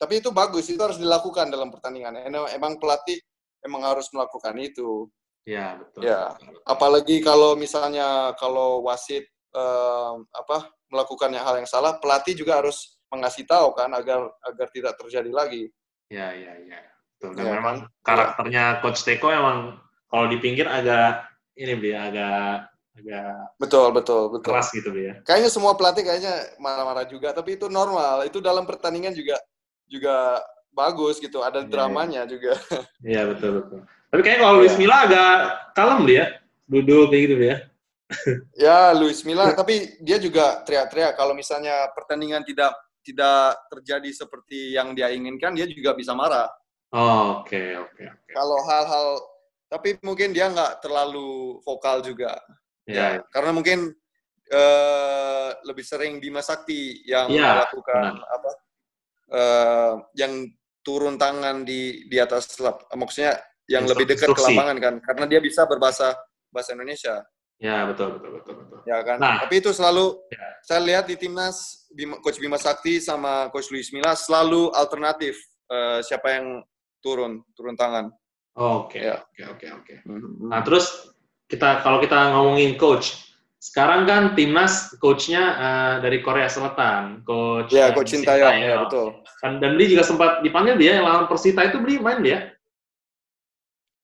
Tapi 0.01 0.13
itu 0.25 0.29
bagus. 0.33 0.65
Itu 0.73 0.81
harus 0.81 0.97
dilakukan 0.97 1.53
dalam 1.53 1.69
pertandingan. 1.69 2.17
Emang 2.25 2.81
pelatih 2.81 3.21
emang 3.65 3.81
harus 3.85 4.07
melakukan 4.13 4.55
itu. 4.61 5.09
Ya, 5.45 5.81
betul. 5.81 6.05
Ya. 6.05 6.37
Apalagi 6.69 7.21
kalau 7.25 7.57
misalnya 7.57 8.33
kalau 8.37 8.85
wasit 8.85 9.25
eh, 9.55 10.13
apa 10.37 10.69
melakukan 10.91 11.33
hal 11.33 11.57
yang 11.63 11.69
salah, 11.69 11.97
pelatih 11.97 12.37
juga 12.37 12.61
harus 12.61 12.99
mengasih 13.11 13.43
tahu 13.43 13.75
kan 13.75 13.91
agar 13.91 14.29
agar 14.45 14.67
tidak 14.71 14.93
terjadi 15.01 15.31
lagi. 15.33 15.63
Ya, 16.11 16.31
ya, 16.35 16.53
ya. 16.67 16.81
Betul. 17.17 17.37
Dan 17.37 17.45
Ya, 17.47 17.53
memang 17.57 17.77
kan? 17.85 18.05
karakternya 18.05 18.63
Coach 18.83 19.01
Teko 19.05 19.29
emang 19.31 19.79
kalau 20.11 20.25
di 20.27 20.37
pinggir 20.41 20.67
agak 20.67 21.25
ini 21.55 21.73
beli 21.75 21.93
agak 21.95 22.67
agak 22.91 23.55
Betul, 23.55 23.87
betul, 23.95 24.21
betul. 24.35 24.51
keras 24.51 24.67
gitu 24.75 24.91
ya. 24.95 25.15
Kayaknya 25.23 25.49
semua 25.51 25.73
pelatih 25.79 26.03
kayaknya 26.03 26.33
marah-marah 26.59 27.07
juga, 27.07 27.31
tapi 27.31 27.55
itu 27.55 27.71
normal. 27.71 28.27
Itu 28.27 28.43
dalam 28.43 28.67
pertandingan 28.67 29.15
juga 29.15 29.39
juga 29.87 30.39
bagus 30.71 31.19
gitu, 31.19 31.43
ada 31.43 31.61
Iya, 31.61 31.69
dramanya 31.69 32.21
juga. 32.25 32.55
Iya 33.03 33.27
betul 33.27 33.61
betul. 33.61 33.79
Tapi 34.11 34.21
kayaknya 34.23 34.41
kalau 34.43 34.55
Luis 34.59 34.73
Iya. 34.73 34.79
Milla 34.79 34.97
agak 35.07 35.31
kalem 35.71 36.01
dia, 36.07 36.25
duduk 36.67 37.11
kayak 37.11 37.23
gitu 37.27 37.35
ya. 37.39 37.57
Ya, 38.59 38.91
Luis 38.91 39.23
Milla, 39.23 39.55
tapi 39.55 39.95
dia 40.03 40.19
juga 40.19 40.59
teriak-teriak 40.67 41.15
kalau 41.15 41.31
misalnya 41.31 41.87
pertandingan 41.95 42.43
tidak 42.43 42.75
tidak 43.01 43.55
terjadi 43.71 44.09
seperti 44.13 44.75
yang 44.75 44.91
dia 44.93 45.07
inginkan, 45.09 45.55
dia 45.55 45.63
juga 45.65 45.95
bisa 45.95 46.11
marah. 46.11 46.51
Oh, 46.91 47.39
Oke 47.39 47.79
oke. 47.79 48.03
Kalau 48.29 48.59
hal-hal, 48.67 49.07
tapi 49.71 49.95
mungkin 50.03 50.35
dia 50.35 50.51
nggak 50.51 50.83
terlalu 50.83 51.63
vokal 51.63 52.03
juga. 52.03 52.35
Ya, 52.83 53.15
Ya, 53.15 53.23
karena 53.31 53.55
mungkin 53.55 53.95
eh, 54.51 55.49
lebih 55.63 55.85
sering 55.87 56.19
Bima 56.19 56.43
Sakti 56.43 57.07
yang 57.07 57.31
Iya, 57.31 57.63
melakukan 57.63 58.19
apa? 58.19 58.51
eh, 59.31 59.93
yang 60.19 60.51
turun 60.81 61.15
tangan 61.15 61.63
di 61.63 62.05
di 62.09 62.17
atas 62.17 62.57
lap, 62.57 62.85
maksudnya 62.93 63.37
yang 63.69 63.85
lebih 63.85 64.03
dekat 64.05 64.29
ke 64.29 64.41
lapangan 64.41 64.77
kan, 64.77 64.95
karena 64.99 65.25
dia 65.25 65.39
bisa 65.39 65.63
berbahasa 65.65 66.13
bahasa 66.51 66.73
Indonesia. 66.73 67.21
ya 67.61 67.85
betul 67.85 68.17
betul 68.17 68.41
betul 68.41 68.53
betul. 68.57 68.77
ya 68.89 69.05
kan. 69.05 69.21
Nah. 69.21 69.45
Tapi 69.45 69.61
itu 69.61 69.69
selalu 69.69 70.17
Ya. 70.33 70.47
saya 70.65 70.81
lihat 70.81 71.05
di 71.05 71.13
timnas 71.13 71.85
Bima, 71.93 72.17
coach 72.17 72.41
Bima 72.41 72.57
Sakti 72.57 72.97
sama 72.97 73.53
coach 73.53 73.69
Luis 73.69 73.93
Milla 73.93 74.17
selalu 74.17 74.73
alternatif 74.73 75.37
eh, 75.69 76.01
siapa 76.01 76.41
yang 76.41 76.65
turun 77.05 77.45
turun 77.53 77.77
tangan. 77.77 78.09
Oke 78.57 78.97
Ya. 78.97 79.21
oke 79.21 79.45
oke 79.45 79.67
oke. 79.77 79.93
Mhm. 80.09 80.49
Nah 80.49 80.65
terus 80.65 81.13
kita 81.45 81.85
kalau 81.85 82.01
kita 82.01 82.33
ngomongin 82.33 82.73
coach, 82.81 83.30
sekarang 83.61 84.09
kan 84.09 84.23
timnas 84.33 84.89
coachnya 84.97 85.43
eh, 85.53 85.93
dari 86.01 86.25
Korea 86.25 86.49
Selatan, 86.49 87.21
coach. 87.21 87.69
ya 87.69 87.93
coach 87.93 88.09
Sintayong 88.09 88.57
ya 88.57 88.75
betul. 88.81 89.21
Dan, 89.37 89.61
dan 89.61 89.77
beli 89.77 89.93
juga 89.93 90.01
sempat 90.01 90.41
dipanggil 90.41 90.81
dia 90.81 90.97
yang 90.97 91.05
lawan 91.05 91.29
Persita 91.29 91.61
itu 91.69 91.77
beli 91.77 92.01
main 92.01 92.25
dia. 92.25 92.49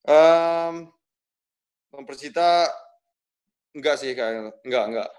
Um, 0.05 0.93
Persita 2.05 2.69
enggak 3.73 3.97
sih 3.97 4.13
kayaknya 4.13 4.53
enggak 4.61 4.83
enggak. 4.93 5.09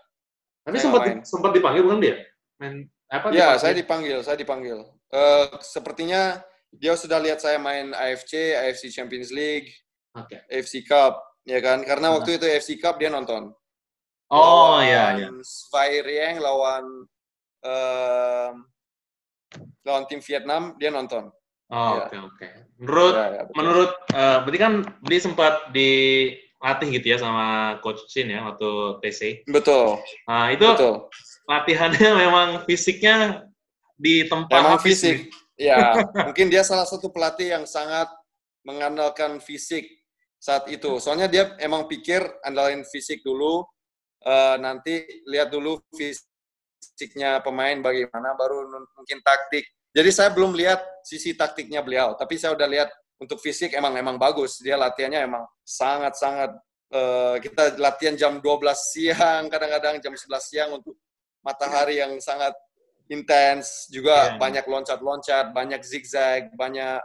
Tapi 0.62 0.76
Saya 0.78 0.84
sempat 0.86 1.03
sempat 1.26 1.51
dipanggil 1.53 1.82
bukan 1.82 1.99
dia? 1.99 2.16
Main 2.62 2.86
apa? 3.11 3.34
Ya 3.34 3.59
dipanggil? 3.59 3.59
saya 3.59 3.74
dipanggil 3.74 4.18
saya 4.22 4.36
dipanggil. 4.39 4.78
Eh, 5.09 5.47
sepertinya 5.59 6.39
dia 6.70 6.95
sudah 6.95 7.18
lihat 7.18 7.43
saya 7.43 7.59
main 7.59 7.91
AFC, 7.91 8.55
AFC 8.55 8.93
Champions 8.93 9.32
League, 9.32 9.72
Oke. 10.14 10.36
AFC 10.47 10.84
Cup, 10.84 11.16
ya 11.43 11.59
kan? 11.64 11.80
Karena 11.82 12.12
Nah. 12.12 12.20
waktu 12.20 12.36
itu 12.36 12.45
AFC 12.45 12.76
Cup 12.78 13.01
dia 13.01 13.09
nonton. 13.09 13.51
Oh 14.28 14.76
lawan 14.76 14.84
iya 14.84 15.04
iya. 15.16 15.28
Svairieng 15.40 16.36
lawan 16.38 16.84
em, 17.64 18.54
lawan 19.84 20.04
tim 20.04 20.20
Vietnam 20.20 20.76
dia 20.76 20.92
nonton. 20.92 21.32
Oh, 21.68 22.00
Iya. 22.00 22.08
Oke 22.08 22.16
oke. 22.16 22.48
Menurut 22.80 23.12
Ya, 23.12 23.24
ya, 23.28 23.42
betul. 23.44 23.54
menurut 23.56 23.90
eh, 24.14 24.36
berarti 24.44 24.58
kan 24.58 24.72
beli 25.04 25.18
sempat 25.20 25.54
dilatih 25.72 26.88
gitu 26.96 27.06
ya 27.12 27.18
sama 27.20 27.46
coach 27.84 28.04
Shin 28.08 28.28
ya 28.32 28.40
waktu 28.44 28.68
TC. 29.04 29.20
betul, 29.48 30.00
Nah 30.24 30.48
itu 30.52 30.64
betul. 30.64 30.94
latihannya 31.44 32.10
memang 32.28 32.48
fisiknya 32.64 33.44
di 33.96 34.24
tempat 34.28 34.60
Emang 34.60 34.76
habis 34.80 34.96
fisik. 35.00 35.28
nih. 35.28 35.72
Ya, 35.72 35.90
mungkin 36.28 36.46
dia 36.48 36.62
salah 36.62 36.86
satu 36.86 37.10
pelatih 37.10 37.50
yang 37.52 37.64
sangat 37.66 38.06
mengandalkan 38.62 39.40
fisik 39.42 39.88
saat 40.38 40.70
itu. 40.70 41.02
Soalnya 41.02 41.26
dia 41.26 41.52
emang 41.58 41.84
pikir 41.90 42.22
andalin 42.46 42.86
fisik 42.86 43.20
dulu, 43.26 43.66
eh, 44.28 44.56
nanti 44.60 44.94
lihat 45.24 45.48
dulu 45.48 45.80
fisiknya 45.96 47.40
pemain 47.40 47.80
bagaimana, 47.80 48.36
baru 48.36 48.68
mungkin 48.92 49.24
taktik. 49.24 49.64
Jadi 49.96 50.10
saya 50.12 50.30
belum 50.30 50.52
lihat 50.52 50.84
sisi 51.02 51.32
taktiknya 51.32 51.80
beliau, 51.80 52.12
tapi 52.12 52.36
saya 52.36 52.52
udah 52.52 52.68
lihat 52.68 52.88
untuk 53.18 53.40
fisik 53.40 53.72
emang 53.74 53.96
emang 53.96 54.20
bagus. 54.20 54.60
Dia 54.60 54.76
latihannya 54.76 55.24
emang 55.24 55.44
sangat-sangat 55.64 56.52
eh, 56.92 57.36
kita 57.44 57.76
latihan 57.80 58.14
jam 58.16 58.32
12 58.40 58.44
siang, 58.92 59.42
kadang-kadang 59.52 59.98
jam 60.00 60.14
11 60.14 60.40
siang 60.44 60.70
untuk 60.76 60.94
matahari 61.42 62.00
yang 62.00 62.16
sangat 62.20 62.52
intens, 63.08 63.88
juga 63.88 64.36
Iya. 64.36 64.38
banyak 64.40 64.64
loncat-loncat, 64.68 65.46
banyak 65.56 65.80
zigzag, 65.80 66.52
banyak 66.52 67.00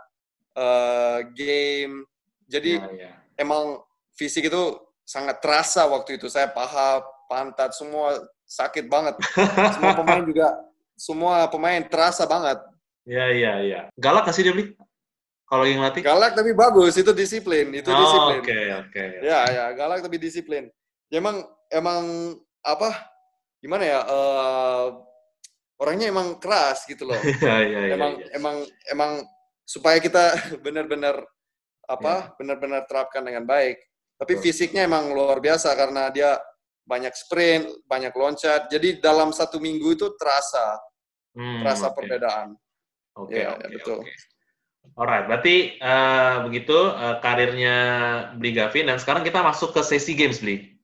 eh, 0.54 1.20
game. 1.34 2.06
Jadi 2.46 2.78
Iya, 2.78 2.92
iya. 2.94 3.12
emang 3.40 3.82
fisik 4.14 4.52
itu 4.52 4.64
sangat 5.04 5.40
terasa 5.44 5.88
waktu 5.90 6.16
itu. 6.22 6.28
Saya 6.30 6.48
paha, 6.52 7.02
pantat, 7.34 7.74
semua 7.74 8.22
sakit 8.46 8.86
banget. 8.86 9.18
Semua 9.74 9.98
pemain 9.98 10.22
juga, 10.22 10.48
semua 10.94 11.36
pemain 11.50 11.82
terasa 11.82 12.30
banget. 12.30 12.62
Iya 13.10 13.26
iya 13.34 13.54
iya. 13.66 13.82
Galak 13.98 14.30
kasih 14.30 14.46
dia 14.46 14.54
beli? 14.54 14.66
Kalau 15.50 15.66
yang 15.66 15.82
latih? 15.82 16.06
Galak 16.06 16.38
tapi 16.38 16.54
bagus, 16.54 16.94
itu 16.96 17.10
disiplin, 17.12 17.74
itu 17.74 17.90
Oh, 17.90 17.98
disiplin. 17.98 18.40
Oke 18.46 18.60
oke. 18.86 19.06
Ya, 19.26 19.42
ya, 19.50 19.66
galak 19.74 20.06
tapi 20.06 20.22
disiplin. 20.22 20.70
Ya, 21.10 21.18
emang 21.18 21.42
emang 21.74 22.02
apa? 22.62 23.10
Gimana 23.60 23.84
ya? 23.84 24.00
eh, 24.06 24.88
orangnya 25.82 26.08
emang 26.14 26.38
keras 26.40 26.86
gitu 26.86 27.10
loh. 27.10 27.18
Iya 27.44 27.58
iya 27.66 27.80
iya. 27.90 27.94
emang 27.98 28.12
iya. 28.18 28.28
emang 28.38 28.56
emang 28.88 29.12
supaya 29.66 29.98
kita 30.00 30.32
benar-benar 30.66 31.18
apa? 31.90 32.34
Benar-benar 32.40 32.88
terapkan 32.88 33.26
dengan 33.26 33.44
baik. 33.44 33.78
Tapi 34.16 34.40
Betul. 34.40 34.44
fisiknya 34.48 34.88
emang 34.88 35.12
luar 35.12 35.44
biasa 35.44 35.76
karena 35.76 36.08
dia 36.14 36.40
banyak 36.84 37.14
sprint, 37.16 37.66
banyak 37.88 38.12
loncat. 38.12 38.68
Jadi 38.68 39.00
dalam 39.00 39.32
satu 39.32 39.58
minggu 39.58 39.96
itu 39.96 40.08
terasa, 40.20 40.80
Hmm, 41.34 41.66
terasa 41.66 41.90
oke. 41.90 41.96
perbedaan. 41.98 42.54
Oke 43.18 43.42
Ya, 43.42 43.58
oke 43.58 43.66
ya, 43.66 43.70
betul. 43.74 44.00
oke. 44.06 44.12
Alright, 44.94 45.26
berarti 45.26 45.56
eh, 45.80 46.36
begitu 46.46 46.76
eh, 46.76 47.16
karirnya 47.24 47.76
Bli 48.36 48.52
Gavin 48.54 48.92
dan 48.92 49.00
sekarang 49.00 49.24
kita 49.24 49.40
masuk 49.42 49.72
ke 49.74 49.82
sesi 49.82 50.14
games 50.14 50.44
Bli. 50.44 50.76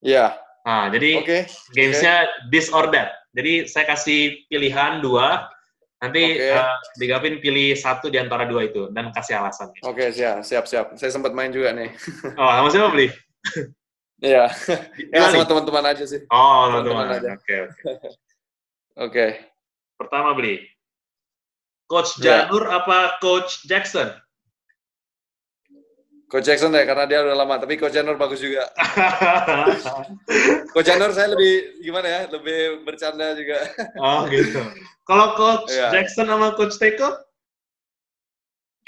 Iya, 0.00 0.38
Nah, 0.64 0.88
jadi 0.88 1.20
oke. 1.20 1.38
gamesnya 1.76 2.24
this 2.48 2.72
or 2.72 2.88
that. 2.88 3.12
Jadi 3.36 3.68
saya 3.68 3.84
kasih 3.84 4.48
pilihan 4.48 5.04
dua, 5.04 5.44
nanti 6.00 6.40
Oke. 6.40 6.56
eh, 6.56 6.72
Bli 6.96 7.06
Gavin 7.12 7.36
pilih 7.44 7.76
satu 7.76 8.08
di 8.08 8.16
antara 8.16 8.48
dua 8.48 8.64
itu 8.64 8.88
dan 8.96 9.12
kasih 9.12 9.44
alasannya. 9.44 9.84
Oke, 9.84 10.08
siap, 10.08 10.40
siap, 10.40 10.64
siap. 10.64 10.86
Saya 10.96 11.12
sempat 11.12 11.36
main 11.36 11.52
juga 11.52 11.68
nih. 11.76 11.92
Oh, 12.40 12.48
sama 12.48 12.68
siapa 12.72 12.88
Bli? 12.96 13.12
Iya. 14.24 14.48
ya, 15.12 15.28
sama 15.28 15.44
teman-teman 15.44 15.84
aja 15.92 16.04
sih. 16.08 16.24
Oh, 16.32 16.72
teman-teman 16.72 17.06
aja. 17.20 17.30
Oke, 17.36 17.54
oke. 17.68 17.82
Oke. 18.96 19.26
Pertama 20.00 20.32
Bli. 20.32 20.64
Coach 21.84 22.16
Ya. 22.24 22.48
Janur 22.48 22.64
apa 22.72 23.20
Coach 23.20 23.68
Jackson? 23.68 24.08
Coach 26.32 26.48
Jackson 26.48 26.72
deh, 26.72 26.82
karena 26.88 27.04
dia 27.04 27.20
udah 27.20 27.36
lama. 27.36 27.60
Tapi 27.60 27.76
Coach 27.76 27.94
Janur 27.94 28.16
bagus 28.16 28.40
juga. 28.40 28.64
Coach 30.72 30.88
Janur 30.88 31.12
saya 31.12 31.30
lebih, 31.36 31.84
gimana 31.84 32.08
ya, 32.08 32.20
lebih 32.32 32.82
bercanda 32.82 33.36
juga. 33.36 33.60
oh, 34.00 34.24
gitu. 34.32 34.58
Kalau 35.04 35.36
Coach 35.36 35.68
Iya. 35.70 35.92
Jackson 35.92 36.26
sama 36.26 36.56
Coach 36.56 36.80
Teko? 36.80 37.12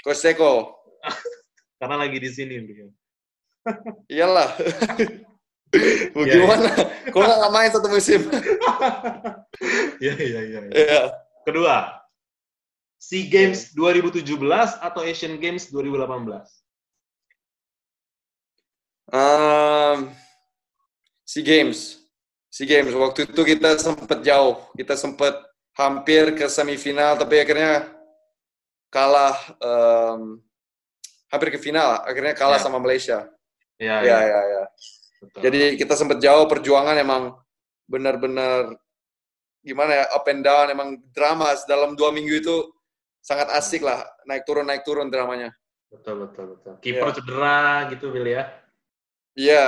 Coach 0.01 0.19
Teko, 0.25 0.73
Karena 1.79 1.95
lagi 2.01 2.17
di 2.17 2.29
sini. 2.33 2.57
Iyalah. 4.09 4.49
Mau 6.15 6.23
Iya, 6.23 6.33
gimana? 6.39 6.69
Kalau 7.11 7.25
nggak 7.27 7.53
main 7.53 7.69
satu 7.69 7.87
musim. 7.91 8.21
Iya, 9.99 10.13
iya, 10.31 10.39
iya. 10.47 10.59
iya. 10.63 10.71
Iya. 10.71 11.01
Kedua, 11.43 11.91
SEA 12.97 13.27
Games 13.27 13.75
2017 13.75 14.23
atau 14.79 15.01
Asian 15.03 15.35
Games 15.37 15.67
2018? 15.69 16.43
Um, 19.07 20.11
SEA 21.23 21.43
Games. 21.43 21.99
SEA 22.51 22.67
Games. 22.67 22.91
Waktu 22.91 23.27
itu 23.27 23.41
kita 23.43 23.75
sempat 23.79 24.19
jauh. 24.23 24.59
Kita 24.75 24.95
sempat 24.95 25.35
hampir 25.77 26.33
ke 26.35 26.47
semifinal, 26.47 27.15
tapi 27.15 27.39
akhirnya 27.39 27.85
kalah. 28.89 29.35
em, 29.61 30.39
hampir 31.27 31.51
ke 31.55 31.59
final. 31.59 32.01
Akhirnya 32.07 32.33
kalah 32.33 32.59
Ya. 32.59 32.63
sama 32.63 32.79
Malaysia. 32.79 33.27
Iya, 33.77 33.99
Ya, 34.01 34.17
ya, 34.25 34.39
ya. 34.41 34.63
Betul. 35.17 35.39
Jadi 35.49 35.61
kita 35.81 35.93
sempat 35.97 36.21
jauh 36.21 36.45
perjuangan 36.45 36.95
emang 36.97 37.33
benar-benar 37.89 38.77
gimana 39.65 40.03
ya 40.03 40.05
up 40.13 40.25
and 40.29 40.43
down 40.45 40.71
emang 40.71 40.89
drama 41.11 41.51
dalam 41.67 41.97
dua 41.97 42.13
minggu 42.13 42.39
itu 42.39 42.55
sangat 43.19 43.51
asik 43.57 43.83
lah 43.83 44.05
naik 44.23 44.47
turun 44.47 44.63
naik 44.63 44.85
turun 44.85 45.09
dramanya. 45.11 45.51
Betul 45.91 46.27
betul 46.27 46.55
betul. 46.55 46.73
Kiper 46.79 47.09
yeah. 47.09 47.15
cedera 47.15 47.59
gitu 47.91 48.05
Bill 48.13 48.27
ya. 48.27 48.43
Iya. 49.37 49.67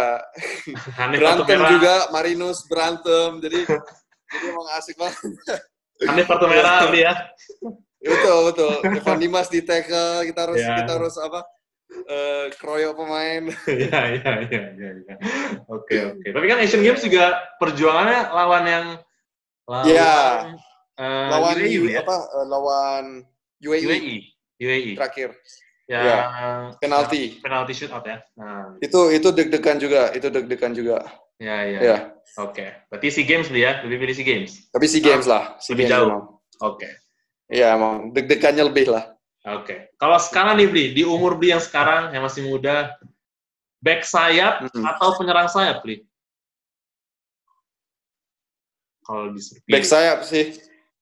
berantem 1.19 1.59
juga 1.67 1.95
Marinus 2.13 2.63
berantem 2.69 3.43
jadi 3.43 3.59
jadi 4.31 4.45
emang 4.53 4.67
asik 4.77 4.95
banget. 4.95 5.19
Hanif 5.99 6.25
kartu 6.31 6.47
merah 6.47 6.87
ya. 6.95 7.13
betul 7.99 8.37
betul. 8.53 8.73
Evan 8.87 9.19
Dimas 9.19 9.51
di 9.51 9.59
tackle 9.65 10.23
kita 10.23 10.39
harus 10.47 10.61
yeah. 10.63 10.77
kita 10.79 10.91
harus 10.95 11.15
apa? 11.19 11.43
Uh, 11.89 12.53
kroyo 12.61 12.93
pemain. 12.93 13.49
Iya 13.69 13.99
iya 14.21 14.31
iya 14.45 14.63
iya. 14.77 14.89
iya. 15.01 15.15
Oke 15.65 15.97
oke. 16.05 16.27
Tapi 16.29 16.45
kan 16.45 16.61
Asian 16.61 16.85
Games 16.85 17.01
juga 17.01 17.33
perjuangannya 17.57 18.29
lawan 18.29 18.63
yang 18.69 18.85
lawan 19.65 19.85
yeah. 19.89 20.53
uh, 21.01 21.27
lawan 21.33 21.57
UAE, 21.57 21.97
ya? 21.97 22.05
apa? 22.05 22.17
Uh, 22.29 22.45
lawan 22.45 23.05
UAE. 23.61 23.85
UAE. 23.89 24.15
UAE. 24.61 24.91
Terakhir. 25.01 25.33
Ya, 25.89 26.01
ya. 26.05 26.17
penalti. 26.77 27.41
Penalti 27.41 27.73
shoot 27.73 27.89
out 27.89 28.05
ya. 28.05 28.21
Nah. 28.37 28.77
Itu 28.77 29.09
itu 29.09 29.33
deg-degan 29.33 29.81
juga, 29.81 30.13
itu 30.13 30.29
deg-degan 30.29 30.77
juga. 30.77 31.01
Ya, 31.41 31.65
ya. 31.65 31.79
ya. 31.81 31.97
Oke. 32.37 32.61
Okay. 32.61 32.69
Berarti 32.93 33.07
SEA 33.09 33.25
Games 33.25 33.49
beli 33.49 33.65
ya, 33.65 33.81
lebih 33.81 34.05
pilih 34.05 34.13
SEA 34.13 34.27
Games. 34.29 34.51
Tapi 34.69 34.85
SEA 34.85 35.01
Games 35.01 35.25
lah, 35.25 35.57
SEA 35.57 35.73
lebih 35.73 35.85
Games 35.89 35.93
jauh. 35.97 36.11
Oke. 36.61 36.85
Okay. 36.85 36.91
Iya, 37.49 37.73
emang 37.73 38.13
deg-degannya 38.13 38.63
lebih 38.69 38.93
lah. 38.93 39.17
Oke. 39.47 39.63
Okay. 39.63 39.79
Kalau 39.95 40.19
sekarang 40.19 40.59
nih 40.59 40.67
beli 40.67 40.85
di 40.91 41.03
umur 41.07 41.39
beli 41.39 41.55
yang 41.55 41.63
sekarang 41.63 42.11
yang 42.11 42.23
masih 42.27 42.43
muda, 42.43 42.91
back 43.79 44.03
sayap 44.03 44.67
mm 44.67 44.69
-hmm. 44.71 44.83
atau 44.83 45.15
penyerang 45.15 45.47
sayap 45.47 45.79
beli? 45.79 46.03
Kalau 49.07 49.33
di 49.33 49.41
Back 49.65 49.85
sayap 49.87 50.21
sih. 50.27 50.53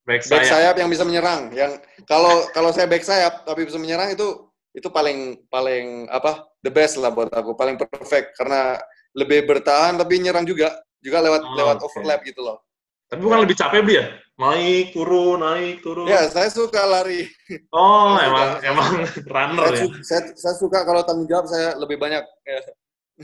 Back 0.08 0.24
sayap. 0.24 0.32
back 0.32 0.46
sayap 0.48 0.76
yang 0.80 0.88
bisa 0.88 1.04
menyerang. 1.04 1.52
Yang 1.52 1.84
kalau 2.08 2.48
kalau 2.56 2.72
saya 2.72 2.88
back 2.88 3.04
sayap 3.04 3.44
tapi 3.44 3.68
bisa 3.68 3.76
menyerang 3.76 4.16
itu 4.16 4.48
itu 4.78 4.88
paling 4.94 5.42
paling 5.50 6.06
apa 6.14 6.46
the 6.62 6.70
best 6.70 7.02
lah 7.02 7.10
buat 7.10 7.34
aku 7.34 7.58
paling 7.58 7.82
perfect 7.82 8.38
karena 8.38 8.78
lebih 9.18 9.50
bertahan 9.50 9.98
tapi 9.98 10.22
nyerang 10.22 10.46
juga 10.46 10.70
juga 11.02 11.26
lewat 11.26 11.42
oh, 11.42 11.56
lewat 11.58 11.78
okay. 11.82 11.86
overlap 11.90 12.22
gitu 12.22 12.46
loh 12.46 12.62
tapi 13.08 13.20
bukan 13.24 13.40
lebih 13.44 13.58
capek 13.58 13.82
dia 13.88 14.04
naik 14.38 14.94
turun 14.94 15.42
naik 15.42 15.82
turun 15.82 16.06
ya 16.06 16.30
saya 16.30 16.52
suka 16.52 16.82
lari 16.86 17.26
oh 17.74 18.16
saya 18.16 18.28
emang 18.30 18.48
suka, 18.48 18.68
emang 18.70 18.92
runner 19.36 19.66
saya, 19.66 19.82
ya 19.82 19.88
saya, 20.04 20.22
saya 20.38 20.56
suka 20.56 20.80
kalau 20.86 21.02
tanggung 21.04 21.28
jawab 21.28 21.50
saya 21.50 21.74
lebih 21.80 21.98
banyak 21.98 22.22
ya. 22.22 22.60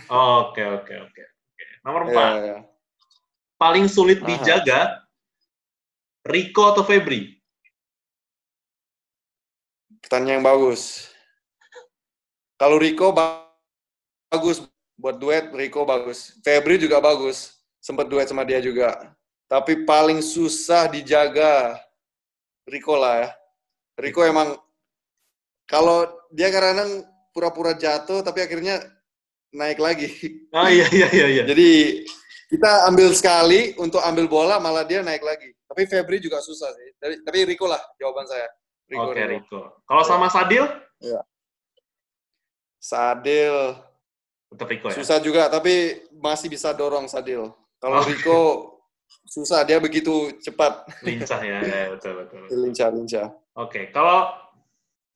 oke 0.10 0.64
oke 0.82 0.94
oke 1.10 1.24
nomor 1.86 2.02
ya, 2.04 2.10
empat 2.10 2.28
ya, 2.32 2.40
ya. 2.42 2.58
paling 3.60 3.86
sulit 3.86 4.20
Aha. 4.24 4.28
dijaga 4.28 4.80
Rico 6.24 6.64
atau 6.72 6.82
Febri 6.88 7.38
pertanyaan 10.02 10.42
yang 10.42 10.46
bagus 10.46 11.14
kalau 12.64 12.80
Rico 12.80 13.12
bagus 13.12 14.64
buat 14.96 15.20
duet, 15.20 15.52
Rico 15.52 15.84
bagus. 15.84 16.38
Febri 16.48 16.80
juga 16.80 17.04
bagus, 17.04 17.60
sempat 17.84 18.08
duet 18.08 18.24
sama 18.30 18.48
dia 18.48 18.64
juga. 18.64 19.12
Tapi 19.48 19.86
paling 19.86 20.24
susah 20.24 20.90
dijaga 20.90 21.78
Rico 22.66 22.96
lah 22.96 23.28
ya. 23.28 23.30
Rico 24.00 24.26
emang 24.26 24.58
kalau 25.70 26.10
dia 26.34 26.50
kadang 26.50 27.06
pura-pura 27.36 27.78
jatuh 27.78 28.26
tapi 28.26 28.42
akhirnya 28.42 28.82
naik 29.54 29.78
lagi. 29.78 30.10
Oh 30.54 30.70
iya 30.70 30.88
iya 30.90 31.08
iya. 31.14 31.28
iya. 31.40 31.44
Jadi 31.46 32.02
kita 32.54 32.86
ambil 32.90 33.10
sekali 33.18 33.74
untuk 33.82 34.02
ambil 34.06 34.26
bola 34.30 34.58
malah 34.62 34.86
dia 34.86 35.02
naik 35.06 35.22
lagi. 35.22 35.54
Tapi 35.66 35.90
Febri 35.90 36.22
juga 36.22 36.38
susah 36.38 36.70
sih. 36.74 36.90
Tapi, 37.02 37.26
tapi 37.26 37.38
Rico 37.50 37.66
lah 37.66 37.82
jawaban 37.98 38.30
saya. 38.30 38.46
Rico, 38.86 39.10
Oke 39.10 39.24
Rico. 39.26 39.34
Rico. 39.34 39.62
Kalau 39.90 40.04
sama 40.06 40.30
Sadil? 40.30 40.66
Iya. 41.02 41.22
Sadil. 42.78 43.56
Tetap 44.54 44.68
Rico 44.70 44.88
ya? 44.92 44.96
Susah 45.02 45.18
juga, 45.18 45.50
tapi 45.50 46.06
masih 46.14 46.52
bisa 46.52 46.70
dorong 46.78 47.10
Sadil. 47.10 47.50
Kalau 47.82 48.00
oh. 48.00 48.06
Rico 48.06 48.40
susah, 49.28 49.66
dia 49.66 49.82
begitu 49.82 50.34
cepat. 50.44 50.86
Lincah 51.02 51.40
ya, 51.42 51.58
ya 51.64 51.84
betul 51.94 52.14
betul. 52.22 52.40
Lincah 52.52 52.90
lincah. 52.94 53.28
Oke, 53.54 53.70
okay. 53.70 53.86
kalau 53.94 54.34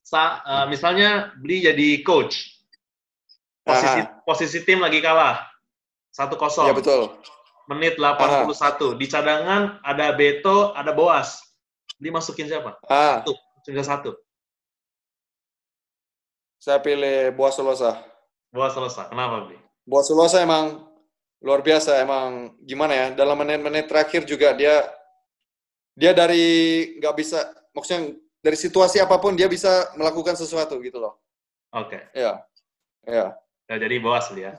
sa, 0.02 0.40
uh, 0.46 0.64
misalnya 0.70 1.36
beli 1.36 1.68
jadi 1.68 2.00
coach, 2.00 2.58
posisi 3.60 4.00
Aha. 4.00 4.24
posisi 4.24 4.58
tim 4.64 4.80
lagi 4.80 5.04
kalah, 5.04 5.44
satu 6.08 6.40
kosong. 6.40 6.66
Ya 6.66 6.74
betul. 6.74 7.12
Menit 7.68 8.00
81. 8.00 8.48
Aha. 8.48 8.96
Di 8.96 9.06
cadangan 9.06 9.62
ada 9.84 10.16
Beto, 10.16 10.72
ada 10.72 10.96
Boas. 10.96 11.44
Dimasukin 12.00 12.48
siapa? 12.48 12.80
Ah. 12.88 13.20
Satu. 13.20 13.36
Sudah 13.68 13.84
satu. 13.84 14.10
Saya 16.56 16.80
pilih 16.80 17.36
Boas 17.36 17.54
Solosa. 17.54 18.00
Boas 18.48 18.72
Solosa, 18.72 19.04
kenapa, 19.12 19.44
Bli? 19.44 19.60
Boas 19.84 20.08
Solosa 20.08 20.40
emang 20.40 20.87
luar 21.38 21.62
biasa, 21.62 22.02
emang 22.02 22.58
gimana 22.66 22.92
ya, 22.94 23.06
dalam 23.14 23.38
menit-menit 23.38 23.86
terakhir 23.86 24.26
juga 24.26 24.54
dia 24.54 24.82
dia 25.98 26.14
dari 26.14 26.46
nggak 26.98 27.14
bisa, 27.18 27.38
maksudnya 27.74 28.14
dari 28.38 28.54
situasi 28.54 29.02
apa 29.02 29.18
pun 29.18 29.34
dia 29.34 29.50
bisa 29.50 29.90
melakukan 29.98 30.38
sesuatu 30.38 30.78
gitu 30.78 31.02
loh. 31.02 31.18
Oke. 31.74 31.98
Okay. 31.98 32.02
Iya. 32.14 32.32
Iya. 33.06 33.26
Ya, 33.68 33.76
jadi 33.76 33.96
Boas, 34.00 34.30
Bli 34.30 34.46
ya? 34.46 34.54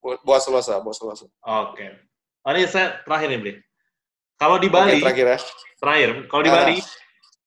Boas 0.00 0.46
Solosa, 0.46 0.80
Boas 0.80 0.96
Solosa. 0.96 1.26
Oke. 1.42 1.74
Okay. 1.76 1.88
Oh, 2.44 2.52
ini 2.54 2.68
saya 2.70 3.02
terakhir 3.02 3.28
nih, 3.34 3.40
Bli. 3.40 3.52
Kalau 4.38 4.56
di 4.58 4.68
Bali, 4.70 4.98
okay, 4.98 5.02
terakhir 5.02 5.26
ya. 5.26 5.38
Terakhir, 5.78 6.10
kalau 6.30 6.42
di 6.42 6.50
ah. 6.50 6.54
Bali, 6.54 6.76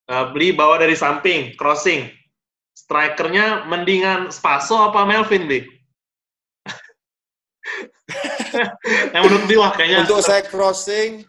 uh, 0.08 0.26
beli 0.32 0.48
bawa 0.56 0.80
dari 0.80 0.96
samping, 0.96 1.56
crossing, 1.56 2.08
strikernya 2.72 3.68
mendingan 3.68 4.32
Spaso 4.32 4.78
apa 4.78 5.04
Melvin, 5.04 5.44
Bi? 5.48 5.60
yang 9.14 9.22
menurut 9.26 9.44
Biwa 9.46 9.68
kayaknya. 9.74 10.04
Untuk 10.04 10.20
saya 10.22 10.42
crossing, 10.44 11.24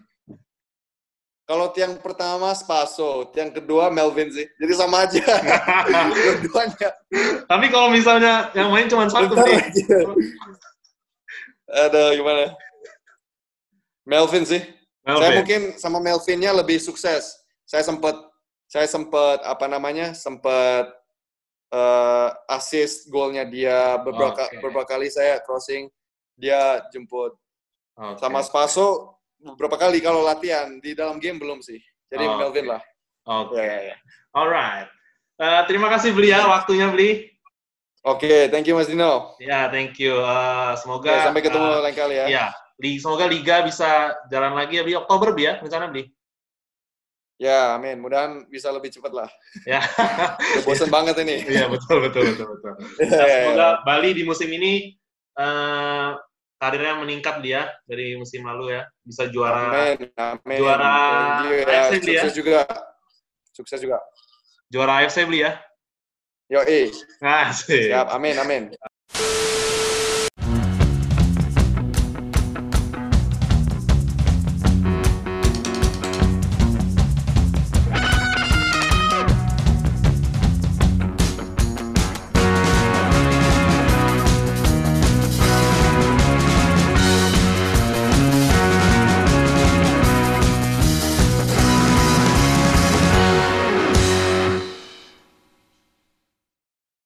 kalau 1.50 1.74
tiang 1.74 1.98
pertama 1.98 2.54
Spaso, 2.54 3.34
tiang 3.34 3.50
kedua 3.50 3.90
Melvin 3.90 4.30
sih. 4.30 4.46
Jadi 4.62 4.74
sama 4.78 5.10
aja. 5.10 5.18
Dua-duanya. 6.14 6.90
Tapi 7.50 7.66
kalau 7.74 7.90
misalnya 7.90 8.54
yang 8.54 8.70
main 8.70 8.86
cuma 8.86 9.10
satu 9.10 9.34
sih. 9.34 9.58
Ada 11.66 12.14
gimana? 12.14 12.54
Melvin 14.06 14.46
sih. 14.46 14.62
Melvin. 15.02 15.22
Saya 15.26 15.32
mungkin 15.42 15.62
sama 15.82 15.98
Melvinnya 15.98 16.54
lebih 16.54 16.78
sukses. 16.78 17.34
Saya 17.66 17.82
sempat 17.82 18.14
saya 18.70 18.86
sempat 18.86 19.42
apa 19.42 19.66
namanya? 19.66 20.14
sempat 20.14 20.86
uh, 21.74 22.30
assist 22.50 23.10
golnya 23.10 23.46
dia 23.46 23.98
beberapa 24.02 24.46
okay. 24.46 24.62
beberapa 24.62 24.86
kali 24.86 25.10
saya 25.10 25.42
crossing 25.42 25.90
dia 26.40 26.80
jemput 26.90 27.36
okay. 28.00 28.18
sama 28.24 28.40
Spaso 28.40 29.20
beberapa 29.40 29.76
kali 29.76 30.00
kalau 30.00 30.24
latihan 30.24 30.80
di 30.80 30.96
dalam 30.96 31.20
game 31.20 31.36
belum 31.36 31.60
sih 31.60 31.80
jadi 32.08 32.26
oh, 32.26 32.40
Melvin 32.40 32.66
okay. 32.66 32.72
lah 32.72 32.82
oke 33.28 33.54
okay. 33.54 33.68
yeah, 33.68 33.82
yeah. 33.94 34.00
alright 34.32 34.88
uh, 35.44 35.62
terima 35.68 35.92
kasih 35.92 36.16
beli 36.16 36.32
ya 36.32 36.48
waktunya 36.48 36.88
beli 36.88 37.28
oke 38.08 38.24
okay, 38.24 38.48
thank 38.48 38.64
you 38.66 38.80
Mas 38.80 38.88
Dino 38.88 39.36
ya 39.44 39.48
yeah, 39.48 39.64
thank 39.68 40.00
you 40.00 40.16
uh, 40.16 40.74
semoga 40.80 41.12
okay, 41.12 41.26
sampai 41.28 41.42
ketemu 41.44 41.68
uh, 41.68 41.80
lain 41.84 41.96
kali 41.96 42.16
ya 42.16 42.26
ya 42.32 42.46
semoga 43.04 43.28
liga 43.28 43.62
bisa 43.68 44.16
jalan 44.32 44.56
lagi 44.56 44.80
ya 44.80 44.84
beli 44.88 44.96
Oktober 44.96 45.36
beli 45.36 45.52
ya 45.52 45.54
rencana 45.60 45.92
beli 45.92 46.08
Ya, 47.40 47.80
amin. 47.80 48.04
Mudahan 48.04 48.52
bisa 48.52 48.68
lebih 48.68 48.92
cepat 48.92 49.16
lah. 49.16 49.32
Ya. 49.64 49.80
Udah 50.60 50.64
bosan 50.68 50.92
banget 50.92 51.24
ini. 51.24 51.40
Iya, 51.48 51.72
betul, 51.72 52.04
betul, 52.04 52.36
betul, 52.36 52.48
betul. 52.52 52.74
Nah, 53.00 53.28
semoga 53.48 53.70
Bali 53.88 54.12
di 54.12 54.28
musim 54.28 54.52
ini 54.52 55.00
uh, 55.40 56.20
karirnya 56.60 56.99
meningkat 56.99 57.39
dia 57.39 57.72
dari 57.88 58.20
musim 58.20 58.43
lalu 58.43 58.76
ya. 58.76 58.84
Bisa 59.01 59.32
juara. 59.32 59.95
Amin, 59.95 60.12
amin. 60.14 60.60
Juara 60.60 60.93
ya. 61.47 61.88
AFC 61.88 62.03
beli 62.03 62.14
ya. 62.14 62.22
Sukses 62.28 62.36
juga. 62.36 62.60
Sukses 63.55 63.80
juga. 63.80 63.97
Juara 64.68 65.01
AFC 65.01 65.24
beli 65.24 65.47
ya. 65.47 65.55
Yo, 66.51 66.60
eh. 66.68 66.91
Nah, 67.24 67.53
Siap, 67.55 68.12
amin, 68.12 68.36
amin. 68.41 68.64